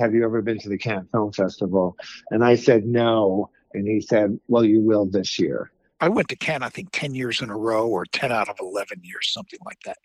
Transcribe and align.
Have 0.00 0.14
you 0.14 0.24
ever 0.24 0.40
been 0.40 0.58
to 0.60 0.68
the 0.68 0.78
Cannes 0.78 1.08
Film 1.12 1.30
Festival? 1.32 1.94
And 2.30 2.42
I 2.42 2.56
said, 2.56 2.86
No. 2.86 3.50
And 3.74 3.86
he 3.86 4.00
said, 4.00 4.38
Well, 4.48 4.64
you 4.64 4.80
will 4.80 5.06
this 5.06 5.38
year. 5.38 5.70
I 6.00 6.08
went 6.08 6.28
to 6.28 6.36
Cannes, 6.36 6.62
I 6.62 6.70
think, 6.70 6.88
10 6.92 7.14
years 7.14 7.42
in 7.42 7.50
a 7.50 7.56
row 7.56 7.86
or 7.86 8.06
10 8.06 8.32
out 8.32 8.48
of 8.48 8.56
11 8.58 9.00
years, 9.02 9.30
something 9.30 9.58
like 9.66 9.80
that. 9.84 9.98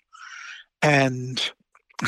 And, 0.81 1.51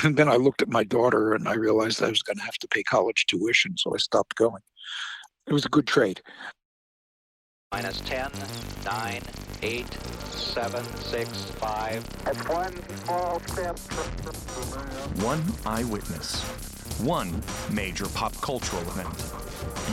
and 0.04 0.18
then 0.18 0.28
I 0.28 0.36
looked 0.36 0.62
at 0.62 0.68
my 0.68 0.84
daughter 0.84 1.34
and 1.34 1.48
I 1.48 1.54
realized 1.54 2.04
I 2.04 2.10
was 2.10 2.22
going 2.22 2.38
to 2.38 2.44
have 2.44 2.58
to 2.58 2.68
pay 2.68 2.84
college 2.84 3.26
tuition. 3.28 3.78
So 3.78 3.94
I 3.96 3.98
stopped 3.98 4.36
going. 4.36 4.62
It 5.48 5.54
was 5.54 5.66
a 5.66 5.70
good 5.70 5.88
trade. 5.88 6.22
Minus 7.72 8.02
10, 8.02 8.32
9, 8.86 9.22
8, 9.62 9.98
7, 10.32 10.84
6, 10.84 11.30
5. 11.30 12.24
That's 12.26 12.50
one 12.50 13.06
small 13.06 13.40
step. 13.42 13.80
One 15.22 15.44
eyewitness. 15.66 16.77
One 17.00 17.44
major 17.72 18.08
pop 18.08 18.36
cultural 18.42 18.82
event. 18.82 19.08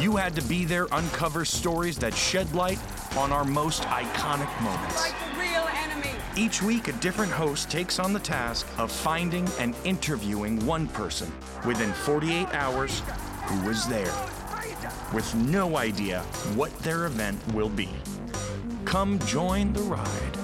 You 0.01 0.17
had 0.17 0.35
to 0.37 0.43
be 0.43 0.65
there, 0.65 0.87
uncover 0.91 1.45
stories 1.45 1.99
that 1.99 2.15
shed 2.15 2.55
light 2.55 2.79
on 3.19 3.31
our 3.31 3.45
most 3.45 3.83
iconic 3.83 4.49
moments. 4.63 5.03
Like 5.03 5.39
real 5.39 5.69
enemy. 5.85 6.13
Each 6.35 6.63
week, 6.63 6.89
a 6.89 6.93
different 6.93 7.31
host 7.31 7.71
takes 7.71 7.99
on 7.99 8.15
the 8.15 8.21
task 8.21 8.67
of 8.79 8.91
finding 8.91 9.47
and 9.59 9.77
interviewing 9.85 10.65
one 10.65 10.89
person 10.89 11.31
within 11.67 11.93
48 11.93 12.49
hours 12.55 13.03
who 13.45 13.69
was 13.69 13.87
there, 13.87 14.15
with 15.13 15.35
no 15.35 15.77
idea 15.77 16.21
what 16.55 16.77
their 16.79 17.05
event 17.05 17.39
will 17.53 17.69
be. 17.69 17.91
Come 18.87 19.19
join 19.21 19.75
the 19.75 19.83
ride. 19.83 20.44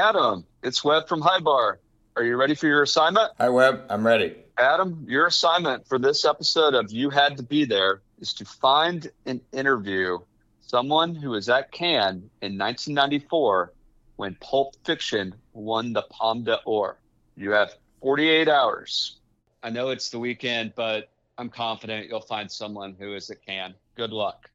Adam, 0.00 0.46
it's 0.62 0.82
Web 0.82 1.06
from 1.06 1.20
Hi 1.20 1.40
Barr. 1.40 1.78
Are 2.16 2.24
you 2.24 2.36
ready 2.36 2.54
for 2.54 2.66
your 2.66 2.82
assignment? 2.82 3.32
Hi, 3.36 3.50
Web. 3.50 3.84
I'm 3.90 4.06
ready. 4.06 4.34
Adam, 4.56 5.04
your 5.06 5.26
assignment 5.26 5.86
for 5.86 5.98
this 5.98 6.24
episode 6.24 6.72
of 6.72 6.90
You 6.90 7.10
Had 7.10 7.36
to 7.36 7.42
Be 7.42 7.66
There 7.66 8.00
is 8.18 8.32
to 8.34 8.46
find 8.46 9.10
and 9.26 9.42
interview 9.52 10.18
someone 10.62 11.14
who 11.14 11.30
was 11.30 11.50
at 11.50 11.70
Cannes 11.70 12.30
in 12.40 12.56
1994 12.56 13.74
when 14.16 14.36
Pulp 14.40 14.74
Fiction 14.86 15.34
won 15.52 15.92
the 15.92 16.02
Palme 16.02 16.44
d'Or. 16.44 16.96
You 17.36 17.50
have 17.50 17.74
48 18.00 18.48
hours. 18.48 19.18
I 19.62 19.68
know 19.68 19.90
it's 19.90 20.08
the 20.08 20.18
weekend, 20.18 20.72
but 20.76 21.10
I'm 21.36 21.50
confident 21.50 22.08
you'll 22.08 22.22
find 22.22 22.50
someone 22.50 22.96
who 22.98 23.14
is 23.14 23.28
at 23.28 23.44
Cannes. 23.44 23.74
Good 23.96 24.12
luck. 24.12 24.50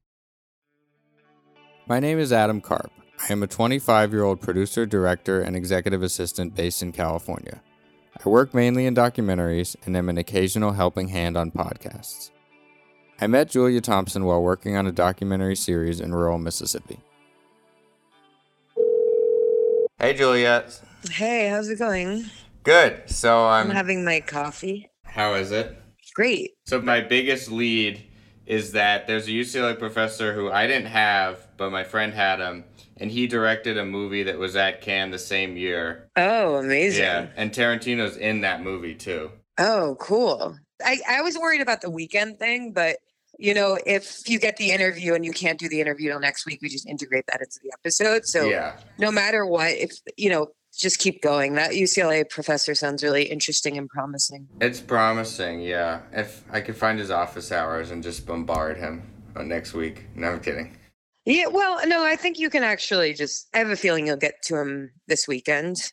My 1.85 1.99
name 1.99 2.17
is 2.17 2.33
Adam 2.33 2.61
Karp. 2.61 2.91
I 3.19 3.31
am 3.31 3.43
a 3.43 3.47
25 3.47 4.11
year 4.11 4.23
old 4.23 4.41
producer, 4.41 4.85
director, 4.85 5.41
and 5.41 5.55
executive 5.55 6.03
assistant 6.03 6.55
based 6.55 6.81
in 6.81 6.91
California. 6.91 7.61
I 8.23 8.29
work 8.29 8.53
mainly 8.53 8.85
in 8.85 8.95
documentaries 8.95 9.75
and 9.85 9.95
am 9.97 10.09
an 10.09 10.17
occasional 10.17 10.73
helping 10.73 11.09
hand 11.09 11.37
on 11.37 11.51
podcasts. 11.51 12.31
I 13.19 13.27
met 13.27 13.49
Julia 13.49 13.81
Thompson 13.81 14.25
while 14.25 14.41
working 14.41 14.75
on 14.75 14.87
a 14.87 14.91
documentary 14.91 15.55
series 15.55 15.99
in 15.99 16.13
rural 16.13 16.37
Mississippi. 16.37 16.99
Hey, 19.99 20.13
Julia. 20.13 20.65
Hey, 21.09 21.47
how's 21.47 21.69
it 21.69 21.79
going? 21.79 22.25
Good. 22.63 23.09
So 23.09 23.45
I'm 23.45 23.69
I'm. 23.69 23.75
having 23.75 24.03
my 24.03 24.19
coffee. 24.19 24.89
How 25.03 25.33
is 25.35 25.51
it? 25.51 25.77
Great. 26.13 26.51
So 26.65 26.81
my 26.81 27.01
biggest 27.01 27.49
lead 27.49 28.03
is 28.45 28.73
that 28.73 29.07
there's 29.07 29.27
a 29.27 29.31
UCLA 29.31 29.77
professor 29.79 30.33
who 30.33 30.51
I 30.51 30.67
didn't 30.67 30.87
have, 30.87 31.47
but 31.57 31.71
my 31.71 31.83
friend 31.83 32.13
had 32.13 32.39
him, 32.39 32.65
and 32.97 33.11
he 33.11 33.27
directed 33.27 33.77
a 33.77 33.85
movie 33.85 34.23
that 34.23 34.37
was 34.37 34.55
at 34.55 34.81
Cannes 34.81 35.11
the 35.11 35.19
same 35.19 35.57
year. 35.57 36.09
Oh, 36.15 36.55
amazing. 36.55 37.03
Yeah, 37.03 37.27
and 37.35 37.51
Tarantino's 37.51 38.17
in 38.17 38.41
that 38.41 38.61
movie 38.61 38.95
too. 38.95 39.31
Oh, 39.57 39.95
cool. 39.99 40.57
I, 40.83 40.99
I 41.07 41.21
was 41.21 41.37
worried 41.37 41.61
about 41.61 41.81
the 41.81 41.89
weekend 41.89 42.39
thing, 42.39 42.73
but 42.73 42.97
you 43.37 43.53
know, 43.53 43.77
if 43.85 44.29
you 44.29 44.39
get 44.39 44.57
the 44.57 44.71
interview 44.71 45.13
and 45.13 45.25
you 45.25 45.33
can't 45.33 45.59
do 45.59 45.67
the 45.67 45.81
interview 45.81 46.09
till 46.09 46.19
next 46.19 46.45
week, 46.45 46.59
we 46.61 46.69
just 46.69 46.87
integrate 46.87 47.25
that 47.27 47.41
into 47.41 47.59
the 47.63 47.71
episode. 47.73 48.25
So 48.25 48.45
yeah, 48.45 48.77
no 48.97 49.11
matter 49.11 49.45
what, 49.45 49.71
if 49.71 49.91
you 50.17 50.29
know, 50.29 50.47
just 50.77 50.99
keep 50.99 51.21
going. 51.21 51.53
That 51.53 51.71
UCLA 51.71 52.29
professor 52.29 52.75
sounds 52.75 53.03
really 53.03 53.23
interesting 53.23 53.77
and 53.77 53.89
promising. 53.89 54.47
it's 54.59 54.81
promising. 54.81 55.61
Yeah, 55.61 56.01
if 56.11 56.43
I 56.51 56.61
could 56.61 56.75
find 56.75 56.99
his 56.99 57.11
office 57.11 57.51
hours 57.51 57.91
and 57.91 58.03
just 58.03 58.25
bombard 58.25 58.77
him 58.77 59.03
next 59.43 59.73
week. 59.73 60.05
No, 60.15 60.29
I'm 60.31 60.39
kidding. 60.39 60.77
Yeah, 61.25 61.47
well, 61.47 61.79
no, 61.87 62.03
I 62.03 62.15
think 62.15 62.37
you 62.37 62.49
can 62.49 62.63
actually 62.63 63.13
just 63.13 63.47
I 63.53 63.59
have 63.59 63.69
a 63.69 63.75
feeling 63.75 64.07
you'll 64.07 64.17
get 64.17 64.41
to 64.43 64.57
him 64.57 64.91
this 65.07 65.27
weekend. 65.27 65.91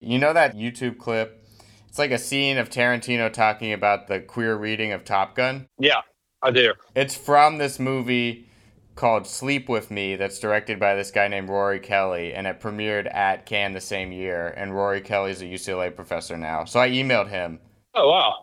You 0.00 0.18
know 0.18 0.32
that 0.32 0.56
YouTube 0.56 0.98
clip? 0.98 1.44
It's 1.88 1.98
like 1.98 2.12
a 2.12 2.18
scene 2.18 2.58
of 2.58 2.70
Tarantino 2.70 3.32
talking 3.32 3.72
about 3.72 4.06
the 4.06 4.20
queer 4.20 4.56
reading 4.56 4.92
of 4.92 5.04
Top 5.04 5.34
Gun. 5.34 5.66
Yeah, 5.78 6.02
I 6.42 6.52
do. 6.52 6.74
It's 6.94 7.16
from 7.16 7.58
this 7.58 7.80
movie 7.80 8.48
called 8.94 9.26
Sleep 9.26 9.68
With 9.68 9.90
Me 9.90 10.16
that's 10.16 10.38
directed 10.38 10.78
by 10.78 10.94
this 10.94 11.10
guy 11.10 11.28
named 11.28 11.48
Rory 11.48 11.78
Kelly 11.78 12.34
and 12.34 12.46
it 12.46 12.60
premiered 12.60 13.12
at 13.14 13.46
Cannes 13.46 13.72
the 13.72 13.80
same 13.80 14.10
year 14.10 14.48
and 14.56 14.74
Rory 14.74 15.00
Kelly's 15.00 15.40
a 15.40 15.44
UCLA 15.44 15.94
professor 15.94 16.36
now. 16.36 16.64
So 16.64 16.80
I 16.80 16.90
emailed 16.90 17.28
him. 17.28 17.60
Oh, 17.94 18.10
wow. 18.10 18.34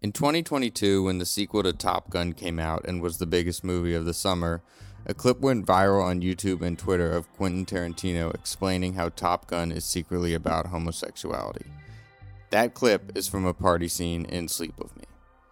In 0.00 0.12
2022 0.12 1.02
when 1.02 1.18
the 1.18 1.26
sequel 1.26 1.64
to 1.64 1.72
Top 1.72 2.08
Gun 2.10 2.34
came 2.34 2.60
out 2.60 2.84
and 2.86 3.02
was 3.02 3.18
the 3.18 3.26
biggest 3.26 3.64
movie 3.64 3.94
of 3.94 4.04
the 4.04 4.14
summer, 4.14 4.62
a 5.06 5.14
clip 5.14 5.40
went 5.40 5.66
viral 5.66 6.04
on 6.04 6.22
YouTube 6.22 6.62
and 6.62 6.78
Twitter 6.78 7.10
of 7.12 7.32
Quentin 7.34 7.66
Tarantino 7.66 8.34
explaining 8.34 8.94
how 8.94 9.10
Top 9.10 9.46
Gun 9.46 9.70
is 9.70 9.84
secretly 9.84 10.34
about 10.34 10.68
homosexuality. 10.68 11.66
That 12.50 12.74
clip 12.74 13.12
is 13.16 13.28
from 13.28 13.44
a 13.44 13.54
party 13.54 13.88
scene 13.88 14.24
in 14.26 14.48
Sleep 14.48 14.78
With 14.78 14.96
Me. 14.96 15.04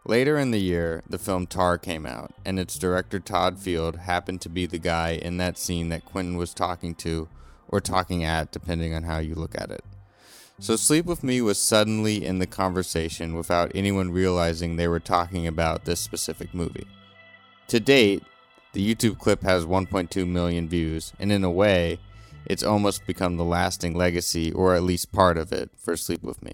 Later 0.04 0.38
in 0.38 0.50
the 0.50 0.60
year, 0.60 1.02
the 1.08 1.18
film 1.18 1.46
Tar 1.46 1.78
came 1.78 2.06
out, 2.06 2.32
and 2.44 2.58
its 2.58 2.78
director 2.78 3.20
Todd 3.20 3.58
Field 3.58 3.96
happened 3.96 4.40
to 4.40 4.48
be 4.48 4.66
the 4.66 4.78
guy 4.78 5.10
in 5.10 5.36
that 5.36 5.58
scene 5.58 5.90
that 5.90 6.04
Quentin 6.04 6.36
was 6.36 6.54
talking 6.54 6.94
to, 6.96 7.28
or 7.68 7.80
talking 7.80 8.24
at, 8.24 8.50
depending 8.50 8.94
on 8.94 9.04
how 9.04 9.18
you 9.18 9.34
look 9.34 9.54
at 9.54 9.70
it. 9.70 9.84
So 10.58 10.76
Sleep 10.76 11.06
With 11.06 11.22
Me 11.22 11.40
was 11.40 11.60
suddenly 11.60 12.24
in 12.24 12.38
the 12.38 12.46
conversation 12.46 13.34
without 13.34 13.72
anyone 13.74 14.10
realizing 14.10 14.76
they 14.76 14.88
were 14.88 15.00
talking 15.00 15.46
about 15.46 15.84
this 15.84 16.00
specific 16.00 16.54
movie. 16.54 16.86
To 17.68 17.80
date, 17.80 18.22
the 18.72 18.94
YouTube 18.94 19.18
clip 19.18 19.42
has 19.42 19.66
1.2 19.66 20.26
million 20.26 20.68
views, 20.68 21.12
and 21.18 21.30
in 21.30 21.44
a 21.44 21.50
way, 21.50 21.98
it's 22.46 22.62
almost 22.62 23.06
become 23.06 23.36
the 23.36 23.44
lasting 23.44 23.94
legacy, 23.94 24.50
or 24.52 24.74
at 24.74 24.82
least 24.82 25.12
part 25.12 25.36
of 25.36 25.52
it, 25.52 25.70
for 25.76 25.96
Sleep 25.96 26.22
With 26.22 26.42
Me. 26.42 26.52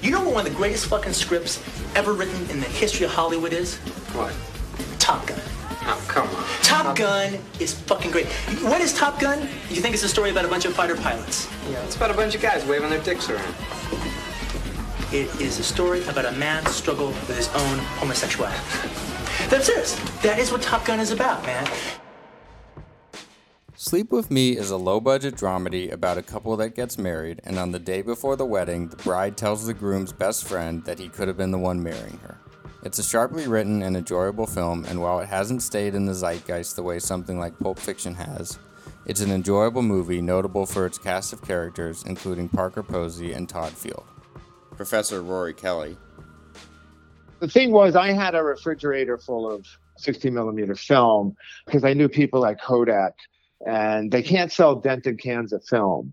You 0.00 0.10
know 0.10 0.22
what 0.24 0.34
one 0.34 0.46
of 0.46 0.52
the 0.52 0.56
greatest 0.56 0.86
fucking 0.86 1.12
scripts 1.12 1.62
ever 1.94 2.12
written 2.12 2.48
in 2.50 2.60
the 2.60 2.66
history 2.66 3.04
of 3.04 3.12
Hollywood 3.12 3.52
is? 3.52 3.76
What? 4.14 4.34
Top 4.98 5.26
Gun. 5.26 5.40
Oh, 5.84 6.04
come 6.08 6.28
on. 6.28 6.44
Top 6.62 6.96
Gun 6.96 7.38
is 7.58 7.74
fucking 7.74 8.12
great. 8.12 8.26
What 8.62 8.80
is 8.80 8.94
Top 8.94 9.20
Gun? 9.20 9.40
You 9.68 9.80
think 9.80 9.94
it's 9.94 10.04
a 10.04 10.08
story 10.08 10.30
about 10.30 10.44
a 10.44 10.48
bunch 10.48 10.64
of 10.64 10.74
fighter 10.74 10.96
pilots? 10.96 11.48
Yeah, 11.70 11.82
it's 11.84 11.96
about 11.96 12.10
a 12.10 12.14
bunch 12.14 12.34
of 12.34 12.40
guys 12.40 12.64
waving 12.64 12.88
their 12.88 13.02
dicks 13.02 13.28
around. 13.28 13.54
It 15.12 15.28
is 15.40 15.58
a 15.58 15.64
story 15.64 16.02
about 16.04 16.24
a 16.24 16.32
man's 16.32 16.70
struggle 16.70 17.08
with 17.08 17.36
his 17.36 17.48
own 17.48 17.78
homosexuality. 17.98 19.11
That's 19.48 19.68
it. 19.68 20.22
That 20.22 20.38
is 20.38 20.50
what 20.50 20.62
Top 20.62 20.84
Gun 20.84 21.00
is 21.00 21.10
about, 21.10 21.44
man. 21.44 21.68
Sleep 23.74 24.12
With 24.12 24.30
Me 24.30 24.56
is 24.56 24.70
a 24.70 24.76
low 24.76 25.00
budget 25.00 25.34
dramedy 25.34 25.90
about 25.90 26.16
a 26.16 26.22
couple 26.22 26.56
that 26.56 26.76
gets 26.76 26.98
married, 26.98 27.40
and 27.42 27.58
on 27.58 27.72
the 27.72 27.78
day 27.78 28.00
before 28.00 28.36
the 28.36 28.46
wedding, 28.46 28.88
the 28.88 28.96
bride 28.96 29.36
tells 29.36 29.66
the 29.66 29.74
groom's 29.74 30.12
best 30.12 30.46
friend 30.46 30.84
that 30.84 30.98
he 30.98 31.08
could 31.08 31.26
have 31.26 31.36
been 31.36 31.50
the 31.50 31.58
one 31.58 31.82
marrying 31.82 32.18
her. 32.22 32.38
It's 32.84 32.98
a 32.98 33.02
sharply 33.02 33.48
written 33.48 33.82
and 33.82 33.96
enjoyable 33.96 34.46
film, 34.46 34.84
and 34.84 35.00
while 35.00 35.20
it 35.20 35.28
hasn't 35.28 35.62
stayed 35.62 35.94
in 35.94 36.06
the 36.06 36.14
zeitgeist 36.14 36.76
the 36.76 36.82
way 36.82 36.98
something 36.98 37.38
like 37.38 37.58
Pulp 37.58 37.78
Fiction 37.78 38.14
has, 38.14 38.58
it's 39.04 39.20
an 39.20 39.32
enjoyable 39.32 39.82
movie 39.82 40.20
notable 40.20 40.64
for 40.64 40.86
its 40.86 40.98
cast 40.98 41.32
of 41.32 41.42
characters, 41.42 42.04
including 42.06 42.48
Parker 42.48 42.82
Posey 42.82 43.32
and 43.32 43.48
Todd 43.48 43.72
Field. 43.72 44.04
Professor 44.76 45.22
Rory 45.22 45.54
Kelly. 45.54 45.96
The 47.42 47.48
thing 47.48 47.72
was, 47.72 47.96
I 47.96 48.12
had 48.12 48.36
a 48.36 48.42
refrigerator 48.44 49.18
full 49.18 49.50
of 49.50 49.66
60 49.96 50.30
millimeter 50.30 50.76
film 50.76 51.34
because 51.66 51.82
I 51.82 51.92
knew 51.92 52.08
people 52.08 52.40
like 52.40 52.60
Kodak, 52.60 53.14
and 53.66 54.12
they 54.12 54.22
can't 54.22 54.52
sell 54.52 54.76
dented 54.76 55.18
cans 55.18 55.52
of 55.52 55.64
film. 55.64 56.12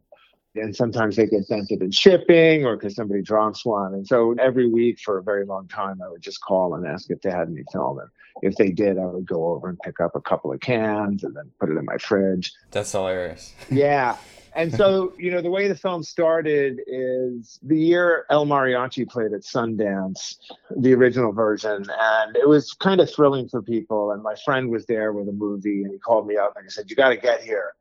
And 0.55 0.75
sometimes 0.75 1.17
they 1.17 1.27
get 1.27 1.47
dented 1.47 1.83
in 1.83 1.91
shipping 1.91 2.65
or 2.65 2.77
because 2.77 2.95
somebody 2.95 3.21
drops 3.21 3.63
one. 3.63 3.93
And 3.93 4.07
so 4.07 4.33
every 4.41 4.67
week 4.67 4.99
for 4.99 5.19
a 5.19 5.23
very 5.23 5.45
long 5.45 5.67
time, 5.67 6.01
I 6.03 6.09
would 6.09 6.23
just 6.23 6.41
call 6.41 6.73
and 6.73 6.87
ask 6.87 7.11
if 7.11 7.21
they 7.21 7.29
had 7.29 7.47
any 7.47 7.63
film. 7.71 7.99
And 7.99 8.09
if 8.41 8.55
they 8.55 8.71
did, 8.71 8.97
I 8.97 9.05
would 9.05 9.27
go 9.27 9.49
over 9.49 9.69
and 9.69 9.77
pick 9.81 9.99
up 9.99 10.15
a 10.15 10.21
couple 10.21 10.51
of 10.51 10.61
cans 10.61 11.23
and 11.23 11.35
then 11.35 11.51
put 11.59 11.69
it 11.69 11.77
in 11.77 11.85
my 11.85 11.97
fridge. 11.99 12.51
That's 12.71 12.91
hilarious. 12.91 13.53
Yeah. 13.69 14.17
And 14.55 14.73
so, 14.73 15.13
you 15.17 15.31
know, 15.31 15.41
the 15.41 15.49
way 15.49 15.67
the 15.67 15.75
film 15.75 16.03
started 16.03 16.81
is 16.87 17.59
the 17.61 17.77
year 17.77 18.25
El 18.29 18.45
Mariachi 18.45 19.07
played 19.07 19.33
at 19.33 19.41
Sundance, 19.41 20.35
the 20.75 20.93
original 20.93 21.31
version, 21.31 21.85
and 21.99 22.35
it 22.35 22.47
was 22.47 22.73
kind 22.73 22.99
of 22.99 23.13
thrilling 23.13 23.47
for 23.47 23.61
people. 23.61 24.11
And 24.11 24.23
my 24.23 24.35
friend 24.45 24.69
was 24.69 24.85
there 24.85 25.13
with 25.13 25.27
a 25.29 25.33
movie, 25.33 25.83
and 25.83 25.91
he 25.91 25.99
called 25.99 26.27
me 26.27 26.37
up 26.37 26.53
and 26.55 26.65
he 26.65 26.69
said, 26.69 26.89
"You 26.89 26.95
got 26.95 27.09
to 27.09 27.17
get 27.17 27.41
here." 27.41 27.73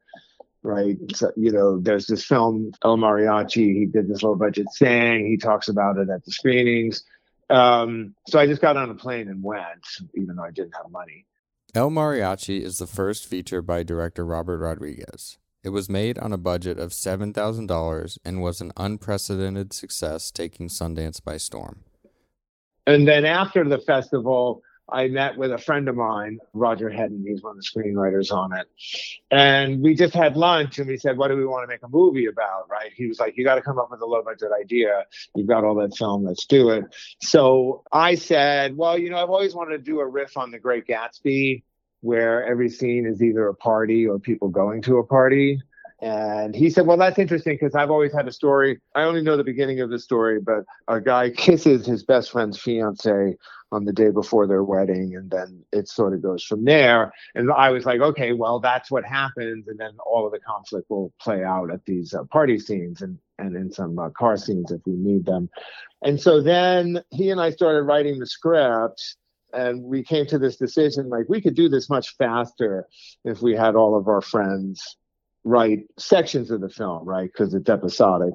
right? 0.63 0.97
So, 1.15 1.33
you 1.37 1.53
know, 1.53 1.79
there's 1.79 2.07
this 2.07 2.25
film, 2.25 2.73
El 2.85 2.97
Mariachi. 2.99 3.75
He 3.75 3.87
did 3.87 4.09
this 4.09 4.23
low 4.23 4.35
budget 4.35 4.67
thing. 4.79 5.27
He 5.27 5.37
talks 5.37 5.69
about 5.69 5.99
it 5.99 6.11
at 6.11 6.25
the 6.25 6.33
screenings. 6.33 7.05
Um, 7.51 8.15
so 8.27 8.39
I 8.39 8.47
just 8.47 8.61
got 8.61 8.77
on 8.77 8.91
a 8.91 8.95
plane 8.95 9.29
and 9.29 9.43
went, 9.43 9.87
even 10.15 10.37
though 10.37 10.45
I 10.45 10.51
didn't 10.51 10.75
have 10.75 10.91
money. 10.91 11.25
El 11.75 11.91
Mariachi 11.91 12.61
is 12.61 12.79
the 12.79 12.87
first 12.87 13.27
feature 13.27 13.63
by 13.63 13.83
director 13.83 14.25
Robert 14.25 14.59
Rodriguez. 14.59 15.39
It 15.65 15.71
was 15.71 15.89
made 15.89 16.19
on 16.19 16.33
a 16.33 16.39
budget 16.39 16.79
of 16.79 16.91
$7,000 16.91 18.19
and 18.25 18.43
was 18.43 18.61
an 18.61 18.73
unprecedented 18.77 19.73
success, 19.73 20.31
taking 20.31 20.69
Sundance 20.69 21.23
by 21.23 21.37
storm. 21.37 21.85
And 22.87 23.07
then 23.07 23.25
after 23.25 23.69
the 23.69 23.79
festival, 23.79 24.63
I 24.91 25.09
met 25.09 25.37
with 25.37 25.53
a 25.53 25.59
friend 25.59 25.89
of 25.89 25.97
mine, 25.97 26.39
Roger 26.55 26.89
Hedden. 26.89 27.25
He's 27.27 27.43
one 27.43 27.57
of 27.57 27.63
the 27.63 27.63
screenwriters 27.63 28.33
on 28.33 28.57
it. 28.57 28.67
And 29.31 29.83
we 29.83 29.95
just 29.95 30.15
had 30.15 30.37
lunch 30.37 30.79
and 30.79 30.89
we 30.89 30.97
said, 30.97 31.19
What 31.19 31.29
do 31.29 31.37
we 31.37 31.45
want 31.45 31.65
to 31.65 31.69
make 31.69 31.83
a 31.83 31.89
movie 31.89 32.27
about? 32.27 32.71
Right. 32.71 32.91
He 32.95 33.07
was 33.07 33.21
like, 33.21 33.37
You 33.37 33.45
got 33.45 33.57
to 33.57 33.63
come 33.63 33.79
up 33.79 33.91
with 33.91 34.01
a 34.01 34.07
low 34.07 34.23
budget 34.23 34.49
idea. 34.59 35.05
You've 35.35 35.49
got 35.49 35.65
all 35.65 35.75
that 35.77 35.95
film. 35.97 36.25
Let's 36.25 36.47
do 36.47 36.71
it. 36.71 36.85
So 37.21 37.83
I 37.93 38.15
said, 38.15 38.77
Well, 38.77 38.99
you 38.99 39.11
know, 39.11 39.19
I've 39.19 39.29
always 39.29 39.55
wanted 39.55 39.73
to 39.73 39.83
do 39.83 40.01
a 40.01 40.07
riff 40.07 40.39
on 40.39 40.51
The 40.51 40.59
Great 40.59 40.87
Gatsby 40.87 41.65
where 42.01 42.45
every 42.45 42.69
scene 42.69 43.07
is 43.07 43.23
either 43.23 43.49
a 43.49 43.55
party 43.55 44.07
or 44.07 44.19
people 44.19 44.49
going 44.49 44.83
to 44.83 44.99
a 44.99 45.05
party. 45.05 45.61
And 46.01 46.55
he 46.55 46.71
said, 46.71 46.87
Well, 46.87 46.97
that's 46.97 47.19
interesting 47.19 47.55
because 47.55 47.75
I've 47.75 47.91
always 47.91 48.13
had 48.13 48.29
a 48.29 48.33
story. 48.33 48.79
I 48.95 49.03
only 49.03 49.21
know 49.21 49.37
the 49.37 49.43
beginning 49.43 49.81
of 49.81 49.91
the 49.91 49.99
story, 49.99 50.41
but 50.41 50.65
a 50.87 51.01
guy 51.01 51.31
kisses 51.31 51.87
his 51.87 52.05
best 52.05 52.31
friend's 52.31 52.61
fiance 52.61 53.37
on 53.73 53.85
the 53.85 53.93
day 53.93 54.11
before 54.11 54.47
their 54.47 54.63
wedding. 54.63 55.17
And 55.17 55.29
then 55.29 55.65
it 55.73 55.89
sort 55.89 56.15
of 56.15 56.23
goes 56.23 56.45
from 56.45 56.65
there. 56.65 57.13
And 57.35 57.51
I 57.51 57.71
was 57.71 57.85
like, 57.85 58.01
Okay, 58.01 58.33
well, 58.33 58.61
that's 58.61 58.93
what 58.93 59.05
happens. 59.05 59.67
And 59.67 59.79
then 59.79 59.97
all 60.07 60.25
of 60.25 60.31
the 60.31 60.39
conflict 60.39 60.89
will 60.89 61.13
play 61.21 61.43
out 61.43 61.73
at 61.73 61.85
these 61.85 62.15
uh, 62.15 62.23
party 62.25 62.61
scenes 62.61 63.03
and, 63.03 63.19
and 63.41 63.57
in 63.57 63.73
some 63.73 63.99
uh, 63.99 64.11
car 64.11 64.37
scenes 64.37 64.71
if 64.71 64.81
we 64.87 64.93
need 64.93 65.27
them. 65.27 65.51
And 66.03 66.21
so 66.21 66.41
then 66.41 67.03
he 67.11 67.31
and 67.31 67.41
I 67.41 67.51
started 67.51 67.83
writing 67.83 68.21
the 68.21 68.27
script 68.27 69.17
and 69.53 69.83
we 69.83 70.03
came 70.03 70.27
to 70.27 70.39
this 70.39 70.57
decision 70.57 71.09
like 71.09 71.27
we 71.29 71.41
could 71.41 71.55
do 71.55 71.69
this 71.69 71.89
much 71.89 72.17
faster 72.17 72.87
if 73.25 73.41
we 73.41 73.55
had 73.55 73.75
all 73.75 73.97
of 73.97 74.09
our 74.09 74.21
friends 74.21 74.97
write 75.45 75.81
sections 75.99 76.51
of 76.51 76.61
the 76.61 76.69
film 76.69 77.07
right? 77.07 77.31
Because 77.33 77.55
it's 77.55 77.69
episodic. 77.69 78.35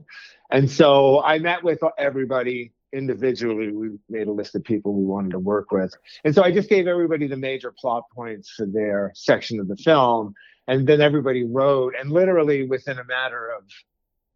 And 0.52 0.70
so 0.70 1.22
i 1.24 1.40
met 1.40 1.64
with 1.64 1.80
everybody 1.98 2.72
individually. 2.92 3.72
We 3.72 3.90
made 4.10 4.28
a 4.28 4.32
list 4.32 4.56
of 4.56 4.64
people 4.64 4.94
we 4.94 5.04
wanted 5.04 5.32
to 5.32 5.40
work 5.40 5.72
with. 5.72 5.94
And 6.24 6.34
so 6.34 6.44
i 6.44 6.52
just 6.52 6.70
gave 6.70 6.88
everybody 6.88 7.28
the 7.28 7.38
major 7.38 7.72
plot 7.72 8.06
points 8.14 8.52
for 8.52 8.66
their 8.66 9.12
section 9.16 9.60
of 9.60 9.68
the 9.68 9.78
film. 9.78 10.34
And 10.68 10.88
then 10.88 11.02
everybody 11.02 11.44
wrote 11.44 11.94
and 12.00 12.12
literally 12.12 12.66
within 12.68 13.00
a 13.00 13.06
matter 13.06 13.50
of 13.50 13.64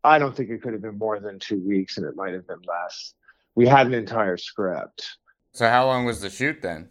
i 0.04 0.20
don't 0.20 0.36
think 0.36 0.50
it 0.50 0.62
could 0.62 0.74
have 0.74 0.82
been 0.82 0.98
more 0.98 1.20
than 1.20 1.40
two 1.40 1.60
weeks 1.66 1.98
and 1.98 2.06
it 2.06 2.16
might 2.16 2.34
have 2.34 2.48
been 2.48 2.62
less. 2.68 3.14
We 3.56 3.66
had 3.66 3.88
an 3.88 3.96
entire 3.96 4.38
script 4.38 5.18
So, 5.58 5.68
how 5.68 5.88
long 5.88 6.06
was 6.06 6.22
the 6.22 6.30
shoot 6.30 6.62
then? 6.62 6.88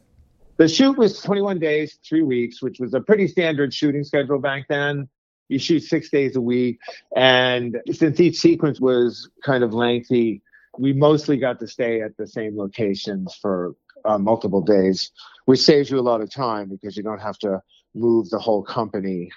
the 0.57 0.67
shoot 0.67 0.99
was 0.99 1.23
21 1.23 1.61
days, 1.61 2.01
three 2.05 2.25
weeks, 2.25 2.61
which 2.61 2.81
was 2.81 2.95
a 2.95 3.01
pretty 3.01 3.29
standard 3.29 3.73
shooting 3.73 4.03
schedule 4.03 4.41
back 4.41 4.67
then. 4.69 5.09
You 5.49 5.61
shoot 5.61 5.85
six 5.85 6.11
days 6.11 6.35
a 6.35 6.41
week. 6.41 6.81
And 7.15 7.77
since 7.93 8.19
each 8.19 8.39
sequence 8.39 8.81
was 8.81 9.31
kind 9.45 9.63
of 9.63 9.73
lengthy, 9.73 10.43
we 10.81 10.93
mostly 10.93 11.37
got 11.37 11.61
to 11.61 11.69
stay 11.69 12.01
at 12.01 12.17
the 12.17 12.27
same 12.27 12.59
locations 12.59 13.37
for 13.41 13.77
uh, 14.05 14.19
multiple 14.19 14.63
days, 14.63 15.13
which 15.45 15.61
saves 15.61 15.89
you 15.89 16.01
a 16.01 16.09
lot 16.11 16.21
of 16.21 16.29
time 16.29 16.69
because 16.69 16.97
you 16.97 17.05
don't 17.05 17.21
have 17.21 17.39
to 17.39 17.63
move 17.95 18.29
the 18.31 18.39
whole 18.41 18.65
company 18.65 19.31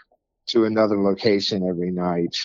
to 0.47 0.65
another 0.65 0.99
location 0.99 1.67
every 1.69 1.91
night. 1.91 2.35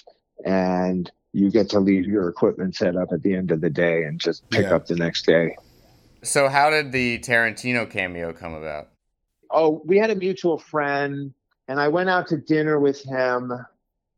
And 0.44 1.10
you 1.32 1.50
get 1.50 1.70
to 1.70 1.80
leave 1.80 2.04
your 2.04 2.28
equipment 2.28 2.76
set 2.76 2.94
up 2.94 3.08
at 3.10 3.22
the 3.22 3.34
end 3.34 3.52
of 3.52 3.62
the 3.62 3.70
day 3.70 4.02
and 4.02 4.20
just 4.20 4.46
pick 4.50 4.64
Yeah. 4.64 4.74
up 4.74 4.86
the 4.86 4.96
next 4.96 5.24
day. 5.24 5.56
So, 6.24 6.48
how 6.48 6.70
did 6.70 6.92
the 6.92 7.18
Tarantino 7.20 7.88
cameo 7.88 8.32
come 8.32 8.54
about? 8.54 8.88
oh, 9.54 9.80
we 9.86 9.96
had 9.96 10.10
a 10.10 10.14
mutual 10.14 10.58
friend, 10.58 11.32
and 11.68 11.80
I 11.80 11.88
went 11.88 12.10
out 12.10 12.26
to 12.28 12.36
dinner 12.36 12.78
with 12.78 13.02
him 13.02 13.52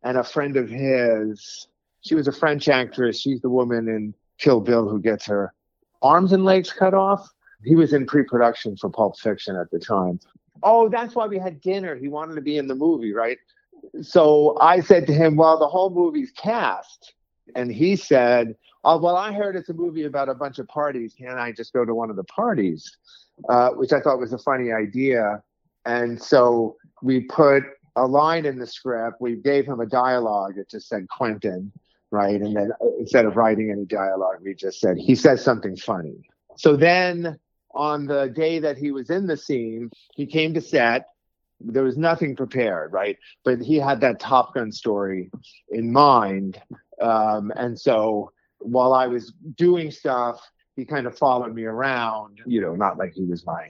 and 0.03 0.19
a 0.19 0.25
friend 0.25 0.56
of 0.56 0.69
his. 0.69 1.69
She 2.00 2.14
was 2.14 2.26
a 2.26 2.32
French 2.32 2.69
actress. 2.69 3.20
She's 3.20 3.41
the 3.41 3.50
woman 3.50 3.88
in 3.88 4.14
Kill 4.38 4.61
Bill 4.61 4.88
who 4.88 5.00
gets 5.00 5.26
her 5.26 5.53
arms 6.03 6.32
and 6.32 6.44
legs 6.44 6.73
cut 6.73 6.94
off. 6.94 7.29
He 7.64 7.76
was 7.76 7.93
in 7.93 8.06
pre 8.06 8.25
production 8.25 8.76
for 8.76 8.91
Pulp 8.91 9.19
Fiction 9.19 9.56
at 9.56 9.70
the 9.70 9.79
time. 9.79 10.19
Oh, 10.62 10.88
that's 10.88 11.14
why 11.14 11.26
we 11.26 11.38
had 11.38 11.61
dinner. 11.61 11.94
He 11.94 12.09
wanted 12.09 12.35
to 12.35 12.41
be 12.41 12.59
in 12.59 12.67
the 12.67 12.75
movie, 12.75 13.12
right? 13.12 13.38
So 14.02 14.56
I 14.61 14.81
said 14.81 15.06
to 15.06 15.12
him, 15.12 15.37
Well, 15.37 15.59
the 15.59 15.69
whole 15.69 15.91
movie's 15.91 16.32
cast. 16.32 17.14
And 17.54 17.72
he 17.72 17.96
said, 17.96 18.56
Oh, 18.84 18.98
well, 18.98 19.16
I 19.16 19.32
heard 19.32 19.56
it's 19.56 19.69
a 19.69 19.75
movie 19.75 20.04
about 20.04 20.28
a 20.28 20.34
bunch 20.34 20.58
of 20.58 20.69
parties. 20.69 21.14
Can't 21.19 21.38
I 21.38 21.50
just 21.50 21.72
go 21.72 21.84
to 21.84 21.94
one 21.94 22.08
of 22.08 22.16
the 22.16 22.25
parties? 22.25 22.96
uh, 23.48 23.70
which 23.70 23.93
I 23.93 24.00
thought 24.00 24.19
was 24.19 24.32
a 24.32 24.38
funny 24.38 24.72
idea. 24.72 25.43
And 25.84 26.20
so 26.20 26.76
we 27.02 27.20
put 27.20 27.62
a 27.96 28.06
line 28.06 28.46
in 28.46 28.58
the 28.58 28.66
script. 28.66 29.20
We 29.20 29.37
gave 29.37 29.66
him 29.66 29.81
a 29.81 29.87
dialogue. 29.87 30.58
It 30.58 30.70
just 30.70 30.88
said 30.88 31.06
Quentin, 31.08 31.72
right? 32.10 32.40
And 32.40 32.56
then 32.56 32.72
uh, 32.81 32.87
instead 32.98 33.25
of 33.25 33.37
writing 33.37 33.70
any 33.70 33.84
dialogue, 33.84 34.38
we 34.42 34.54
just 34.54 34.81
said 34.81 34.96
he 34.99 35.14
says 35.14 35.42
something 35.42 35.76
funny. 35.76 36.16
So 36.56 36.76
then 36.76 37.38
on 37.75 38.06
the 38.06 38.28
day 38.28 38.58
that 38.58 38.78
he 38.78 38.90
was 38.90 39.10
in 39.10 39.26
the 39.26 39.37
scene, 39.37 39.90
he 40.14 40.26
came 40.26 40.54
to 40.54 40.60
set. 40.60 41.08
There 41.60 41.84
was 41.84 41.96
nothing 41.96 42.37
prepared, 42.37 42.92
right? 42.92 43.16
But 43.44 43.60
he 43.60 43.76
had 43.76 44.00
that 44.02 44.20
Top 44.20 44.54
Gun 44.54 44.72
story 44.72 45.31
in 45.70 45.90
mind. 45.90 46.60
Um, 47.00 47.52
and 47.56 47.78
so 47.78 48.32
while 48.58 48.93
I 48.94 49.06
was 49.06 49.32
doing 49.56 49.90
stuff, 49.90 50.40
he 50.76 50.84
kind 50.84 51.06
of 51.06 51.16
followed 51.16 51.54
me 51.54 51.64
around, 51.64 52.40
you 52.46 52.60
know, 52.60 52.75
not 52.75 52.98
like 52.98 53.12
he 53.14 53.25
was 53.25 53.46
my 53.46 53.69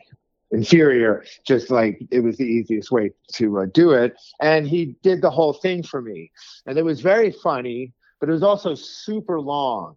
inferior, 0.50 1.24
just 1.46 1.70
like 1.70 2.00
it 2.10 2.20
was 2.20 2.36
the 2.36 2.44
easiest 2.44 2.90
way 2.90 3.10
to 3.34 3.60
uh, 3.60 3.66
do 3.72 3.92
it. 3.92 4.14
And 4.40 4.66
he 4.66 4.96
did 5.02 5.22
the 5.22 5.30
whole 5.30 5.52
thing 5.52 5.82
for 5.82 6.02
me. 6.02 6.30
And 6.66 6.78
it 6.78 6.84
was 6.84 7.00
very 7.00 7.30
funny, 7.30 7.92
but 8.20 8.28
it 8.28 8.32
was 8.32 8.42
also 8.42 8.74
super 8.74 9.40
long. 9.40 9.96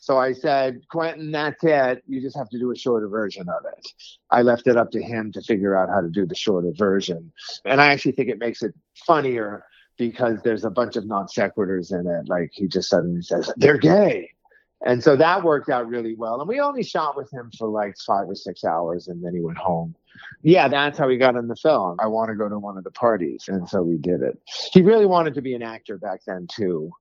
So 0.00 0.16
I 0.16 0.32
said, 0.32 0.80
Quentin, 0.90 1.32
that's 1.32 1.62
it. 1.64 2.04
You 2.06 2.20
just 2.20 2.36
have 2.36 2.48
to 2.50 2.58
do 2.58 2.70
a 2.70 2.76
shorter 2.76 3.08
version 3.08 3.48
of 3.48 3.64
it. 3.76 3.92
I 4.30 4.42
left 4.42 4.68
it 4.68 4.76
up 4.76 4.92
to 4.92 5.02
him 5.02 5.32
to 5.32 5.42
figure 5.42 5.76
out 5.76 5.88
how 5.88 6.00
to 6.00 6.08
do 6.08 6.24
the 6.24 6.36
shorter 6.36 6.70
version. 6.72 7.32
And 7.64 7.80
I 7.80 7.88
actually 7.92 8.12
think 8.12 8.28
it 8.28 8.38
makes 8.38 8.62
it 8.62 8.74
funnier 9.06 9.64
because 9.98 10.40
there's 10.42 10.64
a 10.64 10.70
bunch 10.70 10.96
of 10.96 11.06
non 11.06 11.26
sequiturs 11.26 11.92
in 11.92 12.06
it. 12.06 12.28
Like 12.28 12.50
he 12.52 12.66
just 12.66 12.88
suddenly 12.88 13.22
says, 13.22 13.52
they're 13.56 13.78
gay. 13.78 14.30
And 14.86 15.02
so 15.02 15.16
that 15.16 15.42
worked 15.42 15.68
out 15.68 15.88
really 15.88 16.14
well. 16.14 16.40
And 16.40 16.48
we 16.48 16.60
only 16.60 16.84
shot 16.84 17.16
with 17.16 17.30
him 17.32 17.50
for 17.58 17.68
like 17.68 17.96
five 18.06 18.28
or 18.28 18.36
six 18.36 18.64
hours 18.64 19.08
and 19.08 19.22
then 19.22 19.34
he 19.34 19.40
went 19.40 19.58
home. 19.58 19.94
Yeah, 20.42 20.68
that's 20.68 20.98
how 20.98 21.08
he 21.08 21.16
got 21.16 21.36
in 21.36 21.48
the 21.48 21.56
film. 21.56 21.96
I 22.00 22.06
want 22.06 22.30
to 22.30 22.36
go 22.36 22.48
to 22.48 22.58
one 22.58 22.78
of 22.78 22.84
the 22.84 22.90
parties. 22.90 23.44
And 23.48 23.68
so 23.68 23.82
we 23.82 23.96
did 23.96 24.22
it. 24.22 24.38
He 24.72 24.82
really 24.82 25.06
wanted 25.06 25.34
to 25.34 25.42
be 25.42 25.54
an 25.54 25.62
actor 25.62 25.98
back 25.98 26.20
then, 26.26 26.46
too, 26.48 26.92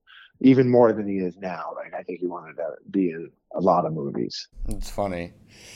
even 0.42 0.70
more 0.70 0.94
than 0.94 1.08
he 1.08 1.18
is 1.18 1.38
now. 1.38 1.74
Like, 1.76 1.94
I 1.94 2.04
think 2.04 2.20
he 2.20 2.28
wanted 2.28 2.58
to 2.58 2.74
be 2.90 3.12
in 3.12 3.32
a 3.56 3.60
lot 3.60 3.86
of 3.86 3.94
movies. 3.94 4.48
It's 4.68 4.90
funny. 4.90 5.34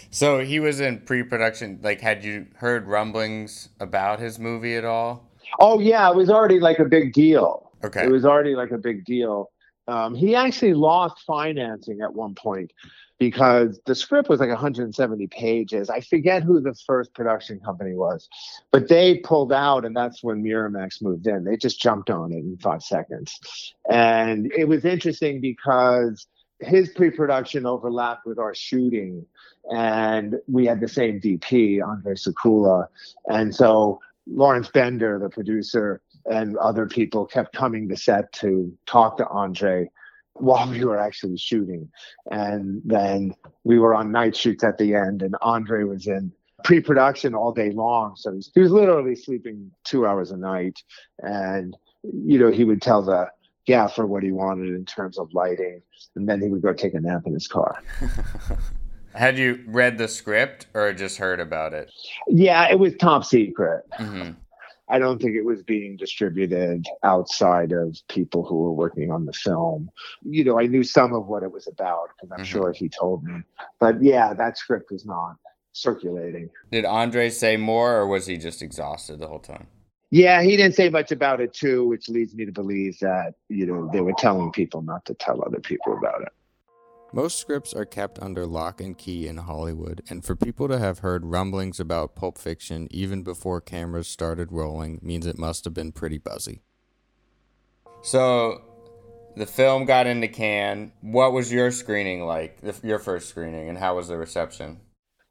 So, 0.09 0.39
he 0.39 0.59
was 0.59 0.79
in 0.79 0.99
pre 0.99 1.23
production. 1.23 1.79
Like, 1.81 2.01
had 2.01 2.23
you 2.23 2.47
heard 2.55 2.87
rumblings 2.87 3.69
about 3.79 4.19
his 4.19 4.39
movie 4.39 4.75
at 4.75 4.85
all? 4.85 5.30
Oh, 5.59 5.79
yeah, 5.79 6.09
it 6.09 6.15
was 6.15 6.29
already 6.29 6.59
like 6.59 6.79
a 6.79 6.85
big 6.85 7.13
deal. 7.13 7.71
Okay. 7.83 8.05
It 8.05 8.11
was 8.11 8.25
already 8.25 8.55
like 8.55 8.71
a 8.71 8.77
big 8.77 9.05
deal. 9.05 9.51
Um, 9.87 10.15
he 10.15 10.35
actually 10.35 10.73
lost 10.73 11.23
financing 11.25 12.01
at 12.01 12.13
one 12.13 12.35
point 12.35 12.71
because 13.17 13.79
the 13.85 13.93
script 13.93 14.29
was 14.29 14.39
like 14.39 14.49
170 14.49 15.27
pages. 15.27 15.89
I 15.89 16.01
forget 16.01 16.43
who 16.43 16.59
the 16.61 16.75
first 16.87 17.13
production 17.13 17.59
company 17.59 17.93
was, 17.93 18.29
but 18.71 18.87
they 18.87 19.19
pulled 19.19 19.51
out, 19.51 19.85
and 19.85 19.95
that's 19.95 20.23
when 20.23 20.43
Miramax 20.43 21.01
moved 21.01 21.27
in. 21.27 21.43
They 21.43 21.57
just 21.57 21.79
jumped 21.79 22.09
on 22.09 22.31
it 22.31 22.37
in 22.37 22.57
five 22.57 22.81
seconds. 22.83 23.39
And 23.89 24.51
it 24.55 24.67
was 24.67 24.85
interesting 24.85 25.41
because 25.41 26.27
his 26.61 26.89
pre-production 26.89 27.65
overlapped 27.65 28.25
with 28.25 28.39
our 28.39 28.53
shooting 28.55 29.25
and 29.71 30.35
we 30.47 30.65
had 30.65 30.79
the 30.79 30.87
same 30.87 31.19
dp 31.19 31.83
andre 31.83 32.13
Sekula 32.13 32.87
and 33.27 33.53
so 33.53 33.99
lawrence 34.27 34.69
bender 34.69 35.19
the 35.19 35.29
producer 35.29 36.01
and 36.25 36.57
other 36.57 36.85
people 36.85 37.25
kept 37.25 37.55
coming 37.55 37.89
to 37.89 37.97
set 37.97 38.31
to 38.33 38.71
talk 38.85 39.17
to 39.17 39.27
andre 39.27 39.89
while 40.35 40.69
we 40.69 40.83
were 40.83 40.97
actually 40.97 41.37
shooting. 41.37 41.89
And 42.29 42.81
then 42.85 43.35
we 43.63 43.79
were 43.79 43.93
on 43.93 44.11
night 44.11 44.35
shoots 44.35 44.63
at 44.63 44.77
the 44.77 44.95
end 44.95 45.21
and 45.21 45.35
andre 45.41 45.83
was 45.83 46.07
in 46.07 46.31
pre-production 46.63 47.33
all 47.33 47.51
day 47.51 47.71
long. 47.71 48.15
So 48.15 48.39
he 48.53 48.61
was 48.61 48.71
literally 48.71 49.15
sleeping 49.15 49.71
two 49.83 50.05
hours 50.05 50.31
a 50.31 50.37
night. 50.37 50.81
And 51.19 51.75
you 52.03 52.39
know 52.39 52.51
he 52.51 52.63
would 52.63 52.81
tell 52.81 53.01
the 53.01 53.27
gaffer 53.65 54.05
what 54.05 54.23
he 54.23 54.31
wanted 54.31 54.69
in 54.69 54.85
terms 54.85 55.19
of 55.19 55.33
lighting. 55.33 55.81
And 56.15 56.27
then 56.27 56.41
he 56.41 56.49
would 56.49 56.61
go 56.61 56.73
take 56.73 56.93
a 56.93 56.99
nap 56.99 57.23
in 57.25 57.33
his 57.33 57.47
car 57.47 57.81
Had 59.13 59.37
you 59.37 59.63
read 59.67 59.97
the 59.97 60.07
script 60.07 60.67
or 60.73 60.91
just 60.93 61.17
heard 61.17 61.39
about 61.39 61.73
it? 61.73 61.91
yeah 62.27 62.69
it 62.69 62.79
was 62.79 62.95
top 62.95 63.23
secret 63.25 63.83
hmm 63.97 64.31
I 64.89 64.99
don't 64.99 65.21
think 65.21 65.35
it 65.37 65.45
was 65.45 65.63
being 65.63 65.95
distributed 65.95 66.85
outside 67.03 67.71
of 67.71 67.97
people 68.09 68.43
who 68.43 68.57
were 68.57 68.73
working 68.73 69.09
on 69.09 69.25
the 69.25 69.31
film. 69.31 69.89
You 70.21 70.43
know, 70.43 70.59
I 70.59 70.65
knew 70.65 70.83
some 70.83 71.13
of 71.13 71.27
what 71.27 71.43
it 71.43 71.51
was 71.51 71.65
about 71.65 72.09
because 72.09 72.29
I'm 72.33 72.41
Mhm. 72.41 72.45
sure 72.45 72.73
he 72.73 72.89
told 72.89 73.23
me. 73.23 73.41
But 73.79 74.03
yeah, 74.03 74.33
that 74.33 74.57
script 74.57 74.91
was 74.91 75.05
not 75.05 75.37
circulating. 75.71 76.49
Did 76.71 76.83
Andre 76.83 77.29
say 77.29 77.55
more, 77.55 77.95
or 77.95 78.07
was 78.07 78.25
he 78.25 78.35
just 78.35 78.61
exhausted 78.61 79.19
the 79.19 79.27
whole 79.27 79.39
time? 79.39 79.67
Yeah, 80.09 80.41
he 80.41 80.57
didn't 80.57 80.75
say 80.75 80.89
much 80.89 81.13
about 81.13 81.39
it 81.39 81.53
too, 81.53 81.87
which 81.87 82.09
leads 82.09 82.35
me 82.35 82.43
to 82.43 82.51
believe 82.51 82.99
that, 82.99 83.35
you 83.47 83.65
know, 83.65 83.89
they 83.93 84.01
were 84.01 84.11
telling 84.17 84.51
people 84.51 84.81
not 84.81 85.05
to 85.05 85.13
tell 85.13 85.41
other 85.41 85.61
people 85.61 85.97
about 85.97 86.21
it. 86.23 86.33
Most 87.13 87.39
scripts 87.39 87.73
are 87.73 87.83
kept 87.83 88.21
under 88.21 88.45
lock 88.45 88.79
and 88.79 88.97
key 88.97 89.27
in 89.27 89.35
Hollywood, 89.35 90.01
and 90.09 90.23
for 90.23 90.33
people 90.33 90.69
to 90.69 90.79
have 90.79 90.99
heard 90.99 91.25
rumblings 91.25 91.77
about 91.77 92.15
Pulp 92.15 92.37
Fiction 92.37 92.87
even 92.89 93.21
before 93.21 93.59
cameras 93.59 94.07
started 94.07 94.53
rolling 94.53 94.97
means 95.01 95.25
it 95.25 95.37
must 95.37 95.65
have 95.65 95.73
been 95.73 95.91
pretty 95.91 96.17
buzzy. 96.17 96.61
So, 98.01 98.61
the 99.35 99.45
film 99.45 99.83
got 99.83 100.07
into 100.07 100.29
Cannes. 100.29 100.93
What 101.01 101.33
was 101.33 101.51
your 101.51 101.71
screening 101.71 102.25
like, 102.25 102.59
your 102.81 102.99
first 102.99 103.27
screening, 103.27 103.67
and 103.67 103.77
how 103.77 103.97
was 103.97 104.07
the 104.07 104.15
reception? 104.15 104.79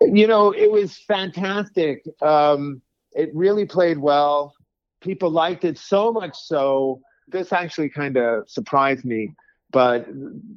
You 0.02 0.26
know, 0.26 0.50
it 0.52 0.70
was 0.70 0.99
fantastic. 0.99 2.04
Um, 2.20 2.82
it 3.12 3.30
really 3.34 3.64
played 3.64 3.96
well. 3.96 4.52
People 5.00 5.30
liked 5.30 5.64
it 5.64 5.78
so 5.78 6.12
much 6.12 6.37
so. 6.37 7.00
This 7.26 7.54
actually 7.54 7.88
kind 7.88 8.18
of 8.18 8.50
surprised 8.50 9.06
me, 9.06 9.32
but 9.73 10.07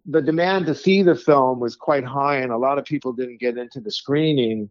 the 0.05 0.21
demand 0.21 0.65
to 0.67 0.75
see 0.75 1.03
the 1.03 1.15
film 1.15 1.59
was 1.59 1.75
quite 1.75 2.03
high, 2.03 2.37
and 2.37 2.51
a 2.51 2.57
lot 2.57 2.77
of 2.77 2.85
people 2.85 3.13
didn't 3.13 3.39
get 3.39 3.57
into 3.57 3.79
the 3.79 3.91
screening. 3.91 4.69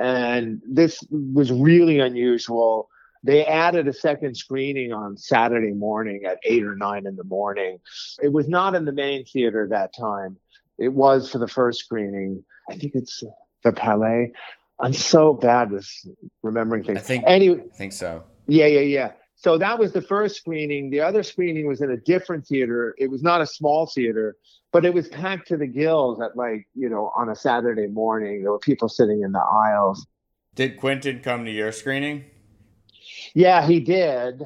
And 0.00 0.60
this 0.68 1.02
was 1.10 1.52
really 1.52 2.00
unusual. 2.00 2.88
They 3.22 3.44
added 3.46 3.88
a 3.88 3.92
second 3.92 4.36
screening 4.36 4.92
on 4.92 5.16
Saturday 5.16 5.72
morning 5.72 6.24
at 6.26 6.38
eight 6.44 6.64
or 6.64 6.76
nine 6.76 7.06
in 7.06 7.16
the 7.16 7.24
morning. 7.24 7.78
It 8.22 8.32
was 8.32 8.48
not 8.48 8.74
in 8.74 8.84
the 8.84 8.92
main 8.92 9.24
theater 9.24 9.66
that 9.70 9.94
time. 9.96 10.36
It 10.78 10.92
was 10.92 11.30
for 11.30 11.38
the 11.38 11.48
first 11.48 11.78
screening. 11.80 12.44
I 12.68 12.76
think 12.76 12.94
it's 12.94 13.22
the 13.62 13.72
Palais. 13.72 14.32
I'm 14.80 14.92
so 14.92 15.32
bad 15.32 15.70
with 15.70 15.88
remembering 16.42 16.82
things. 16.84 16.98
I 16.98 17.02
think, 17.02 17.24
Anyway, 17.26 17.62
I 17.72 17.76
think 17.76 17.92
so. 17.92 18.24
yeah, 18.46 18.66
yeah, 18.66 18.80
yeah. 18.80 19.12
So 19.44 19.58
that 19.58 19.78
was 19.78 19.92
the 19.92 20.00
first 20.00 20.36
screening. 20.36 20.88
The 20.88 21.02
other 21.02 21.22
screening 21.22 21.66
was 21.66 21.82
in 21.82 21.90
a 21.90 21.98
different 21.98 22.46
theater. 22.46 22.94
It 22.96 23.10
was 23.10 23.22
not 23.22 23.42
a 23.42 23.46
small 23.46 23.84
theater, 23.84 24.38
but 24.72 24.86
it 24.86 24.94
was 24.94 25.08
packed 25.08 25.48
to 25.48 25.58
the 25.58 25.66
gills 25.66 26.18
at 26.22 26.34
like, 26.34 26.66
you 26.74 26.88
know, 26.88 27.12
on 27.14 27.28
a 27.28 27.36
Saturday 27.36 27.86
morning. 27.86 28.40
There 28.40 28.52
were 28.52 28.58
people 28.58 28.88
sitting 28.88 29.20
in 29.20 29.32
the 29.32 29.42
aisles. 29.42 30.06
Did 30.54 30.78
Quentin 30.78 31.20
come 31.20 31.44
to 31.44 31.50
your 31.50 31.72
screening? 31.72 32.24
Yeah, 33.34 33.66
he 33.66 33.80
did. 33.80 34.44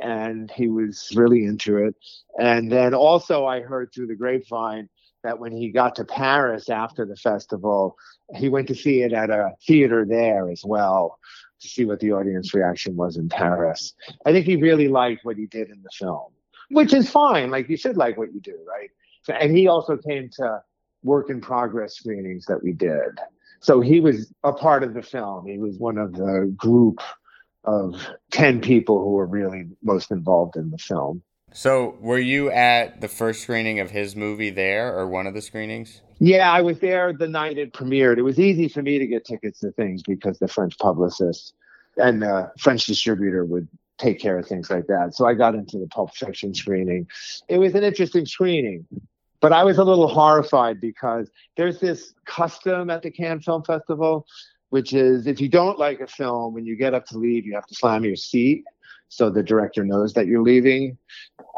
And 0.00 0.50
he 0.50 0.66
was 0.66 1.12
really 1.14 1.44
into 1.44 1.76
it. 1.76 1.94
And 2.36 2.72
then 2.72 2.94
also, 2.94 3.46
I 3.46 3.60
heard 3.60 3.92
through 3.94 4.08
the 4.08 4.16
grapevine 4.16 4.88
that 5.22 5.38
when 5.38 5.52
he 5.52 5.70
got 5.70 5.94
to 5.96 6.04
Paris 6.04 6.68
after 6.68 7.06
the 7.06 7.14
festival, 7.14 7.96
he 8.34 8.48
went 8.48 8.66
to 8.68 8.74
see 8.74 9.02
it 9.02 9.12
at 9.12 9.30
a 9.30 9.52
theater 9.64 10.04
there 10.04 10.50
as 10.50 10.64
well 10.64 11.20
to 11.62 11.68
see 11.68 11.84
what 11.84 12.00
the 12.00 12.12
audience 12.12 12.54
reaction 12.54 12.96
was 12.96 13.16
in 13.16 13.28
Paris. 13.28 13.94
I 14.26 14.32
think 14.32 14.46
he 14.46 14.56
really 14.56 14.88
liked 14.88 15.24
what 15.24 15.36
he 15.36 15.46
did 15.46 15.70
in 15.70 15.82
the 15.82 15.90
film, 15.92 16.32
which 16.70 16.92
is 16.92 17.10
fine. 17.10 17.50
Like, 17.50 17.68
you 17.68 17.76
should 17.76 17.96
like 17.96 18.16
what 18.16 18.32
you 18.34 18.40
do, 18.40 18.58
right? 18.68 18.90
And 19.28 19.56
he 19.56 19.68
also 19.68 19.96
came 19.96 20.28
to 20.34 20.62
work 21.02 21.30
in 21.30 21.40
progress 21.40 21.94
screenings 21.94 22.44
that 22.46 22.62
we 22.62 22.72
did. 22.72 23.18
So 23.60 23.80
he 23.80 24.00
was 24.00 24.32
a 24.42 24.52
part 24.52 24.82
of 24.82 24.94
the 24.94 25.02
film. 25.02 25.46
He 25.46 25.58
was 25.58 25.78
one 25.78 25.98
of 25.98 26.12
the 26.12 26.52
group 26.56 27.00
of 27.64 27.94
10 28.32 28.60
people 28.60 28.98
who 28.98 29.12
were 29.12 29.26
really 29.26 29.66
most 29.82 30.10
involved 30.10 30.56
in 30.56 30.70
the 30.70 30.78
film. 30.78 31.22
So, 31.54 31.96
were 32.00 32.18
you 32.18 32.50
at 32.50 33.00
the 33.00 33.08
first 33.08 33.42
screening 33.42 33.80
of 33.80 33.90
his 33.90 34.16
movie 34.16 34.50
there, 34.50 34.96
or 34.96 35.06
one 35.06 35.26
of 35.26 35.34
the 35.34 35.42
screenings? 35.42 36.00
Yeah, 36.18 36.50
I 36.50 36.62
was 36.62 36.78
there 36.78 37.12
the 37.12 37.28
night 37.28 37.58
it 37.58 37.72
premiered. 37.72 38.16
It 38.16 38.22
was 38.22 38.38
easy 38.38 38.68
for 38.68 38.80
me 38.80 38.98
to 38.98 39.06
get 39.06 39.24
tickets 39.24 39.60
to 39.60 39.72
things 39.72 40.02
because 40.02 40.38
the 40.38 40.48
French 40.48 40.78
publicist 40.78 41.54
and 41.96 42.22
the 42.22 42.50
French 42.58 42.86
distributor 42.86 43.44
would 43.44 43.68
take 43.98 44.18
care 44.18 44.38
of 44.38 44.46
things 44.46 44.70
like 44.70 44.86
that. 44.86 45.14
So 45.14 45.26
I 45.26 45.34
got 45.34 45.54
into 45.54 45.78
the 45.78 45.86
Pulp 45.86 46.14
Fiction 46.14 46.54
screening. 46.54 47.06
It 47.48 47.58
was 47.58 47.74
an 47.74 47.84
interesting 47.84 48.24
screening, 48.24 48.86
but 49.40 49.52
I 49.52 49.64
was 49.64 49.78
a 49.78 49.84
little 49.84 50.08
horrified 50.08 50.80
because 50.80 51.30
there's 51.56 51.80
this 51.80 52.14
custom 52.24 52.88
at 52.88 53.02
the 53.02 53.10
Cannes 53.10 53.42
Film 53.42 53.62
Festival, 53.62 54.26
which 54.70 54.92
is 54.94 55.26
if 55.26 55.40
you 55.40 55.48
don't 55.48 55.78
like 55.78 56.00
a 56.00 56.06
film, 56.06 56.54
when 56.54 56.64
you 56.64 56.76
get 56.76 56.94
up 56.94 57.04
to 57.06 57.18
leave, 57.18 57.44
you 57.44 57.54
have 57.54 57.66
to 57.66 57.74
slam 57.74 58.04
your 58.04 58.16
seat 58.16 58.64
so 59.12 59.30
the 59.30 59.42
director 59.42 59.84
knows 59.84 60.14
that 60.14 60.26
you're 60.26 60.42
leaving. 60.42 60.96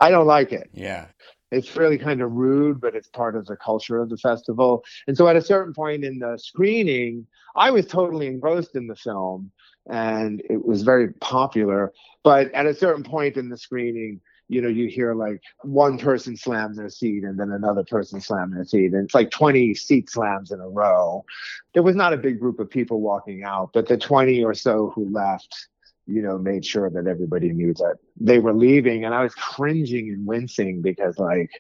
I 0.01 0.11
don't 0.11 0.27
like 0.27 0.53
it 0.53 0.69
Yeah. 0.73 1.07
it's 1.51 1.77
really 1.77 1.99
kind 1.99 2.21
of 2.21 2.33
rude, 2.33 2.81
but 2.81 2.97
it's 2.97 3.09
part 3.09 3.37
of 3.37 3.47
the 3.47 3.57
culture 3.57 3.99
of 4.01 4.09
the 4.11 4.17
festival. 4.17 4.85
And 5.07 5.17
so 5.17 5.29
at 5.29 5.37
a 5.37 5.41
certain 5.43 5.73
point 5.73 6.05
in 6.05 6.19
the 6.19 6.37
screening, 6.37 7.27
I 7.55 7.71
was 7.71 7.87
totally 7.87 8.27
engrossed 8.27 8.75
in 8.75 8.89
the 8.89 8.97
film 8.97 9.53
and 9.89 10.43
it 10.51 10.65
was 10.67 10.83
very 10.83 11.13
popular. 11.21 11.93
But 12.25 12.51
at 12.53 12.67
a 12.67 12.75
certain 12.75 13.05
point 13.05 13.37
in 13.37 13.49
the 13.51 13.57
screening, 13.57 14.21
you 14.49 14.61
know, 14.61 14.69
you 14.69 14.89
hear 14.89 15.15
like 15.15 15.41
one 15.63 15.97
person 15.99 16.37
slam 16.37 16.75
their 16.75 16.91
seat 16.91 17.23
and 17.23 17.39
then 17.39 17.51
another 17.53 17.85
person 17.85 18.21
slam 18.21 18.51
their 18.51 18.65
seat. 18.65 18.93
And 18.93 19.05
it's 19.05 19.15
like 19.15 19.31
20 19.31 19.75
seat 19.75 20.11
slams 20.11 20.51
in 20.51 20.61
a 20.61 20.69
row. 20.69 21.25
There 21.73 21.83
was 21.83 21.97
not 21.97 22.13
a 22.13 22.19
big 22.19 22.41
group 22.41 22.59
of 22.61 22.69
people 22.69 23.01
walking 23.01 23.45
out, 23.45 23.71
but 23.73 23.87
the 23.89 23.97
20 23.97 24.43
or 24.45 24.55
so 24.55 24.91
who 24.95 25.09
left, 25.11 25.69
you 26.07 26.23
know, 26.23 26.39
made 26.39 26.65
sure 26.65 26.91
that 26.91 27.07
everybody 27.07 27.53
knew 27.53 27.73
that 27.75 27.97
they 28.19 28.39
were 28.39 28.55
leaving. 28.55 29.05
And 29.05 29.15
I 29.15 29.23
was 29.23 29.35
cringing 29.35 30.11
and 30.11 30.27
wincing 30.27 30.83
because, 30.83 31.19
like, 31.19 31.51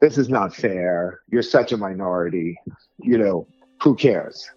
this 0.00 0.16
is 0.16 0.28
not 0.28 0.54
fair. 0.54 1.20
You're 1.30 1.42
such 1.42 1.72
a 1.72 1.76
minority. 1.76 2.58
You 2.98 3.18
know, 3.18 3.46
who 3.82 3.94
cares? 3.94 4.48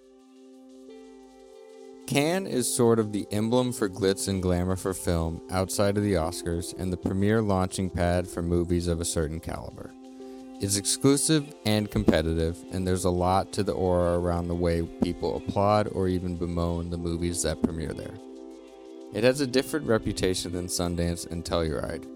Cannes 2.06 2.48
is 2.48 2.74
sort 2.74 3.00
of 3.00 3.14
the 3.14 3.26
emblem 3.32 3.72
for 3.72 3.90
glitz 3.90 4.28
and 4.28 4.42
glamour 4.42 4.76
for 4.76 4.94
film 4.94 5.42
outside 5.50 5.98
of 5.98 6.04
the 6.04 6.14
Oscars 6.14 6.78
and 6.78 6.92
the 6.92 6.98
premier 6.98 7.42
launching 7.42 7.90
pad 7.90 8.28
for 8.28 8.42
movies 8.42 8.88
of 8.88 9.00
a 9.00 9.06
certain 9.06 9.40
caliber. 9.40 9.92
It's 10.60 10.78
exclusive 10.78 11.54
and 11.66 11.90
competitive, 11.90 12.58
and 12.72 12.88
there's 12.88 13.06
a 13.06 13.10
lot 13.10 13.52
to 13.54 13.64
the 13.64 13.74
aura 13.74 14.20
around 14.20 14.48
the 14.48 14.56
way 14.56 14.84
people 15.02 15.36
applaud 15.38 15.90
or 15.90 16.08
even 16.08 16.38
bemoan 16.38 16.90
the 16.90 16.98
movies 16.98 17.42
that 17.44 17.62
premiere 17.62 17.94
there. 17.94 18.14
It 19.13 19.24
has 19.24 19.41
a 19.41 19.48
different 19.48 19.86
reputation 19.86 20.53
than 20.53 20.65
Sundance 20.65 21.29
and 21.29 21.46
Telluride. 21.46 22.08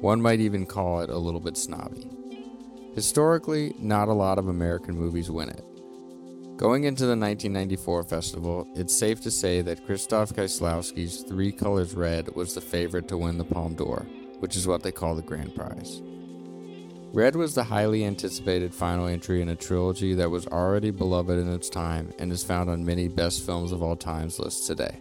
One 0.00 0.22
might 0.22 0.38
even 0.38 0.66
call 0.66 1.00
it 1.00 1.10
a 1.10 1.18
little 1.18 1.40
bit 1.40 1.56
snobby. 1.56 2.08
Historically, 2.94 3.74
not 3.80 4.06
a 4.06 4.12
lot 4.12 4.38
of 4.38 4.46
American 4.46 4.96
movies 4.96 5.32
win 5.32 5.48
it. 5.48 5.64
Going 6.56 6.84
into 6.84 7.06
the 7.06 7.16
1994 7.16 8.04
festival, 8.04 8.68
it's 8.76 8.96
safe 8.96 9.20
to 9.22 9.32
say 9.32 9.62
that 9.62 9.84
Krzysztof 9.84 10.32
Kieslowski's 10.32 11.22
Three 11.22 11.50
Colors 11.50 11.94
Red 11.94 12.32
was 12.36 12.54
the 12.54 12.60
favorite 12.60 13.08
to 13.08 13.18
win 13.18 13.36
the 13.36 13.44
Palme 13.44 13.74
d'Or, 13.74 14.06
which 14.38 14.54
is 14.54 14.68
what 14.68 14.84
they 14.84 14.92
call 14.92 15.16
the 15.16 15.22
grand 15.22 15.56
prize. 15.56 16.02
Red 17.12 17.34
was 17.34 17.56
the 17.56 17.64
highly 17.64 18.04
anticipated 18.04 18.72
final 18.72 19.08
entry 19.08 19.42
in 19.42 19.48
a 19.48 19.56
trilogy 19.56 20.14
that 20.14 20.30
was 20.30 20.46
already 20.46 20.92
beloved 20.92 21.36
in 21.36 21.52
its 21.52 21.68
time 21.68 22.12
and 22.20 22.30
is 22.30 22.44
found 22.44 22.70
on 22.70 22.84
many 22.84 23.08
best 23.08 23.44
films 23.44 23.72
of 23.72 23.82
all 23.82 23.96
times 23.96 24.38
lists 24.38 24.68
today. 24.68 24.96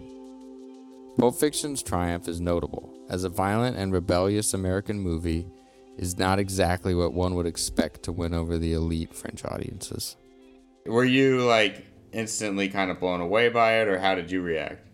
Pulp 1.17 1.35
Fiction's 1.35 1.83
triumph 1.83 2.27
is 2.27 2.41
notable, 2.41 2.91
as 3.09 3.23
a 3.23 3.29
violent 3.29 3.77
and 3.77 3.93
rebellious 3.93 4.53
American 4.53 4.99
movie 4.99 5.47
is 5.97 6.17
not 6.17 6.39
exactly 6.39 6.95
what 6.95 7.13
one 7.13 7.35
would 7.35 7.45
expect 7.45 8.01
to 8.03 8.11
win 8.11 8.33
over 8.33 8.57
the 8.57 8.73
elite 8.73 9.13
French 9.13 9.45
audiences. 9.45 10.17
Were 10.87 11.05
you 11.05 11.43
like 11.43 11.85
instantly 12.11 12.67
kind 12.67 12.89
of 12.89 12.99
blown 12.99 13.21
away 13.21 13.49
by 13.49 13.81
it, 13.81 13.87
or 13.87 13.99
how 13.99 14.15
did 14.15 14.31
you 14.31 14.41
react? 14.41 14.87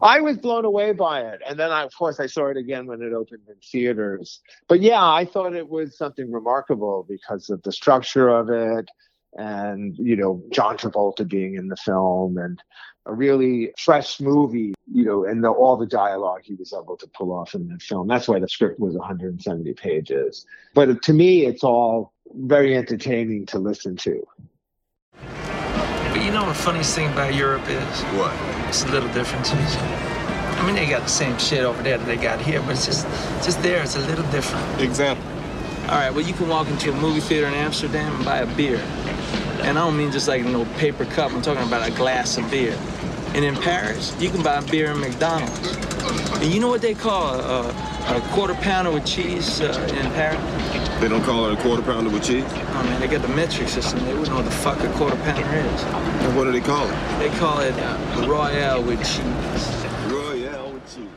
I 0.00 0.20
was 0.20 0.38
blown 0.38 0.64
away 0.64 0.92
by 0.92 1.22
it. 1.22 1.40
And 1.46 1.58
then, 1.58 1.72
I, 1.72 1.82
of 1.82 1.92
course, 1.92 2.20
I 2.20 2.26
saw 2.26 2.46
it 2.46 2.56
again 2.56 2.86
when 2.86 3.02
it 3.02 3.12
opened 3.12 3.42
in 3.48 3.56
theaters. 3.56 4.40
But 4.68 4.80
yeah, 4.80 5.04
I 5.04 5.24
thought 5.24 5.54
it 5.54 5.68
was 5.68 5.98
something 5.98 6.30
remarkable 6.30 7.04
because 7.08 7.50
of 7.50 7.60
the 7.62 7.72
structure 7.72 8.28
of 8.28 8.48
it 8.48 8.88
and, 9.36 9.96
you 9.98 10.16
know, 10.16 10.42
John 10.50 10.76
Travolta 10.76 11.28
being 11.28 11.54
in 11.54 11.68
the 11.68 11.76
film 11.76 12.38
and 12.38 12.62
a 13.06 13.12
really 13.12 13.72
fresh 13.78 14.20
movie, 14.20 14.74
you 14.90 15.04
know, 15.04 15.24
and 15.24 15.44
the, 15.44 15.48
all 15.48 15.76
the 15.76 15.86
dialogue 15.86 16.40
he 16.44 16.54
was 16.54 16.72
able 16.72 16.96
to 16.96 17.06
pull 17.08 17.32
off 17.32 17.54
in 17.54 17.68
that 17.68 17.82
film. 17.82 18.08
That's 18.08 18.28
why 18.28 18.38
the 18.38 18.48
script 18.48 18.80
was 18.80 18.94
170 18.94 19.72
pages. 19.74 20.46
But 20.74 21.02
to 21.02 21.12
me, 21.12 21.44
it's 21.46 21.62
all 21.62 22.12
very 22.32 22.76
entertaining 22.76 23.46
to 23.46 23.58
listen 23.58 23.96
to. 23.96 24.22
But 25.12 26.22
you 26.22 26.30
know 26.30 26.46
the 26.46 26.54
funniest 26.54 26.94
thing 26.94 27.12
about 27.12 27.34
Europe 27.34 27.68
is? 27.68 28.02
What? 28.16 28.34
It's 28.68 28.84
a 28.84 28.88
little 28.88 29.12
differences. 29.12 29.76
I 30.64 30.66
mean, 30.66 30.76
they 30.76 30.88
got 30.88 31.02
the 31.02 31.08
same 31.08 31.36
shit 31.38 31.64
over 31.64 31.82
there 31.82 31.98
that 31.98 32.06
they 32.06 32.16
got 32.16 32.40
here, 32.40 32.60
but 32.62 32.70
it's 32.70 32.86
just, 32.86 33.06
just 33.44 33.60
there. 33.62 33.82
It's 33.82 33.96
a 33.96 34.06
little 34.06 34.24
different. 34.30 34.80
Example. 34.80 35.33
All 35.84 36.00
right, 36.00 36.08
well, 36.10 36.24
you 36.26 36.32
can 36.32 36.48
walk 36.48 36.66
into 36.68 36.90
a 36.90 36.96
movie 36.98 37.20
theater 37.20 37.46
in 37.46 37.52
Amsterdam 37.52 38.16
and 38.16 38.24
buy 38.24 38.38
a 38.38 38.56
beer. 38.56 38.78
And 39.60 39.78
I 39.78 39.84
don't 39.84 39.98
mean 39.98 40.10
just 40.10 40.26
like 40.26 40.42
no 40.42 40.64
paper 40.76 41.04
cup. 41.04 41.30
I'm 41.30 41.42
talking 41.42 41.62
about 41.62 41.86
a 41.86 41.90
glass 41.92 42.38
of 42.38 42.50
beer. 42.50 42.74
And 43.34 43.44
in 43.44 43.54
Paris, 43.54 44.16
you 44.18 44.30
can 44.30 44.42
buy 44.42 44.54
a 44.54 44.62
beer 44.62 44.92
in 44.92 44.98
McDonald's. 44.98 45.76
And 46.40 46.52
you 46.52 46.58
know 46.58 46.68
what 46.68 46.80
they 46.80 46.94
call 46.94 47.34
a, 47.34 47.68
a, 47.68 48.16
a 48.16 48.20
quarter 48.32 48.54
pounder 48.54 48.92
with 48.92 49.04
cheese 49.04 49.60
uh, 49.60 49.74
in 49.90 50.10
Paris? 50.12 50.40
They 51.00 51.08
don't 51.08 51.22
call 51.22 51.46
it 51.50 51.58
a 51.58 51.62
quarter 51.62 51.82
pounder 51.82 52.08
with 52.08 52.24
cheese? 52.24 52.44
Oh 52.46 52.82
man, 52.84 52.98
they 52.98 53.06
got 53.06 53.20
the 53.20 53.34
metric 53.34 53.68
system. 53.68 54.02
They 54.06 54.14
wouldn't 54.14 54.30
know 54.30 54.36
what 54.36 54.46
the 54.46 54.50
fuck 54.50 54.80
a 54.80 54.92
quarter 54.94 55.16
pounder 55.16 55.42
is. 55.42 55.82
And 55.82 56.34
what 56.34 56.44
do 56.44 56.52
they 56.52 56.60
call 56.62 56.88
it? 56.88 57.18
They 57.18 57.28
call 57.38 57.60
it 57.60 57.74
uh, 57.74 58.26
Royale 58.26 58.82
with 58.82 59.00
cheese. 59.00 59.84
Royale 60.10 60.72
with 60.72 60.94
cheese. 60.94 61.08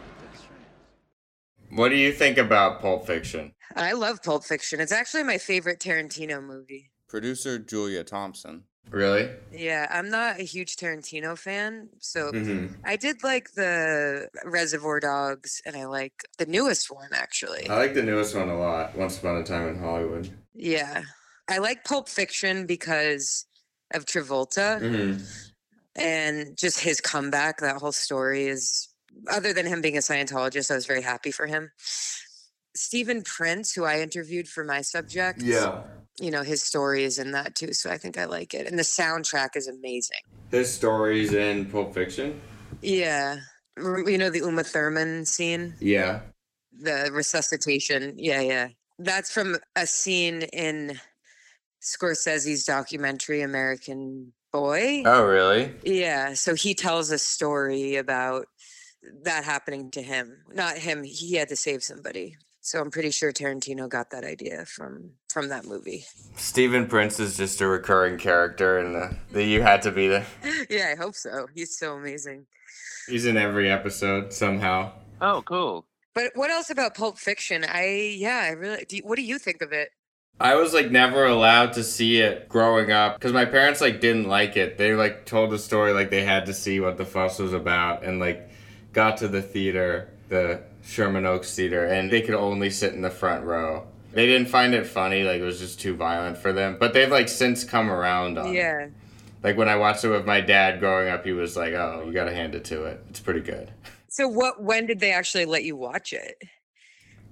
What 1.78 1.90
do 1.90 1.96
you 1.96 2.12
think 2.12 2.40
about 2.40 2.82
Pulp 2.82 3.06
Fiction? 3.06 3.54
I 3.76 3.92
love 3.94 4.24
Pulp 4.24 4.44
Fiction. 4.44 4.80
It's 4.80 4.92
actually 4.92 5.22
my 5.22 5.38
favorite 5.38 5.80
Tarantino 5.80 6.44
movie. 6.44 6.90
Producer 7.08 7.60
Julia 7.60 8.04
Thompson. 8.04 8.64
Really? 8.90 9.30
Yeah, 9.52 9.86
I'm 9.92 10.10
not 10.10 10.40
a 10.40 10.44
huge 10.44 10.76
Tarantino 10.76 11.38
fan, 11.38 11.90
so 12.00 12.32
Mhm. 12.32 12.78
I 12.84 12.96
did 12.96 13.24
like 13.24 13.52
the 13.52 14.28
Reservoir 14.44 15.00
Dogs, 15.00 15.62
and 15.68 15.76
I 15.76 15.86
like 15.86 16.14
the 16.40 16.48
newest 16.48 16.90
one 16.90 17.10
actually. 17.14 17.70
I 17.70 17.78
like 17.78 17.94
the 17.94 18.02
newest 18.02 18.34
one 18.34 18.50
a 18.50 18.58
lot. 18.58 18.96
Once 18.98 19.20
Upon 19.20 19.38
a 19.38 19.44
Time 19.44 19.68
in 19.68 19.78
Hollywood. 19.78 20.36
Yeah, 20.56 21.04
I 21.48 21.60
like 21.60 21.84
Pulp 21.84 22.10
Fiction 22.10 22.66
because 22.66 23.46
of 23.94 24.06
Travolta 24.06 24.82
Mhm. 24.82 25.24
and 25.96 26.58
just 26.58 26.80
his 26.80 27.00
comeback. 27.02 27.60
That 27.60 27.76
whole 27.76 27.92
story 27.92 28.48
is, 28.48 28.87
other 29.30 29.54
than 29.54 29.66
him 29.66 29.82
being 29.82 29.98
a 29.98 30.02
Scientologist, 30.02 30.72
I 30.72 30.76
was 30.76 30.86
very 30.86 31.02
happy 31.02 31.32
for 31.32 31.48
him. 31.48 31.72
Steven 32.76 33.24
Prince, 33.24 33.74
who 33.74 33.86
I 33.86 34.02
interviewed 34.02 34.48
for 34.48 34.64
my 34.64 34.82
subject, 34.82 35.42
yeah, 35.42 35.82
you 36.20 36.30
know 36.32 36.44
his 36.44 36.62
story 36.62 37.04
is 37.04 37.18
in 37.18 37.32
that 37.32 37.56
too, 37.56 37.74
so 37.74 37.90
I 37.90 37.98
think 37.98 38.18
I 38.18 38.26
like 38.26 38.54
it, 38.54 38.68
and 38.68 38.78
the 38.78 38.84
soundtrack 38.84 39.56
is 39.56 39.68
amazing. 39.68 40.20
His 40.52 40.72
stories 40.72 41.34
in 41.34 41.66
Pulp 41.66 41.94
Fiction? 41.94 42.40
Yeah. 42.82 43.38
You 43.78 44.18
know 44.18 44.30
the 44.30 44.40
Uma 44.40 44.64
Thurman 44.64 45.26
scene? 45.26 45.76
Yeah. 45.80 46.22
The 46.80 47.10
resuscitation. 47.12 48.16
Yeah, 48.18 48.42
yeah. 48.42 48.70
That's 49.00 49.32
from 49.32 49.58
a 49.76 49.86
scene 49.86 50.44
in 50.54 51.00
Scorsese's 51.82 52.66
documentary 52.66 53.42
American 53.42 54.34
Boy. 54.52 55.04
Oh, 55.06 55.26
really? 55.26 55.76
Yeah. 55.84 56.34
So 56.34 56.56
he 56.56 56.74
tells 56.74 57.12
a 57.12 57.20
story 57.20 57.98
about 57.98 58.48
that 59.24 59.44
happening 59.44 59.92
to 59.92 60.02
him. 60.02 60.38
Not 60.54 60.78
him, 60.78 61.04
he 61.04 61.36
had 61.36 61.50
to 61.50 61.56
save 61.56 61.84
somebody. 61.84 62.38
So 62.62 62.82
I'm 62.82 62.92
pretty 62.92 63.12
sure 63.12 63.32
Tarantino 63.32 63.88
got 63.88 64.10
that 64.10 64.26
idea 64.26 64.66
from 64.66 65.12
from 65.30 65.48
that 65.50 65.64
movie. 65.64 66.04
Steven 66.36 66.88
Prince 66.88 67.20
is 67.20 67.38
just 67.38 67.62
a 67.62 67.68
recurring 67.68 68.18
character 68.18 68.78
and 68.78 68.94
the, 68.94 69.16
the 69.32 69.44
You 69.44 69.62
Had 69.62 69.84
to 69.84 69.92
Be 69.92 70.10
There. 70.10 70.26
yeah, 70.70 70.90
I 70.92 71.02
hope 71.02 71.16
so. 71.16 71.48
He's 71.56 71.78
so 71.78 71.96
amazing. 71.96 72.46
He's 73.08 73.26
in 73.26 73.38
every 73.38 73.72
episode 73.72 74.34
somehow. 74.34 74.92
Oh, 75.22 75.44
cool. 75.46 75.86
But 76.14 76.32
what 76.36 76.50
else 76.50 76.70
about 76.70 76.96
Pulp 76.96 77.18
Fiction? 77.18 77.64
I 77.64 78.16
yeah, 78.18 78.42
I 78.44 78.50
really. 78.50 78.84
Do 78.84 78.98
what 79.04 79.16
do 79.16 79.22
you 79.22 79.40
think 79.40 79.62
of 79.62 79.72
it? 79.72 79.90
I 80.40 80.56
was 80.56 80.74
like 80.74 80.92
never 80.92 81.26
allowed 81.26 81.74
to 81.74 81.84
see 81.84 82.18
it 82.18 82.50
growing 82.50 82.92
up 82.92 83.16
because 83.16 83.34
my 83.34 83.46
parents 83.46 83.82
like 83.82 84.02
didn't 84.02 84.28
like 84.28 84.58
it. 84.58 84.78
They 84.78 84.94
like 84.94 85.26
told 85.26 85.52
the 85.52 85.60
story 85.60 85.94
like 85.94 86.10
they 86.10 86.24
had 86.24 86.48
to 86.48 86.54
see 86.54 86.80
what 86.80 86.98
the 86.98 87.06
fuss 87.06 87.40
was 87.40 87.54
about 87.54 88.04
and 88.04 88.20
like 88.20 88.50
got 88.94 89.18
to 89.18 89.28
the 89.28 89.42
theater, 89.42 90.10
the 90.30 90.62
Sherman 90.84 91.26
Oaks 91.26 91.56
Theater, 91.56 91.86
and 91.86 92.12
they 92.12 92.22
could 92.22 92.36
only 92.36 92.70
sit 92.70 92.94
in 92.94 93.02
the 93.02 93.10
front 93.10 93.44
row. 93.46 93.86
They 94.14 94.26
didn't 94.26 94.48
find 94.48 94.74
it 94.74 94.88
funny, 94.88 95.24
like 95.24 95.42
it 95.42 95.44
was 95.44 95.60
just 95.60 95.80
too 95.80 95.96
violent 95.96 96.38
for 96.38 96.54
them. 96.54 96.78
But 96.80 96.94
they've 96.94 97.12
like 97.12 97.30
since 97.30 97.64
come 97.64 97.90
around 97.90 98.38
on 98.38 98.48
it. 98.48 98.54
Yeah. 98.56 98.88
Like 99.44 99.58
when 99.58 99.70
I 99.70 99.76
watched 99.76 100.04
it 100.04 100.10
with 100.10 100.26
my 100.26 100.42
dad 100.42 100.80
growing 100.80 101.10
up, 101.10 101.26
he 101.26 101.34
was 101.34 101.56
like, 101.56 101.74
"Oh, 101.74 102.04
you 102.06 102.14
got 102.14 102.26
to 102.26 102.34
hand 102.34 102.56
it 102.56 102.66
to 102.66 102.86
it. 102.86 103.04
It's 103.10 103.20
pretty 103.20 103.42
good." 103.42 103.72
So 104.10 104.28
what? 104.28 104.64
When 104.64 104.88
did 104.88 105.00
they 105.00 105.12
actually 105.12 105.46
let 105.46 105.64
you 105.64 105.76
watch 105.76 106.12
it? 106.12 106.42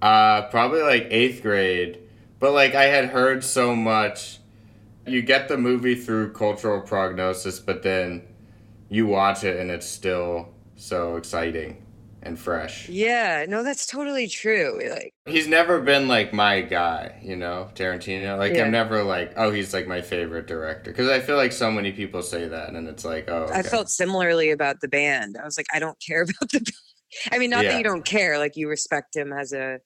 Uh, 0.00 0.42
probably 0.42 0.82
like 0.82 1.08
eighth 1.10 1.42
grade. 1.42 1.98
But 2.38 2.52
like 2.52 2.76
I 2.76 2.84
had 2.84 3.06
heard 3.06 3.42
so 3.42 3.74
much. 3.74 4.38
You 5.04 5.22
get 5.22 5.48
the 5.48 5.56
movie 5.56 5.96
through 5.96 6.32
cultural 6.34 6.80
prognosis, 6.82 7.58
but 7.58 7.82
then 7.82 8.22
you 8.88 9.06
watch 9.06 9.42
it 9.42 9.58
and 9.58 9.70
it's 9.70 9.86
still 9.86 10.54
so 10.76 11.16
exciting 11.16 11.82
and 12.22 12.38
fresh. 12.38 12.88
Yeah, 12.88 13.46
no, 13.48 13.62
that's 13.62 13.86
totally 13.86 14.26
true. 14.28 14.80
Like, 14.90 15.14
He's 15.26 15.46
never 15.46 15.80
been 15.80 16.08
like 16.08 16.32
my 16.32 16.60
guy, 16.60 17.18
you 17.22 17.36
know, 17.36 17.68
Tarantino. 17.74 18.36
Like 18.38 18.54
Yeah. 18.54 18.64
I'm 18.64 18.72
never 18.72 19.02
like, 19.04 19.32
oh, 19.36 19.50
he's 19.50 19.72
like 19.72 19.86
my 19.86 20.00
favorite 20.00 20.46
director 20.46 20.90
because 20.90 21.08
I 21.08 21.20
feel 21.20 21.36
like 21.36 21.52
so 21.52 21.70
many 21.70 21.92
people 21.92 22.22
say 22.22 22.48
that, 22.48 22.70
and 22.70 22.88
it's 22.88 23.04
like, 23.04 23.28
oh, 23.28 23.48
I 23.52 23.62
felt 23.62 23.88
similarly 23.90 24.50
about 24.50 24.80
the 24.80 24.88
band. 24.88 25.36
I 25.40 25.44
was 25.44 25.56
like, 25.56 25.66
I 25.72 25.78
don't 25.78 25.98
care 26.04 26.22
about 26.22 26.50
the. 26.50 26.58
band. 26.58 26.72
I 27.32 27.38
mean, 27.38 27.50
not 27.50 27.64
Yeah. 27.64 27.72
that 27.72 27.78
you 27.78 27.84
don't 27.84 28.04
care, 28.04 28.38
like 28.38 28.56
you 28.56 28.68
respect 28.68 29.14
him 29.14 29.32
as 29.32 29.52
a 29.52 29.78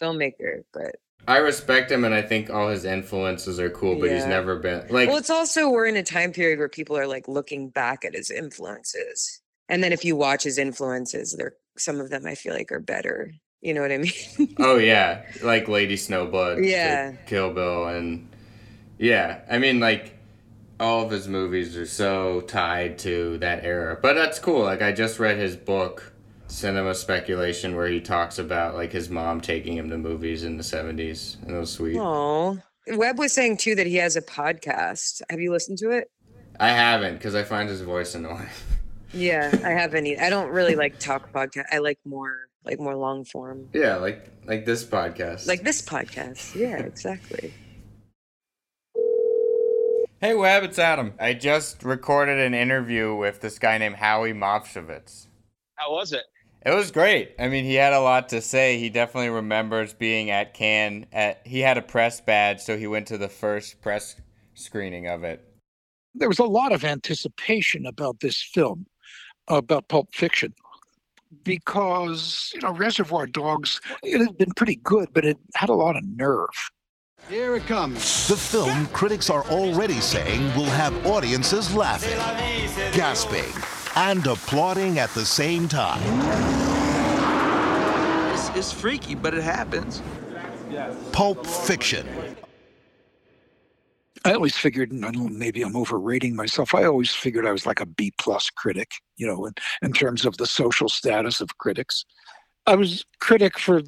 filmmaker, 0.00 0.62
but 0.74 0.94
I 1.26 1.38
respect 1.38 1.90
him, 1.90 2.04
and 2.04 2.14
I 2.14 2.22
think 2.22 2.50
all 2.50 2.68
his 2.68 2.84
influences 2.84 3.58
are 3.60 3.70
cool, 3.70 3.98
but 3.98 4.10
he's 4.10 4.24
never 4.26 4.56
been 4.56 4.86
like. 4.90 5.08
well, 5.08 5.16
it's 5.18 5.30
also 5.30 5.70
we're 5.70 5.86
in 5.86 5.96
a 5.96 6.02
time 6.02 6.32
period 6.32 6.58
where 6.58 6.68
people 6.68 6.96
are 6.96 7.06
like 7.06 7.28
looking 7.28 7.70
back 7.70 8.04
at 8.04 8.14
his 8.14 8.30
influences, 8.30 9.40
and 9.68 9.82
then 9.82 9.92
if 9.92 10.04
you 10.04 10.16
watch 10.16 10.42
his 10.44 10.58
influences, 10.58 11.34
they're 11.36 11.54
some 11.76 12.00
of 12.00 12.10
them 12.10 12.26
I 12.26 12.34
feel 12.34 12.54
like 12.54 12.72
are 12.72 12.80
better. 12.80 13.32
You 13.60 13.74
know 13.74 13.80
what 13.80 13.92
I 13.92 13.98
mean? 13.98 14.54
Oh 14.58 14.76
yeah, 14.78 15.22
like 15.42 15.68
Lady 15.68 15.96
Snowblood, 15.96 16.68
Yeah. 16.68 17.12
Kill 17.26 17.52
Bill, 17.52 17.88
and 17.88 18.28
yeah, 18.98 19.40
I 19.50 19.58
mean 19.58 19.80
like 19.80 20.14
all 20.80 21.04
of 21.04 21.10
his 21.10 21.26
movies 21.26 21.76
are 21.76 21.86
so 21.86 22.40
tied 22.42 22.98
to 23.00 23.38
that 23.38 23.64
era. 23.64 23.98
But 24.00 24.14
that's 24.14 24.38
cool. 24.38 24.62
Like 24.62 24.80
I 24.82 24.92
just 24.92 25.18
read 25.18 25.38
his 25.38 25.56
book, 25.56 26.12
Cinema 26.46 26.94
Speculation, 26.94 27.74
where 27.74 27.88
he 27.88 28.00
talks 28.00 28.38
about 28.38 28.74
like 28.76 28.92
his 28.92 29.10
mom 29.10 29.40
taking 29.40 29.76
him 29.76 29.90
to 29.90 29.98
movies 29.98 30.44
in 30.44 30.56
the 30.56 30.62
seventies, 30.62 31.36
and 31.42 31.56
it 31.56 31.58
was 31.58 31.72
sweet. 31.72 31.96
Oh, 31.98 32.58
Web 32.86 33.18
was 33.18 33.32
saying 33.32 33.56
too 33.56 33.74
that 33.74 33.88
he 33.88 33.96
has 33.96 34.14
a 34.14 34.22
podcast. 34.22 35.20
Have 35.30 35.40
you 35.40 35.50
listened 35.50 35.78
to 35.78 35.90
it? 35.90 36.10
I 36.60 36.68
haven't 36.68 37.14
because 37.14 37.34
I 37.34 37.42
find 37.42 37.68
his 37.68 37.80
voice 37.80 38.14
annoying. 38.14 38.46
Yeah, 39.12 39.50
I 39.64 39.70
haven't. 39.70 40.06
I 40.18 40.30
don't 40.30 40.50
really 40.50 40.74
like 40.74 40.98
talk 40.98 41.32
podcast. 41.32 41.64
I 41.72 41.78
like 41.78 41.98
more 42.04 42.48
like 42.64 42.78
more 42.78 42.96
long 42.96 43.24
form, 43.24 43.68
yeah, 43.72 43.96
like 43.96 44.30
like 44.46 44.66
this 44.66 44.84
podcast. 44.84 45.46
like 45.46 45.62
this 45.62 45.80
podcast. 45.82 46.54
Yeah, 46.54 46.76
exactly. 46.78 47.54
Hey 50.20 50.34
Web, 50.34 50.64
it's 50.64 50.78
Adam. 50.78 51.14
I 51.20 51.32
just 51.34 51.84
recorded 51.84 52.38
an 52.38 52.52
interview 52.52 53.14
with 53.14 53.40
this 53.40 53.58
guy 53.58 53.78
named 53.78 53.96
Howie 53.96 54.32
Movshovitz. 54.32 55.28
How 55.76 55.92
was 55.92 56.12
it? 56.12 56.24
It 56.66 56.72
was 56.72 56.90
great. 56.90 57.34
I 57.38 57.48
mean, 57.48 57.64
he 57.64 57.74
had 57.76 57.92
a 57.92 58.00
lot 58.00 58.28
to 58.30 58.42
say. 58.42 58.78
He 58.78 58.90
definitely 58.90 59.30
remembers 59.30 59.94
being 59.94 60.30
at 60.30 60.54
Cannes. 60.54 61.06
At 61.12 61.40
he 61.46 61.60
had 61.60 61.78
a 61.78 61.82
press 61.82 62.20
badge, 62.20 62.60
so 62.60 62.76
he 62.76 62.86
went 62.86 63.06
to 63.06 63.16
the 63.16 63.28
first 63.28 63.80
press 63.80 64.16
screening 64.54 65.06
of 65.06 65.24
it. 65.24 65.44
There 66.14 66.28
was 66.28 66.40
a 66.40 66.44
lot 66.44 66.72
of 66.72 66.84
anticipation 66.84 67.86
about 67.86 68.18
this 68.20 68.42
film, 68.42 68.86
about 69.48 69.88
Pulp 69.88 70.14
Fiction, 70.14 70.54
because, 71.44 72.50
you 72.54 72.60
know, 72.60 72.72
Reservoir 72.72 73.26
Dogs, 73.26 73.80
it 74.02 74.18
had 74.18 74.36
been 74.38 74.52
pretty 74.52 74.76
good, 74.76 75.08
but 75.12 75.24
it 75.24 75.38
had 75.54 75.68
a 75.68 75.74
lot 75.74 75.96
of 75.96 76.04
nerve. 76.04 76.48
Here 77.28 77.56
it 77.56 77.66
comes. 77.66 78.28
The 78.28 78.36
film, 78.36 78.86
critics 78.86 79.28
are 79.28 79.44
already 79.46 80.00
saying, 80.00 80.40
will 80.56 80.64
have 80.64 81.06
audiences 81.06 81.74
laughing, 81.74 82.16
gasping, 82.96 83.52
and 83.96 84.26
applauding 84.26 84.98
at 84.98 85.10
the 85.10 85.26
same 85.26 85.68
time. 85.68 86.00
It's, 88.32 88.48
it's 88.50 88.72
freaky, 88.72 89.14
but 89.14 89.34
it 89.34 89.42
happens. 89.42 90.00
Pulp 91.12 91.46
Fiction. 91.46 92.06
I 94.24 94.32
always 94.32 94.56
figured, 94.56 94.92
and 94.92 95.04
I 95.04 95.10
don't 95.10 95.38
maybe 95.38 95.62
I'm 95.62 95.76
overrating 95.76 96.34
myself. 96.34 96.74
I 96.74 96.84
always 96.84 97.12
figured 97.12 97.46
I 97.46 97.52
was 97.52 97.66
like 97.66 97.80
a 97.80 97.86
B 97.86 98.12
plus 98.18 98.50
critic, 98.50 98.92
you 99.16 99.26
know, 99.26 99.46
in, 99.46 99.54
in 99.82 99.92
terms 99.92 100.24
of 100.24 100.36
the 100.36 100.46
social 100.46 100.88
status 100.88 101.40
of 101.40 101.58
critics. 101.58 102.04
I 102.66 102.74
was 102.74 103.04
critic 103.20 103.58
for 103.58 103.82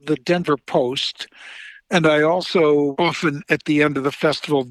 the 0.00 0.16
Denver 0.16 0.56
Post, 0.56 1.28
and 1.90 2.06
I 2.06 2.22
also 2.22 2.94
often 2.98 3.42
at 3.48 3.64
the 3.64 3.82
end 3.82 3.96
of 3.96 4.04
the 4.04 4.12
festival 4.12 4.68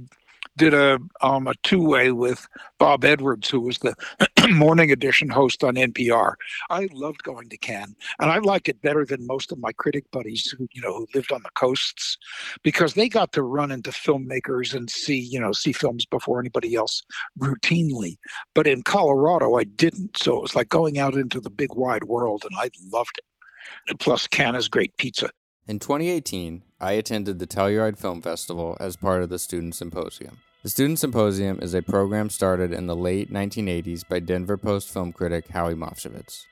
did 0.57 0.73
a 0.73 0.99
um, 1.21 1.47
a 1.47 1.53
two 1.63 1.81
way 1.81 2.11
with 2.11 2.47
Bob 2.79 3.05
Edwards, 3.05 3.49
who 3.49 3.61
was 3.61 3.77
the 3.79 3.95
morning 4.49 4.91
edition 4.91 5.29
host 5.29 5.63
on 5.63 5.75
NPR. 5.75 6.33
I 6.69 6.89
loved 6.91 7.23
going 7.23 7.49
to 7.49 7.57
Cannes, 7.57 7.95
and 8.19 8.29
I 8.29 8.39
like 8.39 8.67
it 8.67 8.81
better 8.81 9.05
than 9.05 9.25
most 9.25 9.51
of 9.51 9.59
my 9.59 9.71
critic 9.71 10.05
buddies 10.11 10.53
who 10.57 10.67
you 10.73 10.81
know 10.81 10.93
who 10.93 11.07
lived 11.13 11.31
on 11.31 11.43
the 11.43 11.49
coasts, 11.55 12.17
because 12.63 12.95
they 12.95 13.07
got 13.07 13.31
to 13.33 13.43
run 13.43 13.71
into 13.71 13.91
filmmakers 13.91 14.73
and 14.73 14.89
see 14.89 15.19
you 15.19 15.39
know 15.39 15.51
see 15.51 15.71
films 15.71 16.05
before 16.05 16.39
anybody 16.39 16.75
else 16.75 17.03
routinely. 17.39 18.17
But 18.53 18.67
in 18.67 18.83
Colorado, 18.83 19.55
I 19.55 19.63
didn't, 19.63 20.17
so 20.17 20.37
it 20.37 20.41
was 20.41 20.55
like 20.55 20.69
going 20.69 20.97
out 20.97 21.15
into 21.15 21.39
the 21.39 21.49
big 21.49 21.73
wide 21.73 22.05
world, 22.05 22.43
and 22.43 22.57
I 22.59 22.69
loved 22.91 23.19
it. 23.19 23.99
Plus, 23.99 24.27
Cannes 24.27 24.67
great 24.67 24.95
pizza. 24.97 25.29
In 25.67 25.79
2018, 25.79 26.63
I 26.79 26.93
attended 26.93 27.39
the 27.39 27.47
Telluride 27.47 27.97
Film 27.97 28.21
Festival 28.21 28.77
as 28.79 28.95
part 28.95 29.21
of 29.21 29.29
the 29.29 29.37
Student 29.37 29.75
Symposium. 29.75 30.37
The 30.67 30.71
Student 30.71 30.99
Symposium 30.99 31.59
is 31.61 31.73
a 31.73 31.81
program 31.81 32.29
started 32.29 32.73
in 32.73 32.87
the 32.87 32.95
late 32.95 33.31
1980s 33.31 34.05
by 34.05 34.19
Denver 34.19 34.57
Post 34.57 34.91
film 34.91 35.13
critic 35.13 35.47
Howie 35.47 35.75
Movshovitz. 35.75 36.43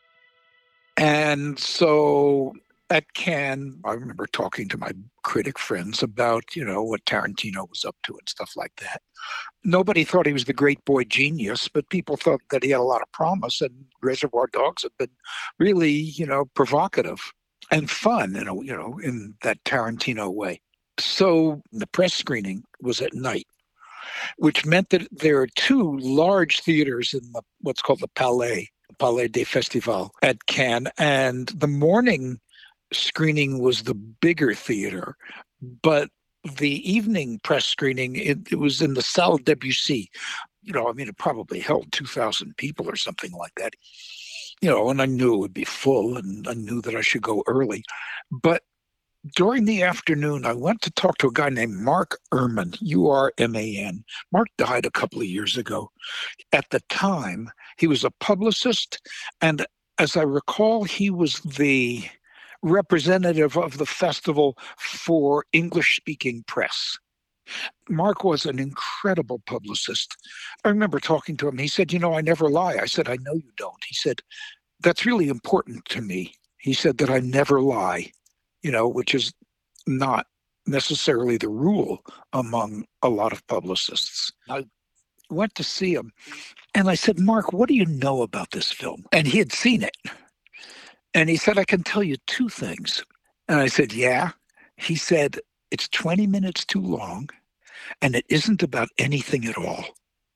And 0.95 1.60
so 1.60 2.54
at 2.89 3.13
Cannes, 3.13 3.82
I 3.84 3.91
remember 3.91 4.25
talking 4.25 4.69
to 4.69 4.78
my 4.78 4.93
critic 5.23 5.60
friends 5.60 6.01
about, 6.01 6.56
you 6.56 6.63
know, 6.63 6.82
what 6.82 7.04
Tarantino 7.04 7.69
was 7.69 7.84
up 7.84 7.97
to 8.04 8.13
and 8.13 8.30
stuff 8.30 8.54
like 8.56 8.71
that. 8.78 9.01
Nobody 9.65 10.06
thought 10.06 10.28
he 10.28 10.32
was 10.32 10.45
the 10.45 10.54
great 10.54 10.86
boy 10.86 11.04
genius, 11.04 11.67
but 11.67 11.89
people 11.89 12.15
thought 12.15 12.39
that 12.51 12.63
he 12.63 12.69
had 12.69 12.80
a 12.80 12.84
lot 12.84 13.01
of 13.01 13.12
promise, 13.12 13.60
and 13.60 13.73
Reservoir 14.01 14.47
Dogs 14.47 14.84
have 14.84 14.97
been 14.97 15.12
really, 15.60 15.91
you 15.91 16.25
know, 16.25 16.45
provocative 16.54 17.34
and 17.69 17.91
fun, 17.91 18.34
you 18.34 18.45
know, 18.45 18.62
you 18.62 18.78
know, 18.78 18.97
in 19.04 19.36
that 19.41 19.62
Tarantino 19.65 20.34
way. 20.34 20.62
So 20.97 21.62
the 21.73 21.88
press 21.88 22.13
screening 22.13 22.63
was 22.82 23.01
at 23.01 23.13
night, 23.13 23.45
which 24.38 24.66
meant 24.66 24.90
that 24.90 25.08
there 25.12 25.40
are 25.42 25.48
two 25.56 25.98
large 25.98 26.62
theaters 26.62 27.14
in 27.14 27.32
the 27.32 27.42
what's 27.62 27.82
called 27.82 28.00
the 28.00 28.08
Palais, 28.10 28.70
Palais 29.00 29.28
des 29.28 29.46
Festivals 29.46 30.10
at 30.22 30.46
Cannes, 30.46 30.88
and 30.98 31.48
the 31.50 31.68
morning 31.68 32.40
screening 32.94 33.60
was 33.60 33.84
the 33.84 33.96
bigger 33.96 34.54
theater, 34.54 35.16
but 35.82 36.10
the 36.58 36.90
evening 36.90 37.40
press 37.44 37.66
screening 37.66 38.16
it, 38.16 38.52
it 38.52 38.60
was 38.60 38.82
in 38.82 38.94
the 38.94 39.02
Salle 39.02 39.38
Debussy. 39.38 40.10
You 40.62 40.74
know, 40.74 40.90
I 40.90 40.94
mean, 40.94 41.08
it 41.08 41.18
probably 41.18 41.60
held 41.60 41.92
two 41.92 42.06
thousand 42.06 42.58
people 42.58 42.88
or 42.90 42.96
something 42.96 43.32
like 43.32 43.54
that. 43.58 43.74
You 44.62 44.70
know, 44.70 44.90
and 44.90 45.02
I 45.02 45.06
knew 45.06 45.34
it 45.34 45.40
would 45.40 45.54
be 45.54 45.66
full, 45.66 46.18
and 46.18 46.48
I 46.48 46.54
knew 46.54 46.82
that 46.82 46.96
I 46.96 47.02
should 47.02 47.22
go 47.22 47.44
early. 47.46 47.84
But 48.32 48.64
during 49.34 49.66
the 49.66 49.82
afternoon, 49.82 50.46
I 50.46 50.54
went 50.54 50.82
to 50.82 50.92
talk 50.92 51.18
to 51.20 51.28
a 51.28 51.34
guy 51.34 51.50
named 51.50 51.76
Mark 51.76 52.20
Urman, 52.32 52.78
U 52.82 53.10
R 53.10 53.34
M 53.38 53.56
A 53.56 53.78
N. 53.78 54.04
Mark 54.32 54.48
died 54.58 54.86
a 54.86 54.92
couple 54.92 55.20
of 55.20 55.28
years 55.28 55.58
ago. 55.58 55.92
At 56.52 56.70
the 56.70 56.82
time, 56.90 57.50
he 57.78 57.88
was 57.88 58.04
a 58.04 58.12
publicist, 58.12 59.00
and 59.42 59.66
as 59.98 60.16
I 60.18 60.24
recall, 60.24 60.84
he 60.84 61.10
was 61.10 61.40
the 61.40 62.04
representative 62.62 63.58
of 63.58 63.78
the 63.78 63.86
festival 63.86 64.58
for 64.78 65.46
English 65.54 65.96
speaking 65.96 66.44
press. 66.48 66.98
Mark 67.90 68.24
was 68.24 68.46
an 68.46 68.60
incredible 68.60 69.42
publicist. 69.46 70.18
I 70.64 70.70
remember 70.70 71.00
talking 71.00 71.38
to 71.38 71.48
him. 71.48 71.58
He 71.58 71.68
said, 71.68 71.94
You 71.94 72.00
know, 72.00 72.16
I 72.16 72.22
never 72.22 72.50
lie. 72.50 72.78
I 72.82 72.86
said, 72.86 73.08
I 73.08 73.18
know 73.22 73.36
you 73.36 73.52
don't. 73.56 73.84
He 73.88 73.96
said, 73.96 74.22
That's 74.82 75.06
really 75.06 75.30
important 75.30 75.86
to 75.86 76.02
me. 76.02 76.34
He 76.58 76.74
said 76.74 76.98
that 76.98 77.12
I 77.12 77.20
never 77.20 77.62
lie, 77.62 78.12
you 78.65 78.71
know, 78.71 78.88
which 78.88 79.13
is 79.13 79.32
not 79.86 80.25
necessarily 80.65 81.38
the 81.38 81.47
rule 81.47 82.04
among 82.34 82.84
a 83.04 83.10
lot 83.10 83.32
of 83.32 83.45
publicists. 83.45 84.32
I 84.49 84.65
went 85.30 85.54
to 85.56 85.63
see 85.63 85.93
him 85.93 86.12
and 86.73 86.89
I 86.89 86.95
said, 86.95 87.19
Mark, 87.19 87.54
what 87.54 87.69
do 87.69 87.75
you 87.75 87.86
know 87.86 88.23
about 88.23 88.49
this 88.49 88.71
film? 88.71 89.06
And 89.12 89.28
he 89.28 89.38
had 89.38 89.51
seen 89.51 89.84
it. 89.84 89.95
And 91.13 91.30
he 91.30 91.36
said, 91.36 91.60
I 91.60 91.63
can 91.63 91.84
tell 91.84 92.01
you 92.01 92.17
two 92.25 92.49
things. 92.49 93.04
And 93.47 93.60
I 93.60 93.67
said, 93.67 93.93
Yeah. 93.93 94.32
He 94.78 94.95
said, 94.95 95.39
It's 95.69 95.88
20 95.89 96.25
minutes 96.25 96.65
too 96.65 96.82
long 96.82 97.30
and 98.01 98.15
it 98.15 98.25
isn't 98.30 98.63
about 98.63 98.89
anything 98.97 99.45
at 99.45 99.60
all. 99.60 99.86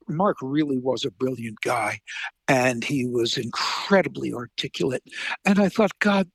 Mark 0.09 0.37
really 0.41 0.77
was 0.77 1.05
a 1.05 1.11
brilliant 1.11 1.61
guy 1.61 1.99
and 2.47 2.83
he 2.83 3.05
was 3.05 3.37
incredibly 3.37 4.33
articulate. 4.33 5.03
And 5.45 5.59
I 5.59 5.69
thought, 5.69 5.97
God, 5.99 6.29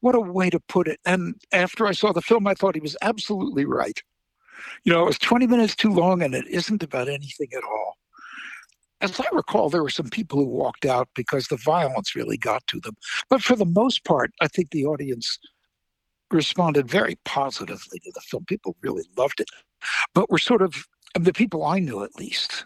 what 0.00 0.14
a 0.14 0.20
way 0.20 0.50
to 0.50 0.60
put 0.60 0.88
it. 0.88 1.00
And 1.04 1.34
after 1.52 1.86
I 1.86 1.92
saw 1.92 2.12
the 2.12 2.22
film, 2.22 2.46
I 2.46 2.54
thought 2.54 2.74
he 2.74 2.80
was 2.80 2.96
absolutely 3.02 3.64
right. 3.64 4.00
You 4.84 4.92
know, 4.92 5.02
it 5.02 5.06
was 5.06 5.18
20 5.18 5.46
minutes 5.46 5.74
too 5.74 5.92
long 5.92 6.22
and 6.22 6.34
it 6.34 6.46
isn't 6.46 6.82
about 6.82 7.08
anything 7.08 7.48
at 7.56 7.64
all 7.64 7.96
as 9.04 9.20
I 9.20 9.26
recall, 9.32 9.68
there 9.68 9.82
were 9.82 9.90
some 9.90 10.08
people 10.08 10.38
who 10.38 10.46
walked 10.46 10.86
out 10.86 11.08
because 11.14 11.48
the 11.48 11.58
violence 11.58 12.16
really 12.16 12.38
got 12.38 12.66
to 12.68 12.80
them. 12.80 12.96
But 13.28 13.42
for 13.42 13.54
the 13.54 13.66
most 13.66 14.04
part, 14.04 14.32
I 14.40 14.48
think 14.48 14.70
the 14.70 14.86
audience 14.86 15.38
responded 16.30 16.88
very 16.88 17.18
positively 17.24 17.98
to 18.00 18.12
the 18.14 18.22
film. 18.22 18.44
People 18.46 18.76
really 18.80 19.04
loved 19.16 19.40
it. 19.40 19.48
But 20.14 20.30
were 20.30 20.38
sort 20.38 20.62
of, 20.62 20.86
the 21.18 21.34
people 21.34 21.64
I 21.64 21.80
knew 21.80 22.02
at 22.02 22.16
least, 22.16 22.64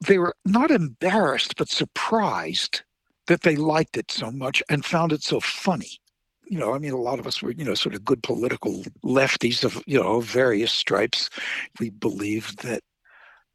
they 0.00 0.18
were 0.18 0.34
not 0.44 0.70
embarrassed, 0.70 1.56
but 1.56 1.68
surprised 1.68 2.82
that 3.26 3.42
they 3.42 3.56
liked 3.56 3.96
it 3.96 4.10
so 4.10 4.30
much 4.30 4.62
and 4.68 4.84
found 4.84 5.12
it 5.12 5.22
so 5.22 5.40
funny. 5.40 5.98
You 6.46 6.58
know, 6.58 6.74
I 6.74 6.78
mean, 6.78 6.92
a 6.92 7.00
lot 7.00 7.20
of 7.20 7.26
us 7.26 7.42
were, 7.42 7.52
you 7.52 7.64
know, 7.64 7.74
sort 7.74 7.94
of 7.94 8.04
good 8.04 8.22
political 8.22 8.82
lefties 9.04 9.62
of, 9.62 9.82
you 9.86 10.02
know, 10.02 10.20
various 10.20 10.72
stripes. 10.72 11.30
We 11.78 11.90
believed 11.90 12.62
that 12.64 12.82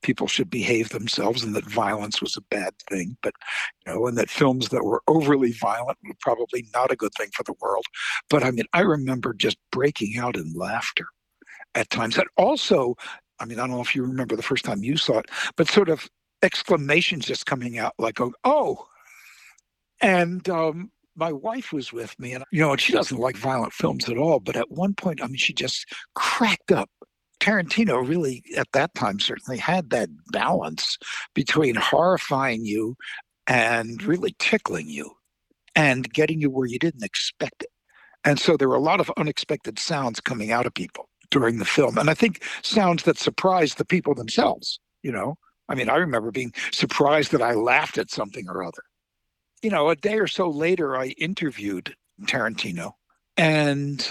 people 0.06 0.28
should 0.28 0.52
behave 0.52 0.90
themselves 0.90 1.44
and 1.44 1.56
that 1.56 1.66
violence 1.66 2.22
was 2.22 2.38
a 2.38 2.42
bad 2.42 2.74
thing 2.88 3.18
but 3.24 3.34
you 3.86 3.92
know 3.92 4.06
and 4.06 4.16
that 4.16 4.30
films 4.30 4.70
that 4.70 4.84
were 4.84 5.02
overly 5.08 5.52
violent 5.52 5.98
were 6.08 6.14
probably 6.20 6.68
not 6.76 6.92
a 6.92 6.96
good 6.96 7.12
thing 7.18 7.30
for 7.34 7.42
the 7.42 7.56
world 7.60 7.84
but 8.30 8.44
i 8.44 8.52
mean 8.52 8.66
i 8.74 8.82
remember 8.82 9.34
just 9.34 9.58
breaking 9.72 10.16
out 10.20 10.36
in 10.36 10.54
laughter 10.54 11.08
at 11.74 11.90
times 11.90 12.20
and 12.20 12.28
also 12.38 12.94
i 13.40 13.46
mean 13.46 13.58
i 13.58 13.64
don't 13.64 13.72
know 13.72 13.82
if 13.82 13.96
you 13.96 14.04
remember 14.04 14.36
the 14.36 14.44
first 14.44 14.64
time 14.64 14.84
you 14.84 14.96
saw 14.96 15.18
it 15.18 15.26
but 15.56 15.68
sort 15.68 15.90
of 15.90 16.08
exclamations 16.44 17.26
just 17.26 17.46
coming 17.46 17.78
out 17.78 17.94
like 17.98 18.20
oh 18.44 18.86
and 20.02 20.48
um 20.50 20.92
my 21.16 21.32
wife 21.32 21.72
was 21.72 21.94
with 21.94 22.18
me 22.20 22.34
and 22.34 22.44
you 22.52 22.60
know 22.60 22.72
and 22.72 22.82
she 22.82 22.94
doesn't 22.94 23.20
like 23.20 23.38
violent 23.38 23.74
films 23.74 24.10
at 24.10 24.18
all 24.18 24.40
but 24.40 24.56
at 24.56 24.70
one 24.72 24.94
point 24.94 25.24
i 25.24 25.28
mean 25.28 25.38
she 25.38 25.54
just 25.54 25.86
cracked 26.14 26.72
up 26.72 26.90
Tarantino 27.40 28.08
really, 28.08 28.44
at 28.58 28.72
that 28.74 28.94
time, 28.96 29.20
certainly 29.20 29.58
had 29.60 29.92
that 29.92 30.10
balance 30.32 30.98
between 31.36 31.76
horrifying 31.76 32.66
you 32.66 32.96
and 33.46 34.02
really 34.04 34.36
tickling 34.40 34.90
you 34.90 35.12
and 35.76 36.12
getting 36.12 36.42
you 36.42 36.50
where 36.50 36.66
you 36.66 36.80
didn't 36.80 37.04
expect 37.04 37.64
it. 37.64 37.70
And 38.24 38.40
so 38.40 38.58
there 38.58 38.70
were 38.70 38.76
a 38.76 38.80
lot 38.82 39.00
of 39.00 39.12
unexpected 39.18 39.78
sounds 39.78 40.20
coming 40.20 40.52
out 40.52 40.66
of 40.66 40.74
people 40.74 41.10
during 41.30 41.60
the 41.60 41.66
film. 41.66 41.98
And 41.98 42.10
I 42.10 42.16
think 42.16 42.44
sounds 42.64 43.04
that 43.04 43.20
surprised 43.20 43.78
the 43.78 43.86
people 43.86 44.16
themselves, 44.16 44.80
you 45.04 45.12
know. 45.12 45.38
I 45.68 45.76
mean, 45.76 45.90
I 45.90 45.96
remember 45.96 46.32
being 46.32 46.54
surprised 46.72 47.32
that 47.32 47.42
I 47.42 47.54
laughed 47.54 47.98
at 47.98 48.12
something 48.12 48.48
or 48.48 48.64
other. 48.64 48.84
You 49.62 49.70
know, 49.70 49.90
a 49.90 49.96
day 49.96 50.20
or 50.20 50.28
so 50.28 50.50
later, 50.50 50.96
I 50.96 51.08
interviewed 51.18 51.96
Tarantino. 52.24 52.94
And 53.38 54.10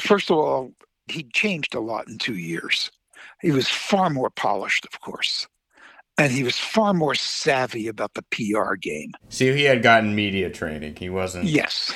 first 0.00 0.30
of 0.30 0.36
all, 0.36 0.72
he 1.08 1.24
changed 1.24 1.74
a 1.74 1.80
lot 1.80 2.08
in 2.08 2.18
two 2.18 2.36
years. 2.36 2.90
He 3.40 3.50
was 3.50 3.68
far 3.68 4.10
more 4.10 4.30
polished, 4.30 4.86
of 4.86 5.00
course, 5.00 5.46
and 6.18 6.32
he 6.32 6.42
was 6.42 6.58
far 6.58 6.94
more 6.94 7.14
savvy 7.14 7.88
about 7.88 8.14
the 8.14 8.22
PR 8.30 8.74
game. 8.74 9.12
See, 9.28 9.52
he 9.52 9.64
had 9.64 9.82
gotten 9.82 10.14
media 10.14 10.50
training. 10.50 10.96
He 10.96 11.10
wasn't. 11.10 11.46
Yes. 11.46 11.94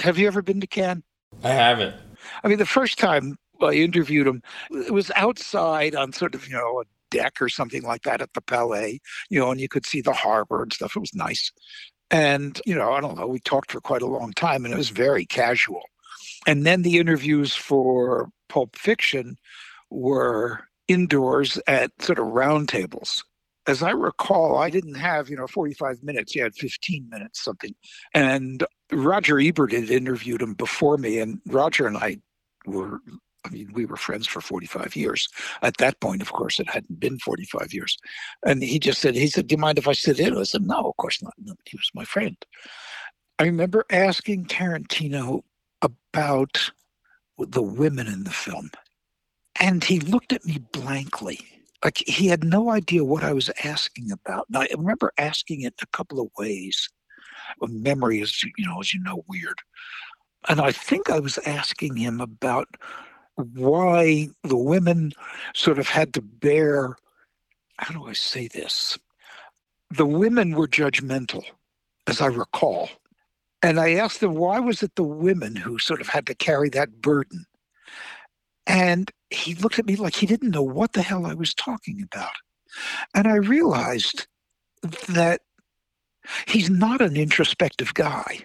Have 0.00 0.18
you 0.18 0.26
ever 0.26 0.42
been 0.42 0.60
to 0.60 0.66
Cannes? 0.66 1.02
I 1.44 1.50
haven't. 1.50 1.94
I 2.42 2.48
mean, 2.48 2.58
the 2.58 2.66
first 2.66 2.98
time 2.98 3.36
I 3.60 3.72
interviewed 3.72 4.26
him, 4.26 4.42
it 4.70 4.92
was 4.92 5.10
outside 5.16 5.94
on 5.94 6.12
sort 6.12 6.34
of, 6.34 6.46
you 6.48 6.54
know, 6.54 6.80
a 6.80 6.84
deck 7.10 7.40
or 7.40 7.48
something 7.48 7.82
like 7.82 8.02
that 8.02 8.22
at 8.22 8.32
the 8.34 8.40
Palais, 8.40 9.00
you 9.28 9.38
know, 9.38 9.50
and 9.50 9.60
you 9.60 9.68
could 9.68 9.86
see 9.86 10.00
the 10.00 10.12
harbor 10.12 10.62
and 10.62 10.72
stuff. 10.72 10.96
It 10.96 11.00
was 11.00 11.14
nice. 11.14 11.52
And, 12.10 12.60
you 12.66 12.74
know, 12.74 12.92
I 12.92 13.00
don't 13.00 13.16
know, 13.16 13.26
we 13.26 13.38
talked 13.38 13.70
for 13.70 13.80
quite 13.80 14.02
a 14.02 14.06
long 14.06 14.32
time 14.32 14.64
and 14.64 14.74
it 14.74 14.78
was 14.78 14.90
very 14.90 15.24
casual. 15.24 15.82
And 16.46 16.66
then 16.66 16.82
the 16.82 16.98
interviews 16.98 17.54
for 17.54 18.30
Pulp 18.48 18.76
Fiction 18.76 19.36
were 19.90 20.64
indoors 20.88 21.58
at 21.66 21.92
sort 22.00 22.18
of 22.18 22.26
round 22.26 22.68
tables. 22.68 23.24
As 23.66 23.82
I 23.82 23.90
recall, 23.90 24.56
I 24.56 24.70
didn't 24.70 24.94
have, 24.94 25.28
you 25.28 25.36
know, 25.36 25.46
45 25.46 26.02
minutes. 26.02 26.34
You 26.34 26.42
had 26.42 26.54
15 26.54 27.08
minutes, 27.08 27.44
something. 27.44 27.74
And 28.14 28.64
Roger 28.90 29.38
Ebert 29.38 29.72
had 29.72 29.90
interviewed 29.90 30.42
him 30.42 30.54
before 30.54 30.96
me. 30.96 31.18
And 31.18 31.40
Roger 31.46 31.86
and 31.86 31.96
I 31.96 32.16
were, 32.66 33.00
I 33.44 33.50
mean, 33.50 33.70
we 33.72 33.86
were 33.86 33.96
friends 33.96 34.26
for 34.26 34.40
45 34.40 34.96
years. 34.96 35.28
At 35.62 35.78
that 35.78 35.98
point, 36.00 36.22
of 36.22 36.32
course, 36.32 36.60
it 36.60 36.68
hadn't 36.68 37.00
been 37.00 37.18
45 37.18 37.72
years. 37.72 37.96
And 38.44 38.62
he 38.62 38.78
just 38.78 39.00
said, 39.00 39.14
he 39.14 39.28
said, 39.28 39.46
do 39.46 39.54
you 39.54 39.58
mind 39.58 39.78
if 39.78 39.88
I 39.88 39.92
sit 39.92 40.20
in? 40.20 40.36
I 40.36 40.42
said, 40.42 40.66
no, 40.66 40.90
of 40.90 40.96
course 40.96 41.22
not. 41.22 41.34
He 41.64 41.76
was 41.76 41.90
my 41.94 42.04
friend. 42.04 42.36
I 43.38 43.44
remember 43.44 43.86
asking 43.90 44.46
Tarantino 44.46 45.42
about 46.02 46.70
the 47.38 47.62
women 47.62 48.06
in 48.06 48.24
the 48.24 48.30
film. 48.30 48.70
And 49.58 49.82
he 49.82 50.00
looked 50.00 50.32
at 50.32 50.44
me 50.44 50.58
blankly. 50.72 51.40
Like 51.82 51.98
he 52.06 52.26
had 52.26 52.44
no 52.44 52.70
idea 52.70 53.04
what 53.04 53.24
I 53.24 53.32
was 53.32 53.50
asking 53.64 54.12
about. 54.12 54.46
And 54.48 54.58
I 54.58 54.68
remember 54.76 55.12
asking 55.16 55.62
it 55.62 55.74
a 55.82 55.86
couple 55.86 56.20
of 56.20 56.28
ways. 56.36 56.88
Memory 57.62 58.20
is, 58.20 58.42
you 58.42 58.66
know, 58.66 58.80
as 58.80 58.92
you 58.92 59.00
know, 59.02 59.24
weird. 59.26 59.58
And 60.48 60.60
I 60.60 60.72
think 60.72 61.10
I 61.10 61.18
was 61.18 61.38
asking 61.46 61.96
him 61.96 62.20
about 62.20 62.68
why 63.36 64.28
the 64.44 64.56
women 64.56 65.12
sort 65.54 65.78
of 65.78 65.88
had 65.88 66.12
to 66.14 66.22
bear, 66.22 66.96
how 67.78 67.94
do 67.94 68.06
I 68.06 68.12
say 68.12 68.48
this? 68.48 68.98
The 69.90 70.06
women 70.06 70.52
were 70.54 70.68
judgmental, 70.68 71.44
as 72.06 72.20
I 72.20 72.26
recall. 72.26 72.90
And 73.62 73.78
I 73.78 73.92
asked 73.92 74.20
them, 74.20 74.34
why 74.34 74.58
was 74.58 74.82
it 74.82 74.94
the 74.94 75.02
women 75.02 75.56
who 75.56 75.78
sort 75.78 76.00
of 76.00 76.08
had 76.08 76.26
to 76.26 76.34
carry 76.34 76.68
that 76.70 77.02
burden? 77.02 77.46
And 78.66 79.10
he 79.30 79.54
looked 79.54 79.78
at 79.78 79.86
me 79.86 79.96
like 79.96 80.14
he 80.14 80.26
didn't 80.26 80.50
know 80.50 80.62
what 80.62 80.92
the 80.92 81.02
hell 81.02 81.26
I 81.26 81.34
was 81.34 81.54
talking 81.54 82.02
about. 82.02 82.34
And 83.14 83.26
I 83.26 83.36
realized 83.36 84.26
that 85.08 85.42
he's 86.46 86.70
not 86.70 87.00
an 87.00 87.16
introspective 87.16 87.94
guy. 87.94 88.40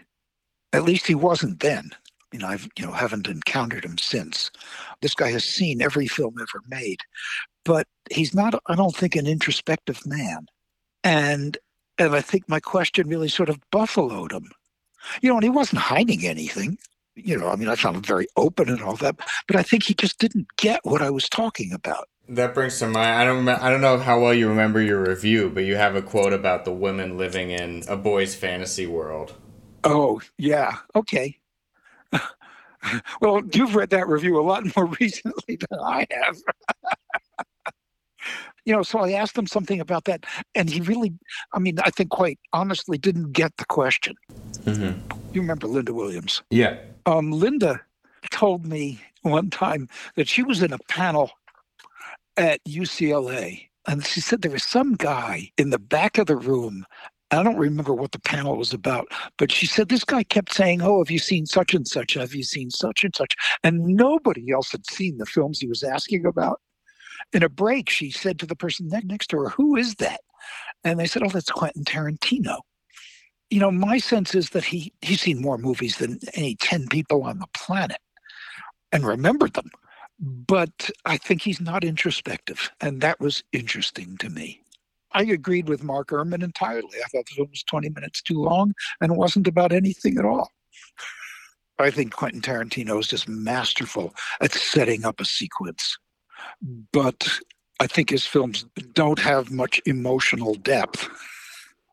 At 0.74 0.84
least 0.84 1.08
he 1.08 1.15
wasn't 1.15 1.60
then. 1.60 1.91
I 2.36 2.38
mean, 2.38 2.45
I've 2.45 2.67
you 2.78 2.86
know 2.86 2.91
haven't 2.91 3.28
encountered 3.28 3.86
him 3.86 3.98
since. 3.98 4.52
This 5.02 5.15
guy 5.15 5.32
has 5.32 5.43
seen 5.43 5.82
every 5.82 6.08
film 6.08 6.36
ever 6.39 6.62
made, 6.67 7.00
but 7.63 7.88
he's 8.12 8.34
not. 8.34 8.62
I 8.67 8.76
don't 8.76 8.95
think 8.95 9.15
an 9.15 9.28
introspective 9.28 10.06
man. 10.06 10.48
And 11.04 11.58
and 11.98 12.15
I 12.15 12.21
think 12.21 12.50
my 12.50 12.60
question 12.60 13.08
really 13.08 13.30
sort 13.30 13.50
of 13.50 13.60
buffaloed 13.71 14.34
him. 14.34 14.52
You 15.21 15.30
know, 15.30 15.36
and 15.36 15.43
he 15.43 15.50
wasn't 15.50 15.82
hiding 15.82 16.26
anything. 16.26 16.78
You 17.15 17.38
know, 17.38 17.48
I 17.48 17.56
mean, 17.56 17.69
I 17.69 17.76
found 17.76 17.95
him 17.95 18.04
very 18.04 18.28
open 18.36 18.67
and 18.67 18.82
all 18.82 18.98
that, 18.98 19.15
but 19.48 19.56
I 19.56 19.63
think 19.63 19.84
he 19.84 19.93
just 19.93 20.19
didn't 20.19 20.48
get 20.58 20.82
what 20.84 21.02
I 21.02 21.10
was 21.10 21.30
talking 21.30 21.71
about. 21.71 22.10
That 22.28 22.54
brings 22.54 22.80
to 22.80 22.88
mind. 22.88 23.15
I 23.15 23.24
don't. 23.24 23.48
I 23.48 23.69
don't 23.69 23.82
know 23.82 23.98
how 23.98 24.19
well 24.19 24.34
you 24.34 24.50
remember 24.50 24.82
your 24.82 25.02
review, 25.02 25.50
but 25.50 25.63
you 25.63 25.76
have 25.76 25.95
a 25.95 26.02
quote 26.02 26.34
about 26.34 26.65
the 26.65 26.74
women 26.74 27.17
living 27.17 27.52
in 27.52 27.84
a 27.88 27.95
boy's 27.95 28.36
fantasy 28.36 28.88
world. 28.88 29.36
Oh 29.86 30.19
yeah. 30.38 30.78
Okay. 30.95 31.38
well, 33.21 33.41
you've 33.54 33.76
read 33.76 33.89
that 33.91 34.08
review 34.08 34.39
a 34.39 34.41
lot 34.41 34.63
more 34.76 34.86
recently 34.86 35.58
than 35.58 35.80
I 35.80 36.08
have. 36.12 36.38
you 38.65 38.74
know, 38.74 38.84
so 38.84 39.00
I 39.00 39.12
asked 39.12 39.38
him 39.38 39.48
something 39.48 39.80
about 39.80 40.06
that, 40.06 40.26
and 40.54 40.69
he 40.69 40.82
really, 40.82 41.13
I 41.54 41.60
mean, 41.60 41.78
I 41.80 41.89
think 41.89 42.10
quite 42.10 42.39
honestly 42.54 42.98
didn't 42.98 43.32
get 43.32 43.56
the 43.58 43.65
question. 43.65 44.15
Mm-hmm. 44.63 45.00
You 45.34 45.41
remember 45.41 45.67
Linda 45.67 45.93
Williams? 45.93 46.41
Yeah. 46.50 46.78
Um, 47.06 47.32
Linda 47.32 47.82
told 48.32 48.65
me 48.65 49.00
one 49.21 49.50
time 49.50 49.88
that 50.15 50.28
she 50.28 50.43
was 50.43 50.62
in 50.62 50.74
a 50.74 50.80
panel 50.89 51.32
at 52.38 52.63
UCLA, 52.65 53.67
and 53.88 54.06
she 54.06 54.21
said 54.21 54.41
there 54.41 54.52
was 54.52 54.63
some 54.63 54.95
guy 54.95 55.52
in 55.58 55.69
the 55.69 55.80
back 55.80 56.17
of 56.17 56.28
the 56.28 56.36
room. 56.36 56.86
I 57.31 57.43
don't 57.43 57.57
remember 57.57 57.93
what 57.93 58.11
the 58.11 58.19
panel 58.19 58.55
was 58.55 58.73
about, 58.73 59.07
but 59.38 59.51
she 59.51 59.65
said 59.65 59.89
this 59.89 60.03
guy 60.03 60.23
kept 60.23 60.53
saying, 60.53 60.81
Oh, 60.81 60.99
have 61.03 61.09
you 61.09 61.19
seen 61.19 61.45
such 61.45 61.73
and 61.73 61.88
such? 61.88 62.13
Have 62.13 62.35
you 62.35 62.43
seen 62.43 62.69
such 62.69 63.03
and 63.03 63.15
such? 63.15 63.35
And 63.63 63.83
nobody 63.85 64.51
else 64.51 64.71
had 64.71 64.85
seen 64.85 65.17
the 65.17 65.25
films 65.25 65.59
he 65.59 65.67
was 65.67 65.83
asking 65.83 66.25
about. 66.25 66.61
In 67.33 67.43
a 67.43 67.49
break, 67.49 67.89
she 67.89 68.11
said 68.11 68.39
to 68.39 68.45
the 68.45 68.55
person 68.55 68.89
next 68.89 69.27
to 69.27 69.38
her, 69.38 69.49
Who 69.49 69.75
is 69.75 69.95
that? 69.95 70.21
And 70.83 70.99
they 70.99 71.07
said, 71.07 71.23
Oh, 71.23 71.29
that's 71.29 71.49
Quentin 71.49 71.83
Tarantino. 71.83 72.59
You 73.49 73.59
know, 73.59 73.71
my 73.71 73.97
sense 73.97 74.35
is 74.35 74.51
that 74.51 74.63
he 74.63 74.93
he's 75.01 75.21
seen 75.21 75.41
more 75.41 75.57
movies 75.57 75.97
than 75.97 76.19
any 76.33 76.55
10 76.55 76.88
people 76.89 77.23
on 77.23 77.39
the 77.39 77.47
planet 77.53 77.99
and 78.91 79.05
remembered 79.05 79.53
them. 79.53 79.71
But 80.19 80.89
I 81.05 81.17
think 81.17 81.41
he's 81.41 81.59
not 81.59 81.83
introspective. 81.83 82.71
And 82.81 83.01
that 83.01 83.19
was 83.19 83.43
interesting 83.51 84.17
to 84.17 84.29
me. 84.29 84.61
I 85.15 85.23
agreed 85.23 85.69
with 85.69 85.82
Mark 85.82 86.10
Urman 86.10 86.43
entirely. 86.43 86.99
I 86.99 87.08
thought 87.08 87.25
the 87.25 87.36
film 87.36 87.47
was 87.49 87.63
20 87.63 87.89
minutes 87.89 88.21
too 88.21 88.38
long 88.41 88.73
and 88.99 89.15
wasn't 89.15 89.47
about 89.47 89.71
anything 89.71 90.17
at 90.17 90.25
all. 90.25 90.51
I 91.80 91.89
think 91.89 92.13
Quentin 92.13 92.41
Tarantino 92.41 92.99
is 92.99 93.08
just 93.08 93.30
masterful 93.30 94.13
at 94.41 94.51
setting 94.51 95.06
up 95.06 95.21
a 95.21 95.25
sequence. 95.25 95.97
But 96.91 97.30
I 97.80 97.88
think 97.88 98.10
his 98.10 98.25
films 98.25 98.65
don't 98.93 99.19
have 99.19 99.51
much 99.51 99.82
emotional 99.86 100.56
depth 100.56 101.08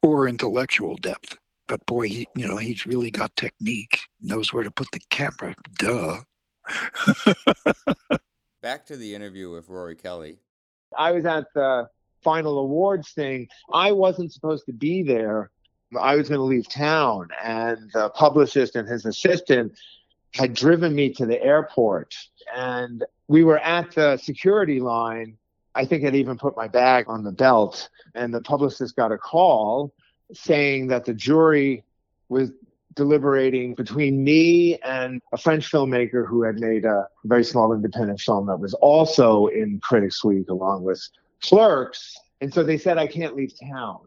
or 0.03 0.27
intellectual 0.27 0.97
depth. 0.97 1.39
But 1.69 1.87
boy, 1.87 2.09
he, 2.09 2.27
you 2.35 2.49
know, 2.49 2.57
he's 2.57 2.87
really 2.87 3.13
got 3.13 3.37
technique, 3.37 4.01
knows 4.21 4.53
where 4.53 4.65
to 4.65 4.71
put 4.71 4.89
the 4.93 5.01
camera. 5.11 5.55
Duh. 5.79 6.19
Back 8.63 8.85
to 8.87 8.97
the 8.97 9.15
interview 9.15 9.51
with 9.51 9.69
Rory 9.69 9.95
Kelly. 9.95 10.39
I 10.99 11.13
was 11.13 11.25
at 11.25 11.47
the 11.55 11.89
final 12.23 12.59
awards 12.59 13.11
thing. 13.13 13.49
I 13.73 13.93
wasn't 13.93 14.33
supposed 14.33 14.67
to 14.67 14.73
be 14.73 15.03
there. 15.03 15.51
I 15.99 16.17
was 16.17 16.29
going 16.29 16.39
to 16.39 16.45
leave 16.45 16.69
town, 16.69 17.29
and 17.43 17.91
the 17.93 18.09
publicist 18.11 18.77
and 18.77 18.89
his 18.89 19.05
assistant 19.05 19.73
had 20.35 20.55
driven 20.55 20.95
me 20.95 21.13
to 21.15 21.27
the 21.27 21.43
airport. 21.43 22.15
And 22.55 23.05
we 23.29 23.45
were 23.45 23.59
at 23.59 23.95
the 23.95 24.17
security 24.17 24.81
line. 24.81 25.37
I 25.75 25.85
think 25.85 26.05
I'd 26.05 26.15
even 26.15 26.39
put 26.39 26.57
my 26.57 26.69
bag 26.69 27.05
on 27.09 27.25
the 27.25 27.33
belt. 27.33 27.89
And 28.15 28.33
the 28.33 28.41
publicist 28.41 28.97
got 28.97 29.13
a 29.13 29.19
call 29.19 29.93
saying 30.33 30.87
that 30.89 31.05
the 31.05 31.15
jury 31.15 31.85
was 32.29 32.51
deliberating 32.95 33.75
between 33.75 34.23
me 34.23 34.79
and 34.81 35.21
a 35.33 35.39
French 35.39 35.71
filmmaker 35.71 36.27
who 36.27 36.43
had 36.43 36.59
made 36.59 36.85
a 36.85 37.09
very 37.25 37.45
small 37.45 37.73
independent 37.73 38.21
film 38.21 38.47
that 38.47 38.59
was 38.59 38.75
also 38.75 39.47
in 39.47 39.81
Critics 39.81 40.23
Week 40.25 40.49
along 40.49 40.83
with 40.83 41.07
Clerks. 41.43 42.17
And 42.41 42.53
so 42.53 42.63
they 42.63 42.79
said, 42.79 42.99
I 42.99 43.07
can't 43.07 43.37
leave 43.37 43.53
town. 43.59 43.99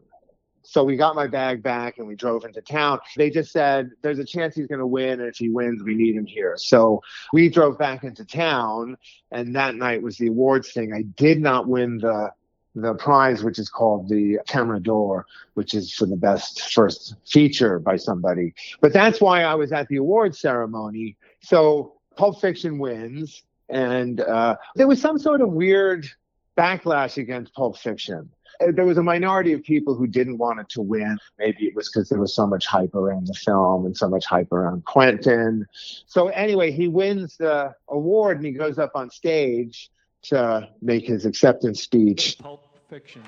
So 0.62 0.82
we 0.82 0.96
got 0.96 1.14
my 1.14 1.28
bag 1.28 1.62
back 1.62 1.98
and 1.98 2.08
we 2.08 2.16
drove 2.16 2.44
into 2.44 2.60
town. 2.60 2.98
They 3.16 3.30
just 3.30 3.52
said, 3.52 3.90
there's 4.02 4.18
a 4.18 4.24
chance 4.24 4.56
he's 4.56 4.66
going 4.66 4.80
to 4.80 4.86
win. 4.86 5.20
And 5.20 5.28
if 5.28 5.36
he 5.36 5.48
wins, 5.48 5.84
we 5.84 5.94
need 5.94 6.16
him 6.16 6.26
here. 6.26 6.54
So 6.58 7.02
we 7.32 7.48
drove 7.48 7.78
back 7.78 8.02
into 8.02 8.24
town. 8.24 8.96
And 9.30 9.54
that 9.54 9.76
night 9.76 10.02
was 10.02 10.16
the 10.18 10.26
awards 10.26 10.72
thing. 10.72 10.92
I 10.92 11.02
did 11.02 11.40
not 11.40 11.68
win 11.68 11.98
the 11.98 12.30
the 12.76 12.94
prize, 12.94 13.42
which 13.42 13.58
is 13.58 13.70
called 13.70 14.08
the 14.08 14.38
Camera 14.46 14.78
d'Or, 14.78 15.24
which 15.54 15.72
is 15.72 15.94
for 15.94 16.04
the 16.04 16.16
best 16.16 16.72
first 16.72 17.14
feature 17.26 17.78
by 17.78 17.96
somebody. 17.96 18.52
But 18.82 18.92
that's 18.92 19.18
why 19.18 19.44
I 19.44 19.54
was 19.54 19.72
at 19.72 19.88
the 19.88 19.96
awards 19.96 20.38
ceremony. 20.38 21.16
So 21.40 21.94
Pulp 22.16 22.38
Fiction 22.38 22.78
wins, 22.78 23.42
and 23.70 24.20
uh, 24.20 24.56
there 24.74 24.86
was 24.86 25.00
some 25.00 25.18
sort 25.18 25.40
of 25.40 25.50
weird 25.52 26.06
backlash 26.56 27.16
against 27.16 27.54
Pulp 27.54 27.76
Fiction. 27.78 28.30
Uh, 28.60 28.72
There 28.74 28.84
was 28.84 28.98
a 28.98 29.02
minority 29.02 29.52
of 29.52 29.62
people 29.62 29.94
who 29.94 30.06
didn't 30.06 30.38
want 30.38 30.60
it 30.60 30.68
to 30.70 30.82
win. 30.82 31.18
Maybe 31.38 31.66
it 31.66 31.74
was 31.74 31.88
because 31.88 32.08
there 32.08 32.18
was 32.18 32.34
so 32.34 32.46
much 32.46 32.66
hype 32.66 32.94
around 32.94 33.26
the 33.26 33.34
film 33.34 33.86
and 33.86 33.96
so 33.96 34.08
much 34.08 34.24
hype 34.26 34.52
around 34.52 34.84
Quentin. 34.84 35.66
So 36.06 36.28
anyway, 36.28 36.70
he 36.70 36.88
wins 36.88 37.36
the 37.36 37.74
award 37.88 38.38
and 38.38 38.46
he 38.46 38.52
goes 38.52 38.78
up 38.78 38.92
on 38.94 39.10
stage 39.10 39.90
to 40.24 40.68
make 40.82 41.06
his 41.06 41.26
acceptance 41.26 41.82
speech. 41.82 42.38
Pulp 42.38 42.64
Fiction. 42.88 43.22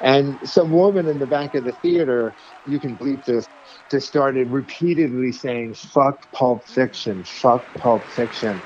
And 0.00 0.38
some 0.48 0.70
woman 0.70 1.08
in 1.08 1.18
the 1.18 1.26
back 1.26 1.54
of 1.54 1.64
the 1.64 1.72
theater, 1.72 2.34
you 2.66 2.78
can 2.78 2.96
bleep 2.96 3.24
this, 3.24 3.46
just 3.90 4.06
started 4.06 4.50
repeatedly 4.50 5.32
saying, 5.32 5.74
fuck 5.74 6.30
Pulp 6.32 6.68
Fiction, 6.68 7.24
fuck 7.24 7.72
Pulp 7.74 8.06
Fiction. 8.10 8.62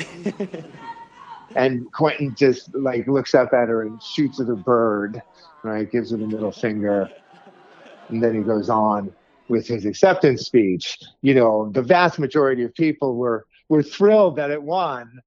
and 1.56 1.90
Quentin 1.92 2.34
just 2.34 2.74
like 2.74 3.06
looks 3.06 3.34
up 3.34 3.52
at 3.52 3.68
her 3.68 3.82
and 3.82 4.02
shoots 4.02 4.40
at 4.40 4.48
a 4.48 4.56
bird, 4.56 5.22
right? 5.62 5.90
Gives 5.90 6.10
her 6.10 6.16
the 6.16 6.26
middle 6.26 6.52
finger. 6.52 7.10
And 8.08 8.22
then 8.22 8.34
he 8.34 8.42
goes 8.42 8.68
on 8.68 9.12
with 9.48 9.66
his 9.66 9.84
acceptance 9.84 10.42
speech. 10.42 10.98
You 11.22 11.34
know, 11.34 11.70
the 11.72 11.82
vast 11.82 12.18
majority 12.18 12.62
of 12.62 12.74
people 12.74 13.16
were 13.16 13.46
were 13.68 13.82
thrilled 13.82 14.36
that 14.36 14.50
it 14.50 14.62
won. 14.62 15.20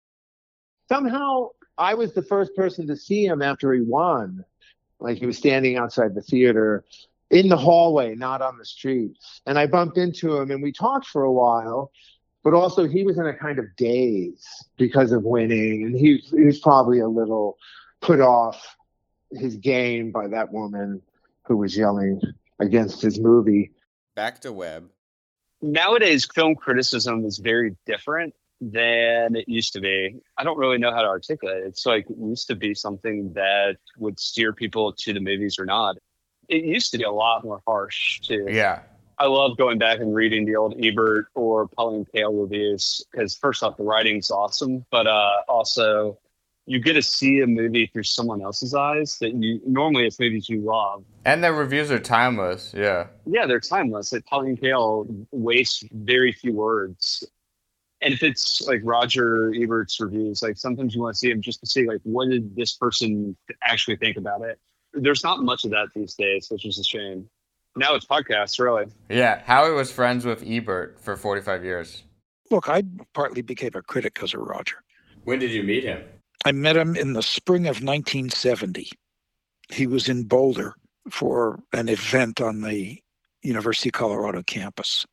Somehow 0.90 1.50
I 1.78 1.94
was 1.94 2.14
the 2.14 2.24
first 2.24 2.56
person 2.56 2.88
to 2.88 2.96
see 2.96 3.26
him 3.26 3.42
after 3.42 3.74
he 3.74 3.82
won. 3.82 4.46
Like 5.00 5.18
he 5.18 5.26
was 5.26 5.38
standing 5.38 5.78
outside 5.78 6.16
the 6.16 6.22
theater 6.22 6.86
in 7.30 7.50
the 7.50 7.58
hallway, 7.58 8.16
not 8.16 8.42
on 8.42 8.58
the 8.58 8.66
street. 8.66 9.18
And 9.46 9.58
I 9.58 9.66
bumped 9.66 9.98
into 9.98 10.38
him 10.38 10.52
and 10.52 10.62
we 10.62 10.72
talked 10.72 11.08
for 11.08 11.24
a 11.24 11.32
while, 11.32 11.92
but 12.44 12.54
also 12.54 12.88
he 12.88 13.04
was 13.04 13.18
in 13.18 13.26
a 13.26 13.34
kind 13.34 13.58
of 13.58 13.66
daze 13.78 14.46
because 14.78 15.12
of 15.12 15.24
winning. 15.24 15.84
And 15.84 15.96
he, 15.96 16.18
he 16.18 16.42
was 16.42 16.60
probably 16.60 17.00
a 17.00 17.08
little 17.08 17.58
put 18.02 18.20
off 18.20 18.76
his 19.32 19.56
game 19.56 20.12
by 20.12 20.28
that 20.28 20.52
woman 20.52 21.02
who 21.44 21.58
was 21.58 21.76
yelling 21.76 22.22
against 22.60 23.02
his 23.02 23.20
movie. 23.20 23.72
Back 24.16 24.42
to 24.42 24.52
Web. 24.52 24.90
Nowadays, 25.62 26.28
film 26.36 26.56
criticism 26.56 27.26
is 27.26 27.38
very 27.38 27.76
different 27.86 28.36
than 28.60 29.36
it 29.36 29.48
used 29.48 29.74
to 29.74 29.82
be. 29.82 30.20
I 30.38 30.44
don't 30.44 30.58
really 30.58 30.78
know 30.78 30.92
how 30.92 31.02
to 31.02 31.08
articulate 31.08 31.64
it. 31.64 31.68
It's 31.68 31.86
like 31.86 32.10
it 32.10 32.18
used 32.18 32.48
to 32.48 32.56
be 32.56 32.74
something 32.74 33.32
that 33.34 33.78
would 33.98 34.20
steer 34.20 34.54
people 34.54 34.94
to 34.94 35.14
the 35.14 35.20
movies 35.22 35.58
or 35.58 35.66
not. 35.66 35.98
It 36.50 36.66
used 36.66 36.92
to 36.92 36.98
be 36.98 37.06
a 37.06 37.12
lot 37.12 37.44
more 37.44 37.62
harsh 37.66 38.20
too. 38.20 38.48
Yeah. 38.50 38.82
I 39.18 39.26
love 39.28 39.58
going 39.58 39.78
back 39.78 40.00
and 40.00 40.14
reading 40.14 40.46
the 40.46 40.56
old 40.56 40.76
Ebert 40.84 41.28
or 41.36 41.68
Pauline 41.68 42.06
Kael 42.14 42.42
reviews 42.42 43.06
because 43.12 43.36
first 43.36 43.64
off, 43.64 43.78
the 43.78 43.84
writing's 43.84 44.32
awesome, 44.32 44.86
but 44.92 45.08
uh, 45.08 45.42
also 45.48 46.18
you 46.66 46.80
get 46.80 46.94
to 46.94 47.02
see 47.02 47.42
a 47.42 47.48
movie 47.48 47.88
through 47.88 48.04
someone 48.04 48.42
else's 48.42 48.74
eyes 48.74 49.18
that 49.20 49.34
you 49.34 49.62
normally 49.66 50.06
it's 50.06 50.20
movies 50.20 50.48
you 50.48 50.62
love. 50.62 51.04
And 51.26 51.44
their 51.44 51.54
reviews 51.54 51.92
are 51.92 52.00
timeless. 52.00 52.74
Yeah. 52.76 53.08
Yeah, 53.26 53.46
they're 53.46 53.60
timeless. 53.60 54.14
Like 54.14 54.26
Pauline 54.26 54.58
Kael 54.58 55.28
wastes 55.32 55.84
very 55.92 56.32
few 56.32 56.54
words. 56.54 57.24
And 58.02 58.14
if 58.14 58.24
it's 58.24 58.62
like 58.68 58.82
Roger 58.84 59.54
Ebert's 59.56 60.00
reviews, 60.00 60.42
like 60.42 60.58
sometimes 60.58 60.96
you 60.96 61.02
want 61.02 61.16
to 61.16 61.20
see 61.20 61.30
them 61.30 61.42
just 61.42 61.60
to 61.62 61.66
see 61.66 61.88
like 61.88 62.02
what 62.04 62.30
did 62.30 62.56
this 62.56 62.74
person 62.74 63.36
actually 63.64 63.98
think 63.98 64.18
about 64.18 64.42
it. 64.42 64.60
There's 64.94 65.24
not 65.24 65.42
much 65.42 65.66
of 65.66 65.72
that 65.72 65.88
these 65.96 66.14
days, 66.14 66.48
which 66.50 66.66
is 66.66 66.80
a 66.80 66.84
shame. 66.84 67.30
Now 67.76 67.96
it's 67.96 68.06
podcasts, 68.06 68.60
really. 68.60 68.86
Yeah, 69.10 69.42
Howie 69.46 69.72
was 69.74 69.92
friends 69.92 70.26
with 70.26 70.44
Ebert 70.46 71.00
for 71.00 71.18
45 71.18 71.64
years. 71.64 72.04
Look, 72.52 72.70
I 72.70 72.84
partly 73.14 73.42
became 73.42 73.72
a 73.74 73.82
critic 73.82 74.14
because 74.14 74.34
of 74.34 74.42
Roger. 74.42 74.76
When 75.24 75.40
did 75.40 75.52
you 75.52 75.64
meet 75.64 75.84
him? 75.84 76.04
I 76.46 76.52
met 76.52 76.78
him 76.78 76.96
in 76.96 77.14
the 77.14 77.24
spring 77.24 77.64
of 77.64 77.82
1970. 77.82 78.90
He 79.70 79.88
was 79.88 80.10
in 80.10 80.26
Boulder 80.26 80.76
for 81.10 81.64
an 81.74 81.90
event 81.90 82.42
on 82.42 82.62
the 82.62 83.02
University 83.42 83.90
of 83.90 83.94
Colorado 83.94 84.44
campus. 84.44 85.06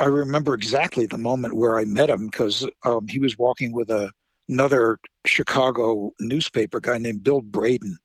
I 0.00 0.04
remember 0.04 0.54
exactly 0.54 1.06
the 1.06 1.18
moment 1.18 1.56
where 1.56 1.78
I 1.78 1.84
met 1.84 2.10
him 2.10 2.26
because 2.26 2.68
um, 2.84 3.08
he 3.08 3.18
was 3.18 3.38
walking 3.38 3.72
with 3.72 3.90
a, 3.90 4.10
another 4.48 4.98
Chicago 5.24 6.12
newspaper 6.20 6.80
guy 6.80 6.98
named 6.98 7.24
Bill 7.24 7.40
Braden. 7.40 7.98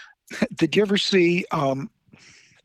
Did 0.54 0.76
you 0.76 0.82
ever 0.82 0.98
see 0.98 1.44
um, 1.50 1.90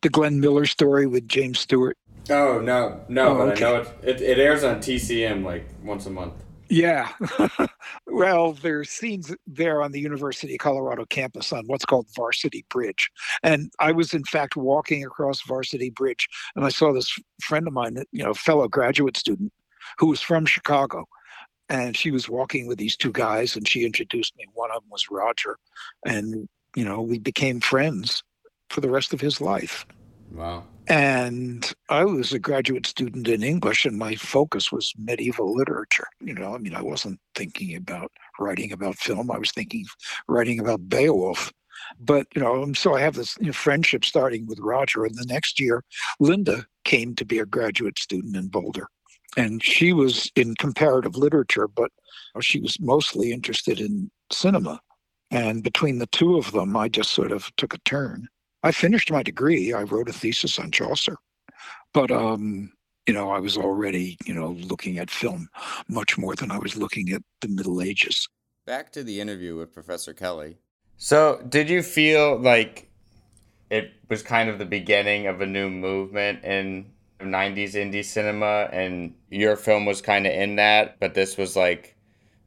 the 0.04 0.10
Glenn 0.10 0.40
Miller 0.40 0.66
story 0.66 1.08
with 1.08 1.28
James 1.28 1.60
Stewart? 1.60 1.98
Oh 2.30 2.60
no, 2.60 3.02
no, 3.10 3.30
Oh, 3.30 3.38
but 3.38 3.54
okay. 3.54 3.66
I 3.66 3.70
know 3.70 3.76
it, 4.04 4.22
it. 4.22 4.22
It 4.22 4.40
airs 4.40 4.64
on 4.64 4.78
TCM 4.78 5.44
like 5.44 5.68
once 5.84 6.06
a 6.06 6.10
month. 6.10 6.34
Yeah. 6.70 7.10
well, 8.08 8.54
there's 8.54 8.90
scenes 8.90 9.36
there 9.46 9.82
on 9.82 9.92
the 9.92 10.00
University 10.00 10.54
of 10.54 10.60
Colorado 10.60 11.06
campus 11.06 11.52
on 11.54 11.66
what's 11.68 11.86
called 11.86 12.08
Varsity 12.16 12.66
Bridge. 12.70 13.12
And 13.44 13.72
I 13.80 13.92
was, 13.92 14.14
in 14.14 14.24
fact, 14.24 14.56
walking 14.56 15.04
across 15.04 15.42
Varsity 15.42 15.92
Bridge 15.92 16.28
and 16.56 16.66
I 16.66 16.70
saw 16.70 16.92
this 16.94 17.14
friend 17.44 17.68
of 17.68 17.74
mine, 17.74 17.98
you 18.12 18.24
know, 18.24 18.34
fellow 18.34 18.68
graduate 18.68 19.18
student 19.18 19.52
who 20.00 20.08
was 20.08 20.22
from 20.22 20.46
Chicago. 20.46 21.06
And 21.70 21.96
she 21.96 22.10
was 22.10 22.30
walking 22.30 22.66
with 22.68 22.80
these 22.80 22.98
two 22.98 23.12
guys 23.12 23.56
and 23.56 23.68
she 23.68 23.86
introduced 23.86 24.36
me. 24.38 24.46
One 24.54 24.72
of 24.72 24.82
them 24.82 24.90
was 24.90 25.12
Roger. 25.12 25.58
And, 26.06 26.48
you 26.76 26.86
know, 26.86 27.02
we 27.02 27.20
became 27.20 27.60
friends 27.60 28.24
for 28.74 28.82
the 28.82 28.90
rest 28.90 29.14
of 29.14 29.22
his 29.22 29.40
life. 29.40 29.86
Wow. 30.32 30.64
And 30.88 31.72
I 31.90 32.04
was 32.04 32.34
a 32.34 32.40
graduate 32.40 32.88
student 32.88 33.28
in 33.28 33.44
English, 33.44 33.86
and 33.86 33.98
my 33.98 34.16
focus 34.16 34.72
was 34.72 34.92
medieval 34.98 35.56
literature. 35.56 36.08
You 36.20 36.34
know, 36.34 36.56
I 36.56 36.58
mean, 36.58 36.76
I 36.76 36.82
wasn't 36.82 37.20
thinking 37.36 37.76
about 37.76 38.12
writing 38.40 38.72
about 38.72 38.98
film. 38.98 39.32
I 39.32 39.38
was 39.38 39.52
thinking 39.52 39.86
writing 40.28 40.60
about 40.60 40.90
Beowulf. 40.90 41.54
But 42.00 42.28
you 42.36 42.42
know, 42.42 42.74
so 42.74 42.96
I 42.96 43.02
have 43.02 43.16
this 43.16 43.38
you 43.40 43.48
know, 43.48 43.54
friendship 43.54 44.04
starting 44.04 44.48
with 44.48 44.60
Roger, 44.60 45.06
and 45.06 45.16
the 45.16 45.26
next 45.26 45.60
year, 45.60 45.84
Linda 46.20 46.66
came 46.84 47.16
to 47.16 47.26
be 47.26 47.40
a 47.40 47.46
graduate 47.46 48.00
student 48.00 48.36
in 48.36 48.48
Boulder, 48.48 48.88
and 49.38 49.64
she 49.64 49.94
was 49.94 50.32
in 50.36 50.56
comparative 50.56 51.16
literature, 51.16 51.68
but 51.68 51.92
she 52.42 52.60
was 52.60 52.80
mostly 52.80 53.32
interested 53.32 53.80
in 53.80 54.10
cinema. 54.32 54.80
And 55.32 55.64
between 55.64 56.00
the 56.00 56.08
two 56.08 56.38
of 56.38 56.52
them, 56.52 56.76
I 56.78 56.90
just 56.90 57.12
sort 57.12 57.32
of 57.32 57.52
took 57.58 57.74
a 57.74 57.80
turn. 57.80 58.28
I 58.64 58.72
finished 58.72 59.12
my 59.12 59.24
degree. 59.24 59.74
I 59.74 59.84
wrote 59.84 60.10
a 60.10 60.14
thesis 60.14 60.58
on 60.58 60.72
Chaucer, 60.72 61.18
but 61.94 62.12
um, 62.12 62.72
you 63.08 63.14
know, 63.14 63.32
I 63.32 63.40
was 63.40 63.58
already 63.58 64.18
you 64.26 64.34
know 64.34 64.52
looking 64.52 64.98
at 64.98 65.12
film 65.12 65.50
much 65.88 66.18
more 66.18 66.36
than 66.36 66.52
I 66.52 66.58
was 66.58 66.76
looking 66.76 67.10
at 67.12 67.22
the 67.42 67.50
Middle 67.50 67.82
Ages. 67.82 68.28
Back 68.66 68.92
to 68.94 69.04
the 69.04 69.20
interview 69.20 69.58
with 69.58 69.74
Professor 69.74 70.14
Kelly. 70.14 70.58
So, 70.98 71.44
did 71.50 71.70
you 71.70 71.84
feel 71.84 72.40
like 72.40 72.90
it 73.70 73.92
was 74.10 74.24
kind 74.24 74.50
of 74.50 74.60
the 74.60 74.66
beginning 74.66 75.28
of 75.28 75.42
a 75.42 75.46
new 75.46 75.70
movement 75.70 76.44
in 76.44 76.86
90s 77.20 77.74
indie 77.74 78.06
cinema 78.06 78.70
and 78.72 79.14
your 79.30 79.56
film 79.56 79.86
was 79.86 80.02
kind 80.02 80.28
of 80.28 80.34
in 80.34 80.56
that, 80.58 81.00
but 81.00 81.14
this 81.14 81.38
was 81.38 81.56
like 81.56 81.98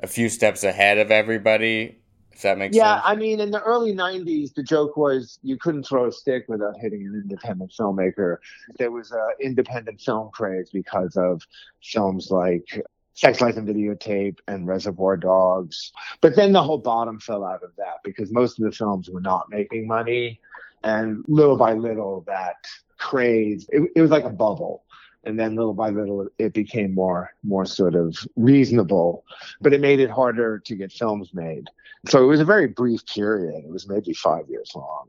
a 0.00 0.06
few 0.06 0.28
steps 0.28 0.64
ahead 0.64 0.98
of 0.98 1.10
everybody? 1.10 1.98
If 2.36 2.42
that 2.42 2.58
makes 2.58 2.76
yeah, 2.76 2.96
sense. 2.96 3.04
I 3.06 3.16
mean, 3.16 3.40
in 3.40 3.50
the 3.50 3.62
early 3.62 3.94
'90s, 3.94 4.52
the 4.52 4.62
joke 4.62 4.98
was 4.98 5.38
you 5.42 5.56
couldn't 5.56 5.84
throw 5.84 6.06
a 6.06 6.12
stick 6.12 6.44
without 6.48 6.76
hitting 6.78 7.06
an 7.06 7.14
independent 7.14 7.72
filmmaker. 7.72 8.36
There 8.78 8.90
was 8.90 9.10
an 9.10 9.30
independent 9.40 10.02
film 10.02 10.28
craze 10.34 10.68
because 10.68 11.16
of 11.16 11.40
films 11.82 12.30
like 12.30 12.84
Sex, 13.14 13.40
Lies, 13.40 13.56
and 13.56 13.66
Videotape 13.66 14.36
and 14.48 14.66
Reservoir 14.66 15.16
Dogs. 15.16 15.92
But 16.20 16.36
then 16.36 16.52
the 16.52 16.62
whole 16.62 16.76
bottom 16.76 17.18
fell 17.20 17.42
out 17.42 17.62
of 17.62 17.74
that 17.78 18.00
because 18.04 18.30
most 18.30 18.58
of 18.58 18.66
the 18.66 18.72
films 18.72 19.08
were 19.08 19.22
not 19.22 19.48
making 19.48 19.86
money, 19.86 20.38
and 20.84 21.24
little 21.28 21.56
by 21.56 21.72
little, 21.72 22.22
that 22.26 22.56
craze 22.98 23.66
it, 23.70 23.90
it 23.96 24.00
was 24.02 24.10
like 24.10 24.24
a 24.24 24.30
bubble 24.30 24.84
and 25.26 25.38
then 25.38 25.56
little 25.56 25.74
by 25.74 25.90
little 25.90 26.28
it 26.38 26.54
became 26.54 26.94
more 26.94 27.34
more 27.42 27.66
sort 27.66 27.94
of 27.94 28.16
reasonable 28.36 29.24
but 29.60 29.72
it 29.72 29.80
made 29.80 30.00
it 30.00 30.10
harder 30.10 30.58
to 30.60 30.74
get 30.74 30.92
films 30.92 31.30
made. 31.34 31.68
So 32.08 32.22
it 32.22 32.26
was 32.26 32.40
a 32.40 32.44
very 32.44 32.68
brief 32.68 33.04
period. 33.06 33.64
It 33.64 33.70
was 33.70 33.88
maybe 33.88 34.12
five 34.12 34.48
years 34.48 34.72
long. 34.74 35.08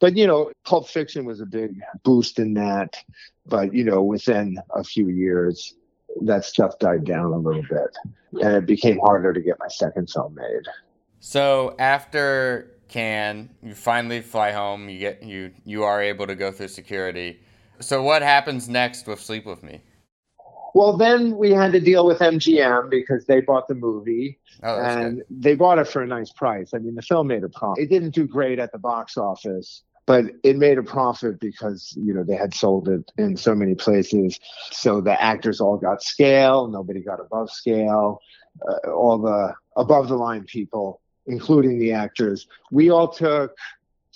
But 0.00 0.16
you 0.16 0.26
know 0.26 0.50
pulp 0.64 0.88
fiction 0.88 1.24
was 1.24 1.40
a 1.40 1.46
big 1.46 1.80
boost 2.02 2.38
in 2.38 2.54
that. 2.54 2.96
But 3.46 3.74
you 3.74 3.84
know 3.84 4.02
within 4.02 4.58
a 4.74 4.82
few 4.82 5.08
years 5.08 5.74
that 6.22 6.44
stuff 6.44 6.78
died 6.78 7.04
down 7.04 7.32
a 7.32 7.38
little 7.38 7.62
bit. 7.62 7.96
And 8.42 8.56
it 8.56 8.66
became 8.66 8.98
harder 8.98 9.32
to 9.32 9.40
get 9.40 9.56
my 9.60 9.68
second 9.68 10.10
film 10.10 10.34
made. 10.34 10.66
So 11.20 11.76
after 11.78 12.72
can 12.90 13.48
you 13.62 13.72
finally 13.72 14.20
fly 14.20 14.50
home. 14.50 14.88
You 14.88 14.98
get 14.98 15.22
you 15.22 15.52
you 15.64 15.84
are 15.84 16.02
able 16.02 16.26
to 16.26 16.34
go 16.34 16.50
through 16.50 16.68
security. 16.68 17.40
So 17.80 18.02
what 18.02 18.22
happens 18.22 18.68
next 18.68 19.06
with 19.06 19.20
Sleep 19.20 19.46
with 19.46 19.62
Me? 19.62 19.80
Well, 20.74 20.96
then 20.96 21.36
we 21.36 21.50
had 21.50 21.72
to 21.72 21.80
deal 21.80 22.06
with 22.06 22.18
MGM 22.20 22.90
because 22.90 23.24
they 23.26 23.40
bought 23.40 23.66
the 23.66 23.74
movie 23.74 24.38
Oh, 24.62 24.78
and 24.80 25.16
good. 25.16 25.26
they 25.30 25.54
bought 25.54 25.78
it 25.78 25.88
for 25.88 26.02
a 26.02 26.06
nice 26.06 26.30
price. 26.30 26.72
I 26.74 26.78
mean, 26.78 26.94
the 26.94 27.02
film 27.02 27.26
made 27.26 27.42
a 27.42 27.48
profit. 27.48 27.84
It 27.84 27.88
didn't 27.90 28.14
do 28.14 28.26
great 28.26 28.58
at 28.58 28.70
the 28.70 28.78
box 28.78 29.16
office, 29.16 29.82
but 30.06 30.26
it 30.44 30.56
made 30.58 30.78
a 30.78 30.82
profit 30.82 31.40
because, 31.40 31.92
you 31.96 32.14
know, 32.14 32.22
they 32.22 32.36
had 32.36 32.54
sold 32.54 32.88
it 32.88 33.10
in 33.18 33.36
so 33.36 33.54
many 33.54 33.74
places. 33.74 34.38
So 34.70 35.00
the 35.00 35.20
actors 35.20 35.60
all 35.60 35.76
got 35.76 36.02
scale, 36.02 36.68
nobody 36.68 37.00
got 37.00 37.18
above 37.18 37.50
scale. 37.50 38.20
Uh, 38.68 38.90
all 38.90 39.18
the 39.18 39.54
above 39.76 40.08
the 40.08 40.16
line 40.16 40.44
people, 40.44 41.00
including 41.26 41.78
the 41.78 41.92
actors, 41.92 42.46
we 42.70 42.90
all 42.90 43.08
took 43.08 43.56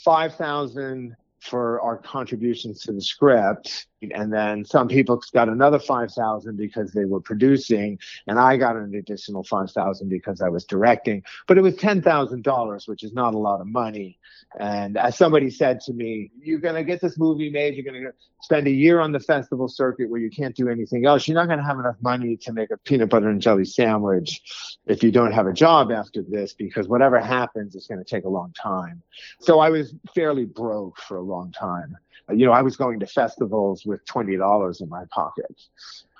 5,000 0.05 1.16
for 1.44 1.80
our 1.83 1.98
contributions 1.98 2.80
to 2.80 2.92
the 2.92 3.00
script. 3.00 3.87
And 4.12 4.33
then 4.33 4.64
some 4.64 4.88
people 4.88 5.23
got 5.33 5.49
another 5.49 5.79
5,000 5.79 6.57
because 6.57 6.93
they 6.93 7.05
were 7.05 7.21
producing. 7.21 7.99
And 8.27 8.38
I 8.38 8.57
got 8.57 8.77
an 8.77 8.95
additional 8.95 9.45
5,000 9.45 10.09
because 10.09 10.40
I 10.40 10.49
was 10.49 10.64
directing. 10.64 11.23
But 11.47 11.59
it 11.59 11.62
was 11.62 11.75
$10,000, 11.75 12.88
which 12.88 13.03
is 13.03 13.12
not 13.12 13.35
a 13.35 13.38
lot 13.38 13.61
of 13.61 13.67
money. 13.67 14.19
And 14.59 14.97
as 14.97 15.17
somebody 15.17 15.51
said 15.51 15.81
to 15.81 15.93
me, 15.93 16.31
you're 16.40 16.61
going 16.61 16.77
to 16.77 16.85
get 16.85 17.01
this 17.01 17.19
movie 17.19 17.51
made. 17.51 17.75
You're 17.75 17.90
going 17.90 18.03
to 18.05 18.12
spend 18.43 18.67
a 18.67 18.71
year 18.71 19.01
on 19.01 19.12
the 19.12 19.21
festival 19.21 19.69
circuit 19.69 20.11
where 20.11 20.21
you 20.21 20.31
can't 20.31 20.55
do 20.55 20.69
anything 20.69 21.07
else. 21.07 21.27
You're 21.27 21.35
not 21.37 21.47
going 21.47 21.59
to 21.59 21.64
have 21.64 21.79
enough 21.79 21.97
money 22.03 22.37
to 22.38 22.53
make 22.53 22.71
a 22.71 22.77
peanut 22.77 23.09
butter 23.09 23.31
and 23.31 23.40
jelly 23.40 23.64
sandwich 23.64 24.79
if 24.87 25.03
you 25.03 25.11
don't 25.11 25.33
have 25.33 25.47
a 25.47 25.53
job 25.53 25.90
after 25.90 26.23
this, 26.23 26.53
because 26.53 26.87
whatever 26.87 27.19
happens, 27.19 27.75
it's 27.75 27.87
going 27.87 28.03
to 28.03 28.05
take 28.05 28.25
a 28.25 28.29
long 28.29 28.53
time. 28.53 29.03
So 29.40 29.61
I 29.61 29.71
was 29.71 29.95
fairly 30.14 30.45
broke 30.45 31.01
for 31.01 31.17
a 31.17 31.23
long 31.23 31.53
time. 31.53 31.97
Uh, 32.29 32.35
you 32.35 32.46
know, 32.46 32.53
I 32.53 32.62
was 32.62 32.77
going 32.77 33.00
to 33.00 33.07
festivals 33.07 33.85
with 33.85 34.05
$20 34.07 34.81
in 34.81 34.88
my 34.88 35.05
pocket. 35.11 35.61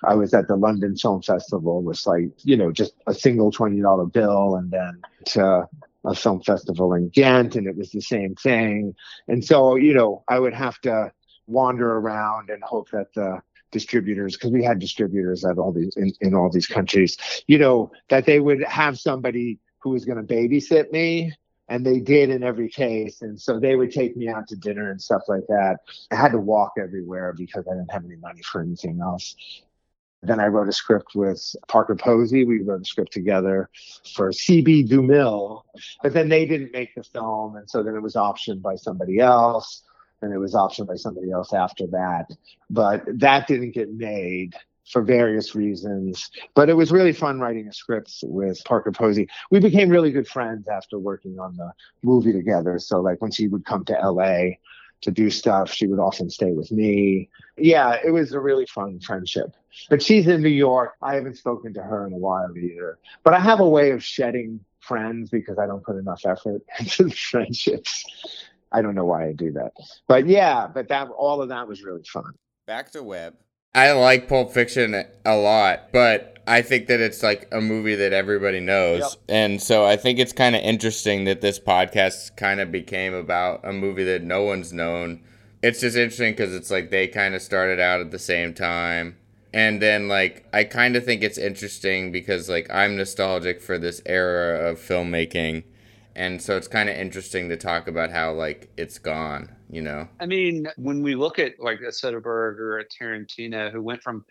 I 0.03 0.15
was 0.15 0.35
at 0.35 0.49
the 0.49 0.57
London 0.57 0.97
Film 0.97 1.23
Festival 1.23 1.83
with 1.83 2.07
like, 2.07 2.31
you 2.43 2.57
know, 2.57 2.71
just 2.71 2.95
a 3.07 3.15
single 3.15 3.51
$20 3.51 4.13
bill 4.13 4.57
and 4.57 4.71
then 4.71 5.03
to 5.27 5.69
a 6.05 6.15
film 6.15 6.43
festival 6.43 6.93
in 6.95 7.09
Ghent 7.09 7.57
and 7.57 7.67
it 7.67 7.77
was 7.77 7.91
the 7.91 8.01
same 8.01 8.35
thing. 8.35 8.95
And 9.29 9.45
so, 9.45 9.77
you 9.77 9.95
know, 9.95 10.23
I 10.29 10.39
would 10.39 10.55
have 10.55 10.79
to 10.83 11.13
wander 11.47 11.97
around 11.97 12.51
and 12.51 12.63
hope 12.63 12.91
that 12.91 13.13
the 13.15 13.41
distributors, 13.71 14.37
because 14.37 14.51
we 14.51 14.63
had 14.63 14.79
distributors 14.79 15.45
at 15.45 15.59
all 15.59 15.73
these 15.73 15.97
in, 15.97 16.13
in 16.21 16.35
all 16.35 16.51
these 16.51 16.67
countries, 16.67 17.17
you 17.47 17.59
know, 17.59 17.91
that 18.09 18.27
they 18.27 18.41
would 18.41 18.63
have 18.65 18.99
somebody 18.99 19.59
who 19.81 19.91
was 19.91 20.05
going 20.05 20.25
to 20.25 20.35
babysit 20.35 20.91
me. 20.93 21.33
And 21.69 21.85
they 21.85 22.01
did 22.01 22.31
in 22.31 22.43
every 22.43 22.69
case. 22.69 23.23
And 23.23 23.41
so 23.41 23.59
they 23.59 23.77
would 23.77 23.91
take 23.91 24.17
me 24.17 24.29
out 24.29 24.49
to 24.49 24.57
dinner 24.57 24.91
and 24.91 25.01
stuff 25.01 25.23
like 25.29 25.47
that. 25.49 25.79
I 26.11 26.17
had 26.17 26.33
to 26.33 26.39
walk 26.39 26.73
everywhere 26.79 27.33
because 27.37 27.65
I 27.67 27.75
didn't 27.75 27.91
have 27.91 28.05
any 28.05 28.17
money 28.17 28.43
for 28.43 28.61
anything 28.61 29.01
else. 29.01 29.35
Then 30.23 30.41
I 30.41 30.47
wrote 30.47 30.69
a 30.69 30.73
script 30.73 31.15
with 31.15 31.55
Parker 31.69 31.97
Posey. 31.97 32.45
We 32.45 32.63
wrote 32.63 32.83
a 32.83 32.85
script 32.85 33.13
together 33.13 33.69
for 34.15 34.31
CB 34.31 34.89
DeMille, 34.89 35.63
but 36.03 36.15
then 36.15 36.31
they 36.31 36.47
didn't 36.47 36.73
make 36.73 36.95
the 36.95 37.05
film. 37.05 37.57
And 37.57 37.69
so 37.69 37.83
then 37.83 37.95
it 37.95 38.03
was 38.03 38.15
optioned 38.15 38.63
by 38.63 38.77
somebody 38.77 39.19
else. 39.19 39.83
And 40.23 40.33
it 40.33 40.39
was 40.39 40.55
optioned 40.55 40.87
by 40.87 40.97
somebody 40.97 41.31
else 41.31 41.53
after 41.53 41.87
that. 41.89 42.27
But 42.71 43.03
that 43.19 43.47
didn't 43.47 43.73
get 43.73 43.93
made 43.93 44.55
for 44.91 45.03
various 45.03 45.55
reasons. 45.55 46.31
But 46.55 46.69
it 46.69 46.75
was 46.75 46.93
really 46.93 47.13
fun 47.13 47.41
writing 47.41 47.69
a 47.69 47.73
script 47.73 48.13
with 48.23 48.63
Parker 48.65 48.93
Posey. 48.93 49.29
We 49.51 49.61
became 49.61 49.89
really 49.89 50.11
good 50.11 50.29
friends 50.29 50.69
after 50.69 50.99
working 50.99 51.39
on 51.39 51.57
the 51.57 51.73
movie 52.03 52.33
together. 52.33 52.79
So, 52.79 53.01
like, 53.01 53.21
when 53.21 53.31
she 53.31 53.49
would 53.49 53.65
come 53.65 53.85
to 53.87 53.93
LA 53.95 54.57
to 55.03 55.11
do 55.11 55.31
stuff, 55.31 55.73
she 55.73 55.87
would 55.87 55.99
often 55.99 56.31
stay 56.31 56.53
with 56.53 56.71
me. 56.71 57.29
Yeah, 57.57 57.97
it 58.05 58.11
was 58.11 58.33
a 58.33 58.41
really 58.41 58.67
fun 58.67 59.01
friendship. 59.01 59.55
But 59.91 60.03
she's 60.03 60.27
in 60.27 60.43
New 60.43 60.49
York. 60.49 60.95
I 61.03 61.15
haven't 61.15 61.37
spoken 61.37 61.75
to 61.75 61.83
her 61.83 62.07
in 62.07 62.13
a 62.13 62.19
while 62.19 62.57
either. 62.57 62.99
But 63.23 63.35
I 63.35 63.41
have 63.41 63.61
a 63.61 63.69
way 63.69 63.91
of 63.91 64.05
shedding 64.05 64.61
friends 64.81 65.31
because 65.31 65.59
I 65.59 65.67
don't 65.67 65.83
put 65.83 65.97
enough 65.97 66.23
effort 66.27 66.63
into 66.79 67.05
the 67.05 67.11
friendships. 67.11 68.05
I 68.71 68.83
don't 68.83 68.95
know 68.95 69.05
why 69.05 69.29
I 69.29 69.33
do 69.33 69.53
that. 69.53 69.73
But 70.09 70.27
yeah, 70.27 70.67
but 70.67 70.89
that 70.89 71.09
all 71.09 71.41
of 71.41 71.49
that 71.51 71.69
was 71.69 71.83
really 71.83 72.03
fun. 72.05 72.33
Back 72.67 72.91
to 72.93 73.03
Web. 73.03 73.35
I 73.75 73.93
like 73.93 74.29
Pulp 74.29 74.53
Fiction 74.53 75.05
a 75.25 75.37
lot, 75.37 75.93
but 75.93 76.39
I 76.47 76.63
think 76.63 76.87
that 76.87 77.01
it's 77.01 77.23
like 77.23 77.49
a 77.51 77.61
movie 77.61 77.95
that 77.97 78.13
everybody 78.13 78.61
knows. 78.61 79.01
Yep. 79.01 79.11
And 79.29 79.63
so 79.63 79.85
I 79.85 79.97
think 79.97 80.19
it's 80.19 80.33
kind 80.33 80.55
of 80.55 80.63
interesting 80.63 81.25
that 81.25 81.41
this 81.41 81.59
podcast 81.59 82.37
kind 82.37 82.61
of 82.61 82.71
became 82.71 83.15
about 83.15 83.61
a 83.65 83.73
movie 83.73 84.05
that 84.05 84.23
no 84.23 84.43
one's 84.43 84.73
known. 84.73 85.23
It's 85.63 85.81
just 85.81 85.97
interesting 85.97 86.33
because 86.33 86.55
it's 86.55 86.71
like 86.71 86.91
they 86.91 87.09
kind 87.09 87.35
of 87.35 87.43
started 87.43 87.81
out 87.81 88.01
at 88.01 88.11
the 88.11 88.19
same 88.19 88.55
time. 88.55 89.17
And 89.53 89.81
then, 89.81 90.09
like, 90.09 90.49
I 90.53 90.65
kind 90.65 90.97
of 90.97 91.05
think 91.05 91.23
it's 91.23 91.39
interesting 91.39 92.11
because, 92.11 92.49
like, 92.49 92.69
I'm 92.71 92.97
nostalgic 92.97 93.63
for 93.63 93.79
this 93.79 94.03
era 94.05 94.69
of 94.69 94.79
filmmaking 94.79 95.63
and 96.17 96.41
so 96.41 96.57
it's 96.57 96.69
kind 96.69 96.89
of 96.89 96.97
interesting 96.97 97.49
to 97.49 97.57
talk 97.57 97.89
about 97.89 98.11
how 98.11 98.33
like 98.33 98.71
it's 98.77 98.99
gone 98.99 99.51
you 99.75 99.83
know? 99.83 100.09
I 100.21 100.27
mean 100.27 100.69
when 100.77 101.03
we 101.03 101.17
look 101.17 101.39
at 101.39 101.59
like 101.59 101.81
a 101.81 101.91
soderbergh 101.91 102.59
or 102.59 102.79
a 102.79 102.85
tarantino 102.87 103.73
who 103.73 103.83
went 103.83 104.03
from 104.03 104.25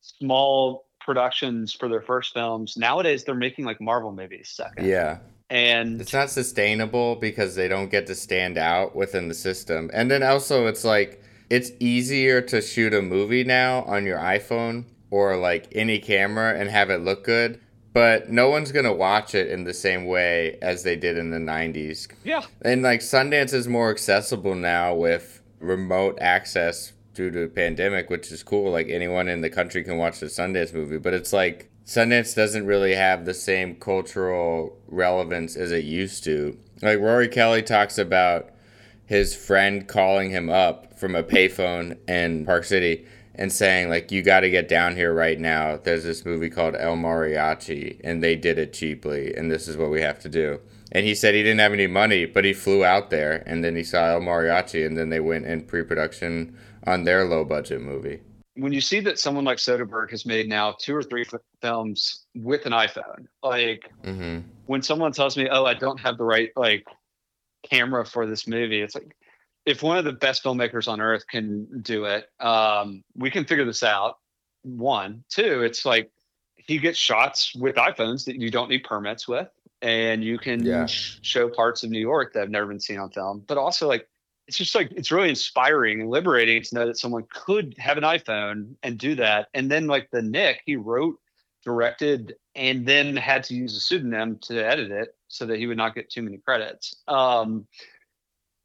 small 0.00 0.86
productions 1.00 1.72
for 1.72 1.88
their 1.88 2.00
first 2.00 2.32
films 2.32 2.76
nowadays 2.76 3.24
they're 3.24 3.34
making 3.34 3.64
like 3.64 3.80
marvel 3.80 4.12
movies 4.12 4.52
second. 4.54 4.86
Yeah. 4.86 5.18
And 5.50 6.00
it's 6.00 6.12
not 6.12 6.30
sustainable 6.30 7.16
because 7.16 7.54
they 7.54 7.68
don't 7.68 7.90
get 7.90 8.06
to 8.06 8.14
stand 8.14 8.56
out 8.56 8.96
within 8.96 9.28
the 9.28 9.34
system. 9.34 9.90
And 9.92 10.10
then 10.10 10.22
also 10.22 10.66
it's 10.66 10.84
like 10.84 11.22
it's 11.50 11.70
easier 11.80 12.40
to 12.40 12.62
shoot 12.62 12.94
a 12.94 13.02
movie 13.02 13.44
now 13.44 13.82
on 13.82 14.06
your 14.06 14.18
iphone 14.18 14.84
or 15.10 15.36
like 15.36 15.68
any 15.72 15.98
camera 15.98 16.58
and 16.58 16.70
have 16.70 16.90
it 16.90 17.02
look 17.02 17.24
good 17.24 17.60
but 17.94 18.28
no 18.28 18.50
one's 18.50 18.72
gonna 18.72 18.92
watch 18.92 19.34
it 19.34 19.48
in 19.48 19.64
the 19.64 19.72
same 19.72 20.04
way 20.04 20.58
as 20.60 20.82
they 20.82 20.96
did 20.96 21.16
in 21.16 21.30
the 21.30 21.38
90s 21.38 22.08
yeah. 22.24 22.42
And 22.60 22.82
like 22.82 23.00
sundance 23.00 23.54
is 23.54 23.66
more 23.66 23.90
accessible 23.90 24.54
now 24.54 24.94
with 24.94 25.40
remote 25.60 26.18
access 26.20 26.92
due 27.14 27.30
to 27.30 27.48
pandemic 27.48 28.10
which 28.10 28.30
is 28.30 28.42
cool. 28.42 28.70
Like 28.72 28.88
anyone 28.88 29.28
in 29.28 29.40
the 29.40 29.48
country 29.48 29.82
can 29.82 29.96
watch 29.96 30.20
the 30.20 30.26
sundance 30.26 30.74
movie 30.74 30.98
but 30.98 31.14
it's 31.14 31.32
like 31.32 31.70
sundance 31.86 32.34
doesn't 32.34 32.66
really 32.66 32.94
have 32.94 33.24
the 33.24 33.34
same 33.34 33.76
cultural 33.76 34.76
relevance 34.88 35.56
as 35.56 35.72
it 35.72 35.84
used 35.84 36.24
to. 36.24 36.58
Like 36.82 36.98
rory 36.98 37.28
kelly 37.28 37.62
talks 37.62 37.96
about 37.96 38.50
his 39.06 39.34
friend 39.36 39.86
calling 39.86 40.30
him 40.30 40.50
up 40.50 40.98
from 40.98 41.14
a 41.14 41.22
payphone 41.22 41.98
in 42.08 42.44
park 42.44 42.64
city 42.64 43.06
and 43.34 43.52
saying 43.52 43.88
like 43.88 44.12
you 44.12 44.22
got 44.22 44.40
to 44.40 44.50
get 44.50 44.68
down 44.68 44.96
here 44.96 45.12
right 45.12 45.38
now. 45.38 45.76
There's 45.76 46.04
this 46.04 46.24
movie 46.24 46.50
called 46.50 46.76
el 46.76 46.96
mariachi 46.96 48.00
and 48.04 48.22
they 48.22 48.36
did 48.36 48.58
it 48.58 48.72
cheaply 48.72 49.34
and 49.34 49.50
this 49.50 49.68
is 49.68 49.76
what 49.76 49.90
we 49.90 50.00
have 50.00 50.18
to 50.20 50.28
do. 50.28 50.60
And 50.92 51.04
he 51.04 51.14
said 51.14 51.34
he 51.34 51.42
didn't 51.42 51.60
have 51.60 51.72
any 51.72 51.86
money 51.86 52.24
but 52.26 52.44
he 52.44 52.52
flew 52.52 52.84
out 52.84 53.10
there 53.10 53.42
and 53.46 53.64
then 53.64 53.76
he 53.76 53.84
saw 53.84 54.10
el 54.10 54.20
mariachi 54.20 54.86
and 54.86 54.96
then 54.96 55.08
they 55.08 55.20
went 55.20 55.46
in 55.46 55.62
pre-production 55.62 56.56
on 56.86 57.04
their 57.04 57.24
low 57.24 57.44
budget 57.44 57.80
movie. 57.80 58.20
When 58.56 58.72
you 58.72 58.80
see 58.80 59.00
that 59.00 59.18
someone 59.18 59.44
like 59.44 59.58
soderbergh 59.58 60.10
has 60.10 60.24
made 60.24 60.48
now 60.48 60.76
two 60.78 60.94
or 60.94 61.02
three 61.02 61.24
films 61.60 62.26
with 62.36 62.66
an 62.66 62.72
iphone 62.72 63.26
like 63.42 63.90
mm-hmm. 64.04 64.46
when 64.66 64.82
someone 64.82 65.12
tells 65.12 65.36
me 65.36 65.48
oh 65.48 65.64
i 65.64 65.74
don't 65.74 65.98
have 65.98 66.18
the 66.18 66.24
right 66.24 66.50
like 66.54 66.86
camera 67.68 68.04
for 68.04 68.26
this 68.26 68.46
movie 68.46 68.80
it's 68.80 68.94
like 68.94 69.16
if 69.66 69.82
one 69.82 69.96
of 69.96 70.04
the 70.04 70.12
best 70.12 70.44
filmmakers 70.44 70.88
on 70.88 71.00
earth 71.00 71.26
can 71.26 71.80
do 71.80 72.04
it, 72.04 72.28
um, 72.40 73.02
we 73.16 73.30
can 73.30 73.44
figure 73.44 73.64
this 73.64 73.82
out. 73.82 74.18
One, 74.62 75.24
two, 75.28 75.62
it's 75.62 75.84
like 75.84 76.10
he 76.56 76.78
gets 76.78 76.98
shots 76.98 77.54
with 77.54 77.76
iPhones 77.76 78.24
that 78.26 78.36
you 78.36 78.50
don't 78.50 78.70
need 78.70 78.84
permits 78.84 79.28
with, 79.28 79.48
and 79.82 80.24
you 80.24 80.38
can 80.38 80.64
yeah. 80.64 80.86
sh- 80.86 81.18
show 81.22 81.48
parts 81.48 81.82
of 81.82 81.90
New 81.90 82.00
York 82.00 82.32
that 82.32 82.40
have 82.40 82.50
never 82.50 82.66
been 82.66 82.80
seen 82.80 82.98
on 82.98 83.10
film. 83.10 83.44
But 83.46 83.58
also, 83.58 83.86
like, 83.88 84.08
it's 84.46 84.56
just 84.56 84.74
like 84.74 84.90
it's 84.92 85.10
really 85.10 85.30
inspiring 85.30 86.00
and 86.00 86.10
liberating 86.10 86.62
to 86.62 86.74
know 86.74 86.86
that 86.86 86.98
someone 86.98 87.24
could 87.30 87.74
have 87.78 87.98
an 87.98 88.04
iPhone 88.04 88.74
and 88.82 88.98
do 88.98 89.14
that. 89.16 89.48
And 89.54 89.70
then, 89.70 89.86
like 89.86 90.10
the 90.10 90.22
Knick, 90.22 90.62
he 90.64 90.76
wrote, 90.76 91.18
directed, 91.64 92.34
and 92.54 92.86
then 92.86 93.16
had 93.16 93.44
to 93.44 93.54
use 93.54 93.76
a 93.76 93.80
pseudonym 93.80 94.38
to 94.42 94.66
edit 94.66 94.90
it 94.90 95.14
so 95.28 95.46
that 95.46 95.58
he 95.58 95.66
would 95.66 95.76
not 95.76 95.94
get 95.94 96.10
too 96.10 96.22
many 96.22 96.38
credits. 96.38 96.94
Um, 97.08 97.66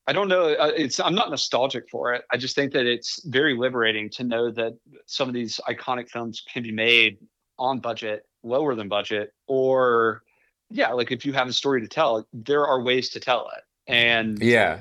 I 0.09 0.11
don't 0.11 0.27
know. 0.27 0.53
Uh, 0.53 0.71
it's 0.75 0.99
I'm 0.99 1.13
not 1.13 1.29
nostalgic 1.29 1.87
for 1.87 2.15
it. 2.15 2.23
I 2.31 2.37
just 2.37 2.55
think 2.55 2.73
that 2.73 2.87
it's 2.87 3.23
very 3.25 3.55
liberating 3.55 4.09
to 4.13 4.23
know 4.23 4.49
that 4.49 4.75
some 5.05 5.27
of 5.27 5.35
these 5.35 5.59
iconic 5.69 6.09
films 6.09 6.41
can 6.51 6.63
be 6.63 6.71
made 6.71 7.19
on 7.59 7.79
budget, 7.79 8.23
lower 8.41 8.73
than 8.73 8.89
budget, 8.89 9.33
or 9.45 10.23
yeah, 10.71 10.89
like 10.93 11.11
if 11.11 11.27
you 11.27 11.33
have 11.33 11.47
a 11.47 11.53
story 11.53 11.79
to 11.81 11.87
tell, 11.87 12.27
there 12.33 12.65
are 12.65 12.81
ways 12.81 13.09
to 13.09 13.19
tell 13.19 13.51
it. 13.55 13.63
And 13.85 14.41
yeah, 14.41 14.79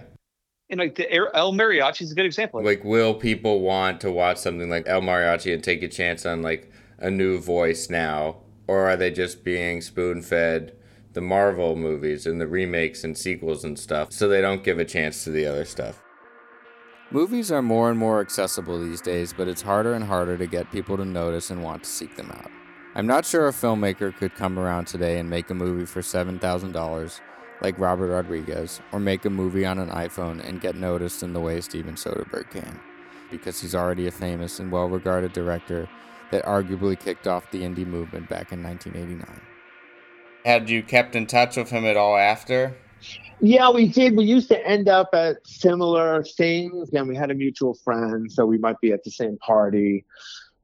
and 0.71 0.81
like 0.81 0.95
the 0.95 1.13
El 1.35 1.53
Mariachi 1.53 2.01
is 2.01 2.13
a 2.13 2.15
good 2.15 2.25
example. 2.25 2.65
Like, 2.65 2.83
will 2.83 3.13
people 3.13 3.61
want 3.61 4.01
to 4.01 4.11
watch 4.11 4.39
something 4.39 4.71
like 4.71 4.85
El 4.89 5.03
Mariachi 5.03 5.53
and 5.53 5.63
take 5.63 5.83
a 5.83 5.89
chance 5.89 6.25
on 6.25 6.41
like 6.41 6.73
a 7.01 7.11
new 7.11 7.39
voice 7.39 7.91
now, 7.91 8.39
or 8.67 8.89
are 8.89 8.97
they 8.97 9.11
just 9.11 9.45
being 9.45 9.83
spoon 9.83 10.23
fed? 10.23 10.75
The 11.19 11.23
Marvel 11.23 11.75
movies 11.75 12.27
and 12.27 12.41
the 12.41 12.47
remakes 12.47 13.03
and 13.03 13.19
sequels 13.19 13.65
and 13.65 13.77
stuff, 13.77 14.13
so 14.13 14.29
they 14.29 14.41
don't 14.41 14.63
give 14.63 14.79
a 14.79 14.85
chance 14.85 15.25
to 15.25 15.31
the 15.31 15.45
other 15.45 15.65
stuff. 15.65 16.01
Movies 17.11 17.51
are 17.51 17.61
more 17.61 17.91
and 17.91 17.99
more 17.99 18.21
accessible 18.21 18.79
these 18.79 19.01
days, 19.01 19.35
but 19.37 19.49
it's 19.49 19.61
harder 19.61 19.95
and 19.95 20.05
harder 20.05 20.39
to 20.39 20.47
get 20.47 20.71
people 20.71 20.97
to 20.97 21.05
notice 21.05 21.51
and 21.51 21.65
want 21.65 21.83
to 21.83 21.91
seek 21.91 22.15
them 22.15 22.31
out. 22.31 22.53
I'm 22.95 23.09
not 23.09 23.27
sure 23.27 23.49
a 23.49 23.51
filmmaker 23.51 24.17
could 24.17 24.37
come 24.37 24.61
around 24.61 24.87
today 24.87 25.19
and 25.19 25.29
make 25.29 25.51
a 25.51 25.55
movie 25.55 25.87
for 25.87 26.03
$7,000 26.03 27.21
like 27.63 27.77
Robert 27.81 28.15
Rodriguez, 28.15 28.81
or 28.93 29.01
make 29.01 29.25
a 29.25 29.31
movie 29.31 29.67
on 29.67 29.81
an 29.81 29.91
iPhone 29.91 30.39
and 30.49 30.61
get 30.61 30.77
noticed 30.77 31.25
in 31.25 31.33
the 31.33 31.41
way 31.41 31.61
Steven 31.61 31.97
Soderbergh 31.97 32.53
can, 32.53 32.79
because 33.29 33.61
he's 33.61 33.75
already 33.75 34.07
a 34.07 34.13
famous 34.13 34.61
and 34.61 34.71
well 34.71 34.89
regarded 34.89 35.33
director 35.33 35.89
that 36.31 36.45
arguably 36.45 36.97
kicked 36.97 37.27
off 37.27 37.51
the 37.51 37.63
indie 37.63 37.85
movement 37.85 38.29
back 38.29 38.53
in 38.53 38.63
1989. 38.63 39.48
Had 40.45 40.71
you 40.71 40.83
kept 40.83 41.15
in 41.15 41.27
touch 41.27 41.57
with 41.57 41.71
him 41.71 41.85
at 41.85 41.97
all 41.97 42.17
after? 42.17 42.77
Yeah, 43.41 43.71
we 43.71 43.87
did. 43.87 44.17
We 44.17 44.25
used 44.25 44.49
to 44.49 44.67
end 44.67 44.89
up 44.89 45.11
at 45.13 45.47
similar 45.47 46.23
things. 46.23 46.91
And 46.93 47.09
we 47.09 47.17
had 47.17 47.31
a 47.31 47.35
mutual 47.35 47.75
friend, 47.75 48.31
so 48.31 48.47
we 48.47 48.59
might 48.59 48.81
be 48.81 48.93
at 48.93 49.05
the 49.05 49.11
same 49.11 49.37
party 49.39 50.05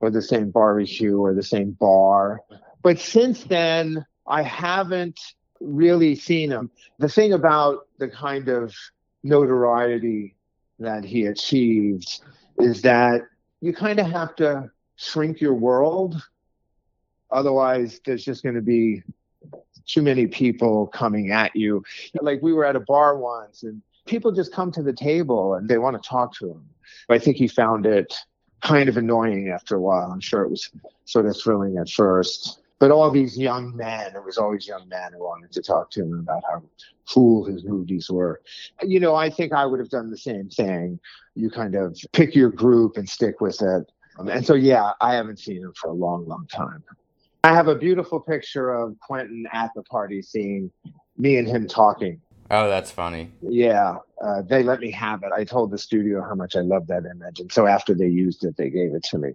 or 0.01 0.11
the 0.11 0.23
same 0.23 0.51
barbecue 0.51 1.17
or 1.17 1.35
the 1.35 1.43
same 1.43 1.73
bar. 1.73 2.41
But 2.83 2.99
since 2.99 3.45
then, 3.45 4.05
I 4.27 4.43
haven't 4.43 5.21
really 5.61 6.15
seen 6.15 6.51
him. 6.51 6.71
The 6.99 7.09
thing 7.09 7.33
about 7.33 7.87
the 7.99 8.09
kind 8.09 8.49
of 8.49 8.75
notoriety 9.23 10.35
that 10.79 11.05
he 11.05 11.27
achieved 11.27 12.21
is 12.59 12.83
that 12.83 13.23
you 13.61 13.73
kind 13.73 13.99
of 13.99 14.07
have 14.11 14.35
to 14.37 14.71
shrink 14.97 15.41
your 15.41 15.55
world. 15.55 16.21
Otherwise, 17.31 18.01
there's 18.05 18.25
just 18.25 18.43
going 18.43 18.55
to 18.55 18.63
be 18.63 19.03
too 19.87 20.03
many 20.03 20.27
people 20.27 20.87
coming 20.87 21.31
at 21.31 21.55
you. 21.55 21.83
Like 22.21 22.41
we 22.43 22.53
were 22.53 22.65
at 22.65 22.77
a 22.77 22.81
bar 22.81 23.19
once 23.19 23.63
and 23.63 23.83
people 24.07 24.33
just 24.33 24.53
come 24.53 24.71
to 24.73 24.83
the 24.83 24.93
table 24.93 25.55
and 25.55 25.69
they 25.69 25.79
want 25.79 26.01
to 26.01 26.09
talk 26.09 26.35
to 26.39 26.51
him. 26.51 26.65
I 27.09 27.19
think 27.19 27.37
he 27.37 27.49
found 27.49 27.87
it 27.87 28.15
kind 28.63 28.89
of 28.89 28.97
annoying 28.97 29.51
after 29.51 29.77
a 29.77 29.81
while. 29.81 30.11
I'm 30.11 30.21
sure 30.21 30.43
it 30.43 30.51
was 30.51 30.71
sort 31.05 31.27
of 31.27 31.37
thrilling 31.37 31.77
at 31.79 31.91
first. 31.91 32.61
But 32.81 32.91
all 32.91 33.11
these 33.11 33.39
young 33.39 33.75
men, 33.77 34.15
it 34.15 34.25
was 34.25 34.37
always 34.37 34.67
young 34.67 34.89
men 34.89 35.13
who 35.13 35.21
wanted 35.21 35.53
to 35.53 35.63
talk 35.63 35.91
to 35.93 36.03
him 36.03 36.19
about 36.19 36.43
how 36.51 36.63
cool 37.09 37.45
his 37.45 37.65
movies 37.65 38.11
were. 38.11 38.43
You 38.83 39.01
know, 39.01 39.15
I 39.15 39.31
think 39.31 39.53
I 39.53 39.65
would 39.65 39.81
have 39.81 39.91
done 39.91 40.11
the 40.11 40.19
same 40.19 40.49
thing. 40.49 40.99
You 41.35 41.51
kind 41.51 41.77
of 41.77 41.99
pick 42.13 42.35
your 42.35 42.51
group 42.51 42.97
and 42.97 43.09
stick 43.09 43.41
with 43.41 43.63
it. 43.63 43.91
And 44.19 44.45
so, 44.45 44.55
yeah, 44.55 44.93
I 45.01 45.15
haven't 45.15 45.39
seen 45.39 45.63
him 45.63 45.73
for 45.81 45.89
a 45.89 45.95
long, 45.95 46.27
long 46.27 46.47
time. 46.47 46.83
I 47.45 47.53
have 47.53 47.69
a 47.69 47.75
beautiful 47.75 48.21
picture 48.21 48.73
of 48.73 48.99
Quentin 49.01 49.47
at 49.53 49.71
the 49.77 49.83
party 49.83 50.23
seeing 50.23 50.71
me 51.19 51.37
and 51.37 51.47
him 51.47 51.69
talking. 51.69 52.23
Oh, 52.51 52.71
that's 52.71 52.91
funny. 52.91 53.33
Yeah, 53.43 53.97
uh, 54.25 54.41
they 54.41 54.63
let 54.63 54.81
me 54.81 54.91
have 54.93 55.23
it. 55.25 55.31
I 55.31 55.45
told 55.45 55.71
the 55.71 55.77
studio 55.77 56.23
how 56.23 56.35
much 56.35 56.57
I 56.57 56.61
loved 56.61 56.89
that 56.89 57.05
image, 57.05 57.41
and 57.41 57.53
so 57.53 57.67
after 57.67 57.93
they 57.93 58.07
used 58.09 58.47
it, 58.47 58.57
they 58.57 58.71
gave 58.71 58.95
it 58.95 59.03
to 59.11 59.19
me. 59.19 59.33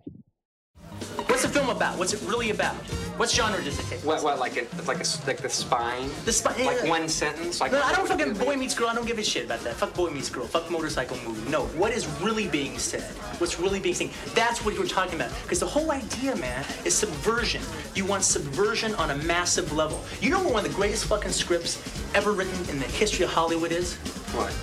What's 1.28 1.44
the 1.44 1.50
film 1.50 1.70
about? 1.70 1.98
What's 1.98 2.14
it 2.14 2.22
really 2.24 2.50
about? 2.52 2.76
What 3.20 3.30
genre 3.30 3.62
does 3.62 3.78
it 3.78 3.86
take? 3.88 4.00
What, 4.06 4.24
what 4.24 4.40
like 4.40 4.56
it, 4.56 4.72
like 4.88 5.02
a, 5.02 5.28
like 5.28 5.42
the 5.42 5.50
spine? 5.50 6.10
The 6.24 6.32
spine. 6.32 6.66
Like 6.66 6.88
one 6.88 7.10
sentence. 7.10 7.60
Like 7.60 7.74
no, 7.74 7.82
I 7.82 7.94
don't 7.94 8.08
fucking 8.08 8.34
Boy 8.36 8.56
Meets 8.56 8.74
Girl. 8.74 8.88
I 8.88 8.96
don't 8.96 9.06
give 9.06 9.20
a 9.20 9.24
shit 9.24 9.44
about 9.44 9.60
that. 9.66 9.74
Fuck 9.74 9.94
Boy 9.94 10.10
Meets 10.10 10.30
Girl. 10.30 10.46
Fuck 10.46 10.72
motorcycle 10.72 11.18
movie. 11.26 11.50
No, 11.52 11.66
what 11.78 11.92
is 11.92 12.08
really 12.22 12.48
being 12.48 12.78
said? 12.78 13.04
What's 13.40 13.60
really 13.60 13.82
being 13.82 13.96
seen? 13.96 14.12
That's 14.36 14.64
what 14.64 14.74
you 14.74 14.80
were 14.80 14.88
talking 14.88 15.16
about. 15.16 15.32
Because 15.44 15.60
the 15.60 15.66
whole 15.66 15.92
idea, 15.92 16.36
man, 16.38 16.64
is 16.86 16.96
subversion. 16.96 17.62
You 17.94 18.06
want 18.06 18.24
subversion 18.24 18.96
on 18.96 19.12
a 19.12 19.16
massive 19.16 19.74
level. 19.74 20.00
You 20.22 20.30
know 20.30 20.42
what 20.42 20.54
one 20.54 20.66
of 20.66 20.72
the 20.72 20.76
greatest 20.78 21.06
fucking 21.06 21.32
scripts 21.32 21.84
ever 22.16 22.32
written 22.32 22.58
in 22.70 22.80
the 22.80 22.86
history 22.86 23.26
of 23.26 23.32
Hollywood 23.32 23.74
is? 23.74 23.96
What? 24.34 24.56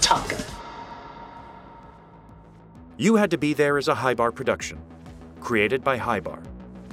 Top 0.00 0.28
Gun. 0.28 0.40
You 2.96 3.14
Had 3.14 3.30
to 3.30 3.38
Be 3.38 3.54
There 3.54 3.78
is 3.78 3.88
a 3.88 3.94
Hi 3.94 4.12
Barr 4.12 4.32
production, 4.32 4.78
created 5.42 5.82
by 5.82 5.96
Hi 5.96 6.20
Barr. 6.20 6.40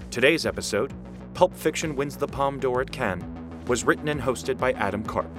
Today's 0.09 0.47
episode, 0.47 0.91
Pulp 1.35 1.53
Fiction 1.55 1.95
Wins 1.95 2.17
the 2.17 2.27
Palme 2.27 2.59
d'Or 2.59 2.81
at 2.81 2.91
Cannes, 2.91 3.23
was 3.67 3.83
written 3.83 4.07
and 4.07 4.19
hosted 4.19 4.57
by 4.57 4.71
Adam 4.73 5.03
Karp. 5.03 5.29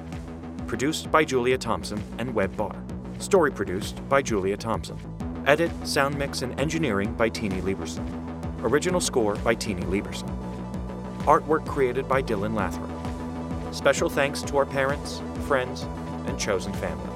Produced 0.69 1.11
by 1.11 1.25
Julia 1.25 1.59
Thompson 1.59 2.01
and 2.19 2.33
Web 2.33 2.57
Barr. 2.57 2.81
Story 3.19 3.51
produced 3.51 4.09
by 4.09 4.23
Julia 4.23 4.57
Thompson. 4.57 4.97
Edit, 5.45 5.73
sound 5.85 6.17
mix, 6.17 6.43
and 6.43 6.59
engineering 6.61 7.13
by 7.15 7.29
Teeny 7.29 7.61
Lieberson. 7.63 8.07
Original 8.63 9.01
score 9.01 9.35
by 9.37 9.57
Teeny 9.57 9.83
Lieberson. 9.83 10.31
Artwork 11.25 11.67
created 11.67 12.07
by 12.07 12.23
Dylan 12.23 12.55
Lathrop. 12.55 13.75
Special 13.75 14.09
thanks 14.09 14.41
to 14.43 14.57
our 14.57 14.67
parents, 14.67 15.21
friends, 15.49 15.83
and 16.27 16.39
chosen 16.39 16.73
family. 16.75 17.11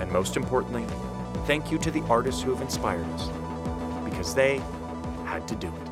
And 0.00 0.12
most 0.12 0.36
importantly, 0.36 0.84
thank 1.46 1.72
you 1.72 1.78
to 1.78 1.90
the 1.90 2.02
artists 2.02 2.42
who 2.42 2.50
have 2.50 2.60
inspired 2.60 3.06
us, 3.14 3.28
because 4.04 4.34
they 4.34 4.60
had 5.30 5.46
to 5.46 5.54
do 5.54 5.68
it. 5.68 5.89